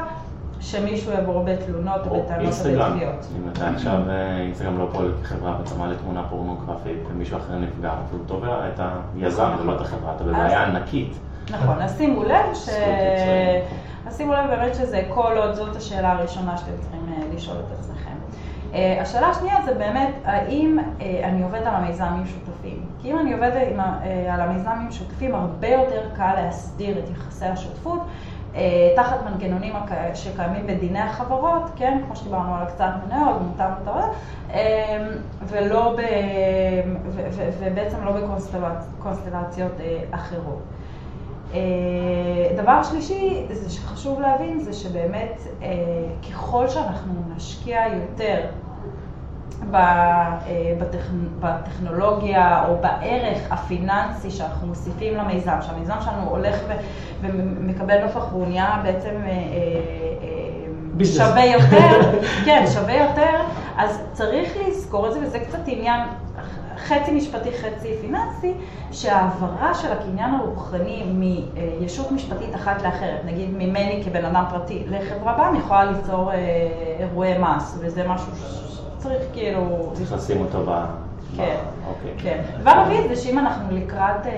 שמישהו 0.60 1.12
יעבור 1.12 1.44
בתלונות 1.44 2.06
או 2.06 2.26
אינסטגרם, 2.40 2.90
ובתביעות. 2.90 3.26
אם 3.38 3.48
אתה 3.52 3.68
עכשיו, 3.68 4.00
אה, 4.08 4.40
אינסטגרם 4.40 4.78
לא 4.78 4.88
פועל 4.92 5.12
כחברה 5.22 5.58
וצמא 5.60 5.84
לתמונה 5.84 6.22
פורנוגרפית 6.30 6.98
ומישהו 7.10 7.38
אחר 7.38 7.58
נפגע, 7.58 7.90
אז 7.90 8.12
הוא 8.12 8.20
תובע 8.26 8.68
את 8.68 8.80
היזם 9.16 9.50
ולא 9.60 9.76
את 9.76 9.80
החברה, 9.80 10.12
אתה 10.16 10.24
בבעיה 10.24 10.64
ענקית. 10.64 11.18
נכון, 11.50 11.82
אז 11.82 11.96
שימו 11.98 12.24
לב 12.24 12.54
ש... 12.54 12.68
אז 14.06 14.16
שימו 14.16 14.32
לב 14.32 14.46
באמת 14.50 14.74
שזה 14.74 15.02
כל 15.08 15.32
עוד 15.36 15.54
זאת 15.54 15.76
השאלה 15.76 16.12
הראשונה 16.12 16.56
שאתם 16.56 16.72
צריכים 16.80 17.06
אה, 17.08 17.36
לשאול 17.36 17.56
את 17.66 17.78
עצמכם. 17.78 18.14
אה, 18.74 18.98
השאלה 19.02 19.26
השנייה 19.26 19.56
זה 19.64 19.74
באמת, 19.74 20.14
האם 20.24 20.78
אני 21.24 21.42
עובד 21.42 21.60
על 21.60 21.74
המיזם 21.74 22.04
עם 22.04 22.26
שותפים? 22.26 22.86
כי 23.02 23.12
אם 23.12 23.18
אני 23.18 23.32
עובדת 23.32 23.54
על 24.30 24.40
המיזם 24.40 24.70
עם 24.70 24.92
שותפים, 24.92 25.34
הרבה 25.34 25.68
יותר 25.68 26.02
קל 26.16 26.32
להסדיר 26.36 26.98
את 26.98 27.10
יחסי 27.10 27.46
השותפות. 27.46 28.00
אה, 28.56 28.92
תחת 28.96 29.16
מנגנונים 29.24 29.72
שקיימים 30.14 30.66
בדיני 30.66 31.00
החברות, 31.00 31.62
כן, 31.76 31.98
כמו 32.06 32.16
שדיברנו 32.16 32.54
על 32.54 32.62
הקצאת 32.62 32.90
מניות, 33.06 33.40
מותר 33.40 33.68
מותר, 33.78 34.06
אה, 34.50 35.08
ולא 35.46 35.96
ב... 35.96 36.00
ו- 37.04 37.26
ו- 37.30 37.50
ובעצם 37.58 38.04
לא 38.04 38.12
בקונסטלציות 38.12 39.72
אה, 39.80 39.98
אחרות. 40.10 40.62
אה, 41.54 41.60
דבר 42.56 42.82
שלישי, 42.82 43.44
זה 43.52 43.70
שחשוב 43.70 44.20
להבין, 44.20 44.60
זה 44.60 44.72
שבאמת 44.72 45.40
ככל 46.30 46.68
שאנחנו 46.68 47.12
נשקיע 47.36 47.80
יותר 47.86 48.46
אה, 49.74 50.38
בטכ- 50.80 51.10
בטכנולוגיה 51.40 52.64
או 52.68 52.76
בערך 52.80 53.38
הפיננסי 53.50 54.30
שאנחנו 54.30 54.66
מוסיפים 54.66 55.14
למיזם, 55.16 55.56
שהמיזם 55.60 55.94
שלנו 56.00 56.30
הולך 56.30 56.56
ו- 56.68 56.72
ומקבל 57.20 58.02
נופח 58.02 58.32
והוא 58.32 58.46
נהיה 58.46 58.80
בעצם 58.82 59.08
אה, 59.26 59.30
אה, 59.30 59.36
ביזנס. 60.96 61.26
שווה 61.28 61.44
יותר, 61.44 62.12
כן, 62.46 62.64
שווה 62.74 62.94
יותר, 62.94 63.36
אז 63.76 64.00
צריך 64.12 64.52
לזכור 64.68 65.06
את 65.08 65.12
זה, 65.12 65.20
וזה 65.22 65.38
קצת 65.40 65.58
עניין 65.66 66.00
חצי 66.76 67.10
משפטי, 67.12 67.50
חצי 67.52 67.88
פיננסי, 68.00 68.54
שהעברה 68.92 69.74
של 69.74 69.92
הקניין 69.92 70.34
הרוחני 70.34 71.04
מישות 71.80 72.12
משפטית 72.12 72.54
אחת 72.54 72.82
לאחרת, 72.82 73.20
נגיד 73.24 73.50
ממני 73.54 74.02
כבן 74.04 74.24
אדם 74.24 74.44
פרטי 74.50 74.84
לחברה 74.86 75.32
בעם, 75.38 75.54
יכולה 75.56 75.84
ליצור 75.84 76.30
אירועי 77.00 77.38
מס, 77.38 77.78
וזה 77.80 78.08
משהו 78.08 78.32
שצריך 79.04 79.22
כאילו... 79.32 79.90
צריך 79.94 80.12
לשים 80.12 80.40
אותו 80.40 80.62
ב... 80.66 80.84
כן, 81.36 81.56
אוקיי. 81.88 82.10
כן. 82.18 82.42
דבר 82.60 82.72
רביעי 82.76 83.08
זה 83.08 83.16
שאם 83.16 83.38
אנחנו 83.38 83.76
לקראת, 83.76 84.26
אה, 84.26 84.32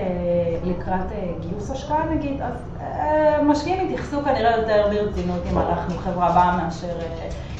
לקראת 0.63 1.11
אה, 1.11 1.31
גיוס 1.39 1.71
השקעה 1.71 2.05
נגיד, 2.15 2.41
אז 2.41 2.53
אה, 2.81 3.43
משקיעים 3.43 3.85
יתייחסו 3.85 4.21
כנראה 4.21 4.57
יותר 4.57 4.83
ברצינות 4.89 5.39
אם 5.49 5.55
ברור. 5.55 5.69
אנחנו 5.69 5.97
חברה 5.97 6.31
בעם 6.31 6.57
מאשר 6.57 6.97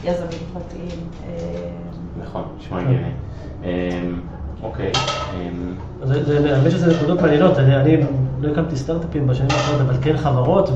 יזמים 0.03 0.39
פרטיים. 0.53 1.10
נכון, 2.22 2.43
נשמע 2.58 2.80
הגיוני. 2.80 3.12
אמ, 4.62 4.66
אוקיי, 4.66 4.91
אמ, 5.34 5.74
אז 6.01 6.10
זה- 6.26 6.55
האמת 6.55 6.72
שזה 6.72 6.93
נקודות 6.95 7.22
מעניינות, 7.22 7.58
אני, 7.60 7.97
לא 8.41 8.51
הקמתי 8.51 8.76
סטארט-אפים 8.78 9.28
בשנים 9.28 9.47
האחרונות, 9.51 9.82
אבל 9.82 9.95
כן 10.01 10.18
חברות, 10.18 10.70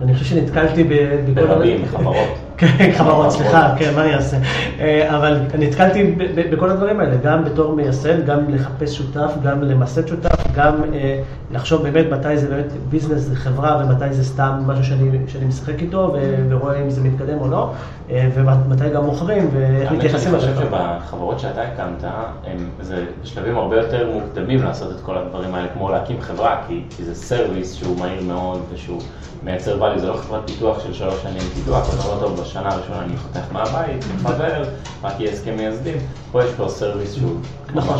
ואני 0.00 0.14
חושב 0.14 0.24
שנתקלתי 0.24 0.84
ב- 0.84 0.90
בכל... 1.34 1.46
ברבים, 1.46 1.84
חברות. 1.86 2.28
כן, 2.58 2.90
חברות. 2.96 3.30
סליחה, 3.30 3.74
כן, 3.78 3.90
מה 3.96 4.04
אני 4.04 4.14
אעשה? 4.14 4.36
אה, 4.80 5.16
אבל 5.16 5.38
נתקלתי 5.58 6.14
בכל 6.52 6.70
הדברים 6.70 7.00
האלה, 7.00 7.16
גם 7.16 7.44
בתור 7.44 7.72
מייסד, 7.76 8.26
גם 8.26 8.38
לחפש 8.48 8.96
שותף, 8.98 9.32
גם 9.42 9.62
למסד 9.62 10.08
שותף, 10.08 10.45
גם 10.56 10.74
אה, 10.94 11.22
לחשוב 11.50 11.82
באמת 11.82 12.06
מתי 12.10 12.38
זה 12.38 12.48
באמת 12.48 12.66
business, 12.88 13.20
זה 13.20 13.36
חברה, 13.36 13.82
ומתי 13.84 14.14
זה 14.14 14.24
סתם 14.24 14.62
משהו 14.66 14.84
שאני, 14.84 15.10
שאני 15.28 15.44
משחק 15.44 15.82
איתו, 15.82 16.10
ו- 16.14 16.44
ורואה 16.48 16.82
אם 16.82 16.90
זה 16.90 17.00
מתקדם 17.00 17.38
או 17.40 17.48
לא, 17.48 17.70
אה, 18.10 18.28
ומתי 18.34 18.90
גם 18.90 19.04
מוכרים, 19.04 19.48
ואיך 19.52 19.92
מתייחסים 19.92 20.30
שאני 20.40 20.54
חושב 20.54 20.62
לחברה. 20.64 20.98
שבחברות 21.04 21.40
שאתה 21.40 21.62
הקמת, 21.62 22.04
הם- 22.46 22.68
זה 22.80 23.04
בשלבים 23.22 23.56
הרבה 23.56 23.76
יותר 23.76 24.10
מוקדמים 24.12 24.62
לעשות 24.62 24.90
את 24.96 25.00
כל 25.00 25.18
הדברים 25.18 25.54
האלה, 25.54 25.68
כמו 25.68 25.88
להקים 25.90 26.20
חברה, 26.20 26.62
כי 26.68 26.82
כי 26.96 27.04
זה 27.04 27.14
service 27.14 27.74
שהוא 27.74 27.98
מהיר 27.98 28.22
מאוד 28.22 28.60
ושהוא 28.74 29.00
מייצר 29.42 29.82
value, 29.82 29.98
זה 29.98 30.06
לא 30.06 30.14
חברת 30.14 30.50
פיתוח 30.50 30.80
של 30.84 30.92
שלוש 30.92 31.22
שנים. 31.22 31.42
פיתוח, 31.54 31.94
אתה 31.94 32.08
אומר 32.08 32.20
טוב, 32.20 32.40
בשנה 32.40 32.68
הראשונה 32.72 33.02
אני 33.02 33.16
חותך 33.16 33.52
מהבית, 33.52 34.04
מחבר, 34.14 34.62
רק 35.04 35.20
יהיה 35.20 35.32
הסכם 35.32 35.56
מייסדים, 35.56 35.96
פה 36.32 36.44
יש 36.44 36.50
כבר 36.52 36.68
service 36.68 37.14
שהוא 37.14 37.30
נכון. 37.76 37.96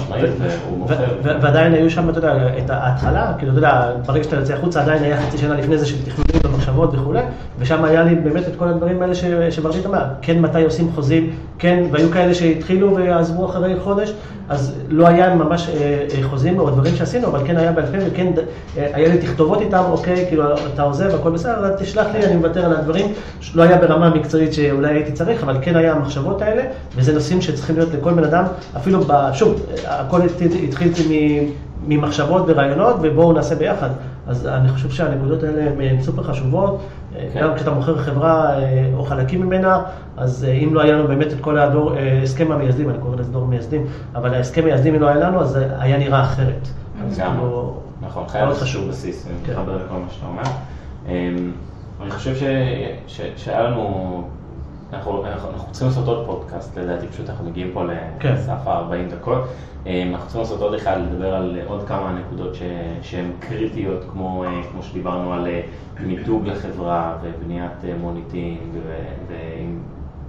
ועדיין 1.23 1.73
היו 1.73 1.91
שם, 1.91 2.11
אתה 2.11 2.19
יודע, 2.19 2.35
את 2.65 2.71
ההתחלה, 2.71 3.33
כאילו, 3.39 3.53
אתה 3.53 3.59
יודע, 3.59 3.91
ברגע 4.07 4.25
שאתה 4.25 4.37
יוצא 4.37 4.55
החוצה, 4.55 4.83
עדיין 4.83 5.03
היה 5.03 5.23
חצי 5.23 5.39
שנה 5.39 5.55
לפני 5.55 5.79
זה 5.79 5.87
של 5.87 5.97
תכנונים 6.05 6.43
ומחשבות 6.45 6.95
וכולי, 6.95 7.21
ושם 7.59 7.85
היה 7.85 8.03
לי 8.03 8.15
באמת 8.15 8.49
את 8.49 8.53
כל 8.57 8.69
הדברים 8.69 9.03
האלה 9.03 9.15
ש- 9.15 9.25
שברית 9.51 9.87
אמר, 9.87 10.05
כן 10.23 10.41
מתי 10.41 10.65
עושים 10.65 10.91
חוזים, 10.95 11.31
כן, 11.59 11.85
והיו 11.93 12.11
כאלה 12.11 12.35
שהתחילו 12.35 12.97
ועזבו 12.97 13.47
אחרי 13.47 13.81
חודש, 13.81 14.13
אז 14.49 14.75
לא 14.89 15.07
היה 15.07 15.35
ממש 15.35 15.69
אה, 15.69 15.75
אה, 16.15 16.29
חוזים 16.29 16.59
או 16.59 16.71
דברים 16.71 16.97
שעשינו, 16.97 17.29
אבל 17.29 17.41
כן 17.47 17.57
היה 17.57 17.73
בעל 17.73 17.87
פה, 17.87 17.99
וכן 18.07 18.27
אה, 18.79 18.87
היה 18.93 19.09
לי 19.09 19.19
תכתובות 19.19 19.61
איתם, 19.61 19.83
אוקיי, 19.91 20.25
כאילו, 20.29 20.45
אתה 20.75 20.83
עוזב, 20.83 21.15
הכל 21.15 21.31
בסדר, 21.31 21.65
אז 21.67 21.81
תשלח 21.81 22.07
לי, 22.15 22.27
אני 22.27 22.37
מוותר 22.37 22.65
על 22.65 22.73
הדברים, 22.73 23.13
לא 23.55 23.63
היה 23.63 23.79
ברמה 23.79 24.11
מקצועית 24.15 24.53
שאולי 24.53 24.95
הייתי 24.95 25.13
צריך, 25.13 25.43
אבל 25.43 25.57
כן 25.63 25.77
היה 25.77 25.93
המחשבות 25.93 26.43
האלה, 26.43 26.63
וזה 26.97 27.13
נושאים 27.15 27.41
שצריכים 27.41 27.77
להיות 27.77 27.89
לכל 27.95 28.13
בן 28.13 28.25
אדם, 28.25 28.45
אפילו, 28.77 29.01
ב, 29.01 29.13
שוב, 29.33 29.66
הכל 29.87 30.23
התחיל 30.23 30.53
התחיל 30.69 30.93
ממחשבות 31.87 32.45
ורעיונות, 32.47 32.97
ובואו 33.03 33.33
נעשה 33.33 33.55
ביחד. 33.55 33.89
אז 34.27 34.47
אני 34.47 34.69
חושב 34.69 34.91
שהנקודות 34.91 35.43
האלה 35.43 35.91
הן 35.91 36.03
סופר 36.03 36.23
חשובות, 36.23 36.81
כן. 37.33 37.41
גם 37.43 37.55
כשאתה 37.55 37.71
מוכר 37.71 37.99
חברה 37.99 38.59
אה, 38.59 38.91
או 38.95 39.05
חלקים 39.05 39.41
ממנה, 39.41 39.83
אז 40.17 40.45
אה, 40.45 40.53
אם 40.53 40.75
לא 40.75 40.81
היה 40.81 40.93
לנו 40.93 41.09
באמת 41.09 41.33
את 41.33 41.41
כל 41.41 41.59
הדור, 41.59 41.97
אה, 41.97 42.21
הסכם 42.23 42.53
המייסדים, 42.53 42.91
אני 42.91 42.99
קורא 42.99 43.17
לזה 43.17 43.33
דור 43.33 43.47
מייסדים, 43.47 43.87
אבל 44.15 44.35
ההסכם 44.35 44.65
מייסדים 44.65 44.95
אם 44.95 45.01
לא 45.01 45.07
היה 45.07 45.17
לנו, 45.17 45.41
אז 45.41 45.59
היה 45.79 45.99
נראה 45.99 46.23
אחרת. 46.23 46.69
אז 47.09 47.19
גם, 47.19 47.33
כאילו, 47.33 47.75
נכון, 48.03 48.29
חייב 48.29 48.53
חשוב. 48.53 48.89
בסיס, 48.89 49.27
אני 49.27 49.35
כן. 49.47 49.53
מתחבר 49.53 49.77
לכל 49.77 49.95
מה 49.95 50.11
שאתה 50.11 50.27
אומר. 50.27 50.43
אמ, 51.09 51.53
אני 52.03 52.11
חושב 52.11 52.35
שהיה 53.37 53.63
לנו, 53.63 54.23
אנחנו 54.93 55.27
אנחנו- 55.27 55.51
אנחנו 55.51 55.73
צריכים 55.73 55.89
לעשות 55.89 56.09
עוד 56.09 56.27
פודקאסט, 56.27 56.79
לדעתי 56.79 57.07
פשוט 57.07 57.31
אנחנו 57.31 57.45
מגיעים 57.45 57.71
פה 57.75 57.83
כן. 58.21 58.33
לסף 58.35 58.67
ה-40 58.67 59.13
דקות. 59.15 59.43
אמ, 59.87 60.09
אנחנו 60.11 60.25
צריכים 60.27 60.41
לעשות 60.41 60.61
עוד 60.61 60.75
אחד, 60.75 60.97
לדבר 61.11 61.35
על 61.35 61.59
עוד 61.67 61.83
כמה 61.89 62.13
נקודות 62.21 62.55
ש- 62.55 62.63
שהן 63.03 63.31
קריטיות, 63.41 64.05
כמו 64.13 64.45
אה, 64.45 64.51
כמו 64.73 64.83
שדיברנו 64.83 65.33
על 65.33 65.47
אה, 65.47 65.61
מיתוג 66.01 66.47
לחברה 66.47 67.17
ובניית 67.23 67.71
אה, 67.85 67.93
מוניטינג 68.01 68.59
ו- 68.75 68.95
ועם 69.29 69.79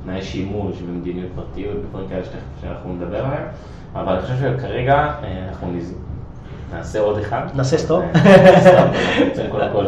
תנאי 0.04 0.22
שימוש 0.22 0.76
ומדיניות 0.88 1.30
פרטיות 1.36 1.76
ודברים 1.76 2.10
כאלה 2.10 2.26
שתכף 2.26 2.38
שאנחנו 2.62 2.94
נדבר 2.94 3.26
עליהם. 3.26 3.48
אבל 3.96 4.14
אני 4.14 4.22
חושב 4.22 4.36
שכרגע 4.38 5.14
אנחנו 5.48 5.72
נז- 5.72 5.94
נעשה 6.74 7.00
עוד 7.00 7.18
אחד. 7.18 7.42
נעשה 7.56 7.78
stop. 7.78 8.04
אני 8.16 9.30
רוצה 9.30 9.44
קודם 9.52 9.70
כל 9.72 9.86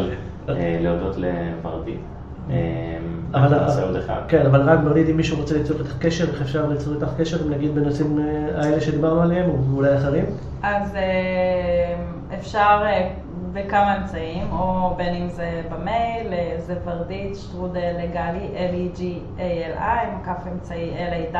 להודות 0.80 1.16
לוורדית. 1.16 2.00
אבל- 3.34 3.60
נעשה 3.60 3.82
עוד 3.82 3.96
אחד. 3.96 4.20
כן, 4.28 4.46
אבל 4.46 4.70
רק 4.70 4.78
נוריד 4.84 5.08
אם 5.08 5.16
מישהו 5.16 5.40
רוצה 5.40 5.54
ליצור 5.54 5.78
איתך 5.78 5.98
קשר, 5.98 6.30
איך 6.32 6.42
אפשר 6.42 6.66
ליצור 6.66 6.94
איתך 6.94 7.08
קשר, 7.18 7.48
נגיד 7.48 7.74
בנושאים 7.74 8.18
אה, 8.18 8.24
האלה 8.62 8.80
שדיברנו 8.80 9.22
עליהם, 9.22 9.50
או 9.50 9.56
אולי 9.76 9.96
אחרים? 9.98 10.24
אז 10.62 10.94
אה, 10.96 11.94
אפשר 12.34 12.82
אה, 12.84 13.10
בכמה 13.52 13.96
אמצעים, 13.96 14.52
או 14.52 14.94
בין 14.96 15.14
אם 15.14 15.28
זה 15.28 15.62
במייל, 15.70 16.26
זה 16.58 16.74
ורדית, 16.84 17.36
שטרודל 17.36 17.92
לגלי, 17.98 18.48
L-E-G-A-L-I, 18.54 20.06
מקף 20.20 20.46
אמצעי 20.52 20.90
L-A-W, 21.10 21.36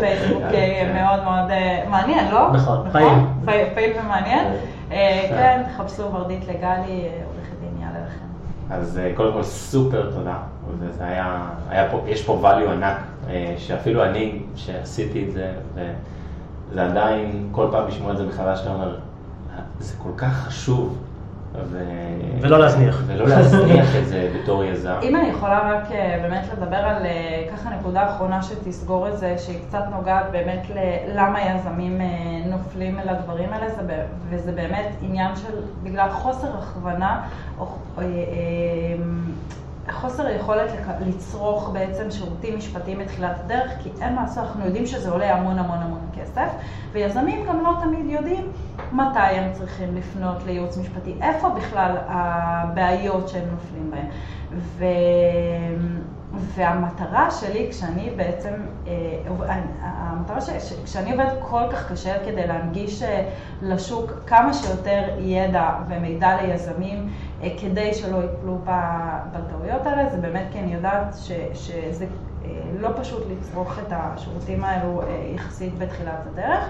פייסבוק 0.00 0.42
כן, 0.42 0.50
כן. 0.52 0.92
מאוד 0.94 1.24
מאוד 1.24 1.50
אה, 1.50 1.84
מעניין, 1.90 2.30
לא? 2.30 2.52
נכון, 2.52 2.88
פעיל. 2.92 3.08
פעיל- 3.44 3.66
פעיל 3.74 3.92
ומעניין. 4.04 4.44
כן. 4.44 4.94
אה, 4.94 5.24
כן, 5.28 5.62
תחפשו 5.76 6.02
ורדית 6.12 6.42
לגלי, 6.48 6.60
אה, 6.64 7.10
עורכת 7.26 7.56
דין 7.60 7.82
יעלה 7.82 7.98
לכם. 8.06 8.24
אז 8.70 9.00
קודם 9.16 9.32
כל 9.32 9.42
סופר 9.42 10.10
תודה, 10.14 10.36
וזה 10.78 11.04
היה, 11.04 11.40
היה 11.70 11.90
פה, 11.90 12.00
יש 12.06 12.22
פה 12.24 12.40
value 12.42 12.70
ענק, 12.72 12.96
שאפילו 13.58 14.04
אני, 14.04 14.42
שעשיתי 14.56 15.24
את 15.28 15.32
זה, 15.32 15.50
וזה 15.74 16.84
עדיין, 16.84 17.48
כל 17.52 17.66
פעם 17.70 17.88
לשמוע 17.88 18.12
את 18.12 18.16
זה 18.16 18.26
מחדש, 18.26 18.60
אתה 18.62 18.70
אומר, 18.70 18.96
זה 19.80 19.94
כל 20.02 20.10
כך 20.16 20.32
חשוב, 20.46 20.98
ו... 21.70 21.78
ולא 22.40 22.58
להזניח. 22.58 23.02
ולא 23.06 23.26
להזניח 23.28 23.96
את 23.96 24.06
זה 24.06 24.30
בתור 24.34 24.64
יזם. 24.64 24.94
אם 25.02 25.16
אני 25.16 25.28
יכולה 25.28 25.72
רק 25.74 25.92
אה, 25.92 26.18
באמת 26.22 26.44
לדבר 26.52 26.76
על 26.76 27.06
אה, 27.06 27.44
ככה 27.52 27.70
נקודה 27.70 28.10
אחרונה 28.10 28.42
שתסגור 28.42 29.08
את 29.08 29.18
זה, 29.18 29.38
שהיא 29.38 29.58
קצת 29.68 29.82
נוגעת 29.90 30.24
באמת 30.32 30.66
ללמה 31.08 31.38
יזמים 31.42 32.00
אה, 32.00 32.06
נופלים 32.46 32.98
אל 32.98 33.08
הדברים 33.08 33.52
האלה, 33.52 33.70
זה, 33.70 33.82
ב- 33.86 34.04
וזה 34.28 34.52
באמת 34.52 34.88
עניין 35.02 35.36
של, 35.36 35.52
בגלל 35.82 36.10
חוסר 36.10 36.48
הכוונה, 36.58 37.20
או 37.58 37.66
אה, 37.98 38.04
חוסר 39.90 40.28
יכולת 40.28 40.70
לק- 40.72 41.06
לצרוך 41.08 41.70
בעצם 41.72 42.10
שירותים 42.10 42.56
משפטיים 42.58 42.98
בתחילת 42.98 43.36
הדרך, 43.44 43.72
כי 43.82 43.90
אין 44.00 44.14
מה 44.14 44.22
לעשות, 44.22 44.44
אנחנו 44.44 44.64
יודעים 44.64 44.86
שזה 44.86 45.10
עולה 45.10 45.34
המון 45.34 45.58
המון 45.58 45.78
המון 45.78 46.08
כסף, 46.20 46.50
ויזמים 46.92 47.46
גם 47.48 47.60
לא 47.60 47.70
תמיד 47.80 48.06
יודעים 48.06 48.52
מתי 48.92 49.18
הם 49.18 49.52
צריכים 49.52 49.96
לפנות 49.96 50.36
לייעוץ 50.46 50.78
משפטי, 50.78 51.14
איפה 51.22 51.48
בכלל 51.48 51.96
הבעיות 52.06 53.28
שהם 53.28 53.48
נופלים 53.50 53.90
בהן. 53.90 54.06
ו... 54.52 54.84
והמטרה 56.54 57.30
שלי 57.30 57.66
כשאני 57.70 58.10
בעצם, 58.16 58.52
אה, 58.86 59.54
המטרה 59.82 60.40
שלי, 60.40 60.56
כשאני 60.84 61.12
עובדת 61.12 61.32
כל 61.40 61.62
כך 61.72 61.92
קשה 61.92 62.24
כדי 62.24 62.46
להנגיש 62.46 63.02
אה, 63.02 63.28
לשוק 63.62 64.12
כמה 64.26 64.54
שיותר 64.54 65.02
ידע 65.18 65.70
ומידע 65.88 66.42
ליזמים, 66.42 67.10
כדי 67.60 67.94
שלא 67.94 68.16
ייפלו 68.16 68.58
ב- 68.64 69.18
בטעויות 69.32 69.86
האלה, 69.86 70.08
זה 70.10 70.16
באמת 70.16 70.46
כי 70.52 70.58
אני 70.58 70.74
יודעת 70.74 71.14
ש, 71.16 71.32
שזה 71.54 72.06
אה, 72.44 72.48
לא 72.78 72.88
פשוט 72.96 73.22
לצרוך 73.30 73.78
את 73.78 73.92
השירותים 73.92 74.64
האלו 74.64 75.02
אה, 75.02 75.06
יחסית 75.34 75.78
בתחילת 75.78 76.26
הדרך. 76.32 76.64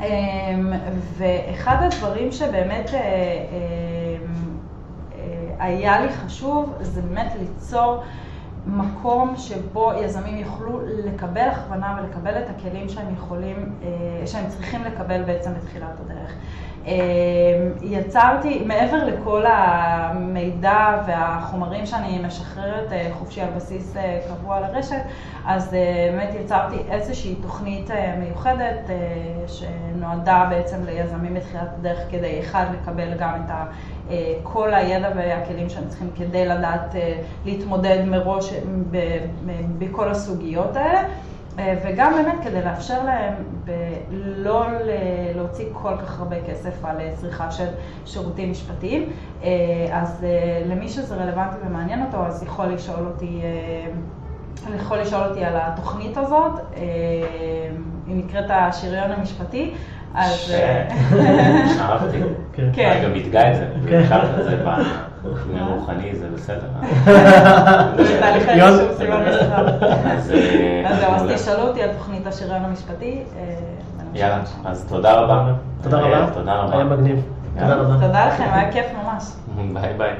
אמ, 0.00 0.72
ואחד 1.16 1.76
הדברים 1.82 2.32
שבאמת 2.32 2.90
אה, 2.94 3.00
אמ, 3.50 4.58
אה, 5.14 5.64
היה 5.66 6.00
לי 6.00 6.12
חשוב, 6.12 6.74
זה 6.80 7.02
באמת 7.02 7.32
ליצור 7.40 8.02
מקום 8.66 9.34
שבו 9.36 9.92
יזמים 10.02 10.36
יוכלו 10.36 10.80
לקבל 10.86 11.48
הכוונה 11.48 12.00
ולקבל 12.02 12.38
את 12.38 12.50
הכלים 12.50 12.88
שהם 12.88 13.14
יכולים, 13.14 13.72
אה, 13.82 14.26
שהם 14.26 14.48
צריכים 14.48 14.84
לקבל 14.84 15.22
בעצם 15.22 15.50
בתחילת 15.54 16.00
הדרך. 16.04 16.32
אמ, 16.86 16.92
יצרתי, 17.82 18.62
מעבר 18.66 19.04
לכל 19.04 19.44
המידע 19.46 21.02
והחומרים 21.06 21.86
שאני 21.86 22.18
משחררת 22.26 22.92
אה, 22.92 23.08
חופשי 23.12 23.40
על 23.40 23.48
בסיס 23.56 23.96
אה, 23.96 24.20
קבוע 24.28 24.60
לרשת, 24.60 25.02
אז 25.46 25.74
אה, 25.74 26.08
באמת 26.12 26.34
יצרתי 26.34 26.76
איזושהי 26.90 27.34
תוכנית 27.34 27.90
מיוחדת 28.18 28.90
שנועדה 29.46 30.46
בעצם 30.50 30.84
ליזמים 30.84 31.34
בתחילת 31.34 31.68
הדרך 31.78 31.98
כדי, 32.10 32.40
אחד, 32.40 32.66
לקבל 32.82 33.14
גם 33.18 33.32
את 33.46 34.10
כל 34.42 34.74
הידע 34.74 35.08
והכלים 35.16 35.68
שהם 35.68 35.88
צריכים 35.88 36.10
כדי 36.16 36.46
לדעת 36.46 36.94
להתמודד 37.44 38.04
מראש 38.06 38.52
בכל 39.78 40.10
הסוגיות 40.10 40.76
האלה. 40.76 41.02
אה, 41.58 41.78
וגם 41.84 42.12
באמת 42.12 42.44
כדי 42.44 42.62
לאפשר 42.62 43.04
להם 43.04 43.34
לא 44.36 44.64
להוציא 45.34 45.66
כל 45.72 45.96
כך 45.96 46.20
הרבה 46.20 46.36
כסף 46.48 46.84
על 46.84 47.00
אה, 47.00 47.10
צריכה 47.14 47.50
של 47.50 47.66
שירותים 48.06 48.50
משפטיים. 48.50 49.10
אה, 49.42 49.48
אז 49.92 50.26
למי 50.66 50.88
שזה 50.88 51.14
רלוונטי 51.14 51.56
ומעניין 51.66 52.02
אותו, 52.02 52.26
אז 52.26 52.42
יכול 52.42 52.66
לשאול 52.66 53.06
אותי, 53.06 53.40
יכול 54.76 54.98
לשאול 54.98 55.22
אותי 55.22 55.44
על 55.44 55.54
התוכנית 55.56 56.16
הזאת, 56.16 56.52
היא 58.06 58.24
נקראת 58.24 58.50
השריון 58.50 59.10
המשפטי. 59.10 59.74
אז... 60.16 60.52
אה, 60.54 60.88
אהבתי. 61.80 62.18
כן. 62.72 62.90
אני 62.90 63.04
גם 63.04 63.14
מתגאה 63.14 63.52
את 63.52 63.56
זה. 63.56 63.66
כן. 63.88 64.02
את 64.38 64.44
זה 64.44 64.56
ברוחני, 65.52 66.14
זה 66.20 66.28
בסדר. 66.34 66.66
בתהליכי 67.94 68.52
יון? 68.56 68.70
רישום 68.70 68.94
סימן 68.96 69.24
מסחר. 69.28 69.66
אז, 70.10 70.32
אה, 70.32 70.82
אז 70.86 71.00
זהו, 71.00 71.12
אז. 71.12 71.30
תשאלו 71.34 71.68
אותי 71.68 71.82
על 71.82 71.90
תוכנית 71.92 72.26
השריון 72.26 72.64
המשפטי. 72.64 73.22
אה, 73.38 73.54
יאללה, 74.14 74.40
אז 74.64 74.86
תודה 74.88 75.12
רבה. 75.14 75.52
תודה 75.82 75.98
רבה. 76.00 76.30
תודה 76.34 76.54
רבה. 76.54 76.74
היה 76.74 76.84
מגניב. 76.84 77.22
תודה. 77.58 77.74
רבה. 77.74 78.06
תודה 78.06 78.26
לכם, 78.26 78.44
היה 78.52 78.72
כיף 78.72 78.86
ממש. 79.04 79.24
ביי. 79.74 79.92
ביי. 79.98 80.14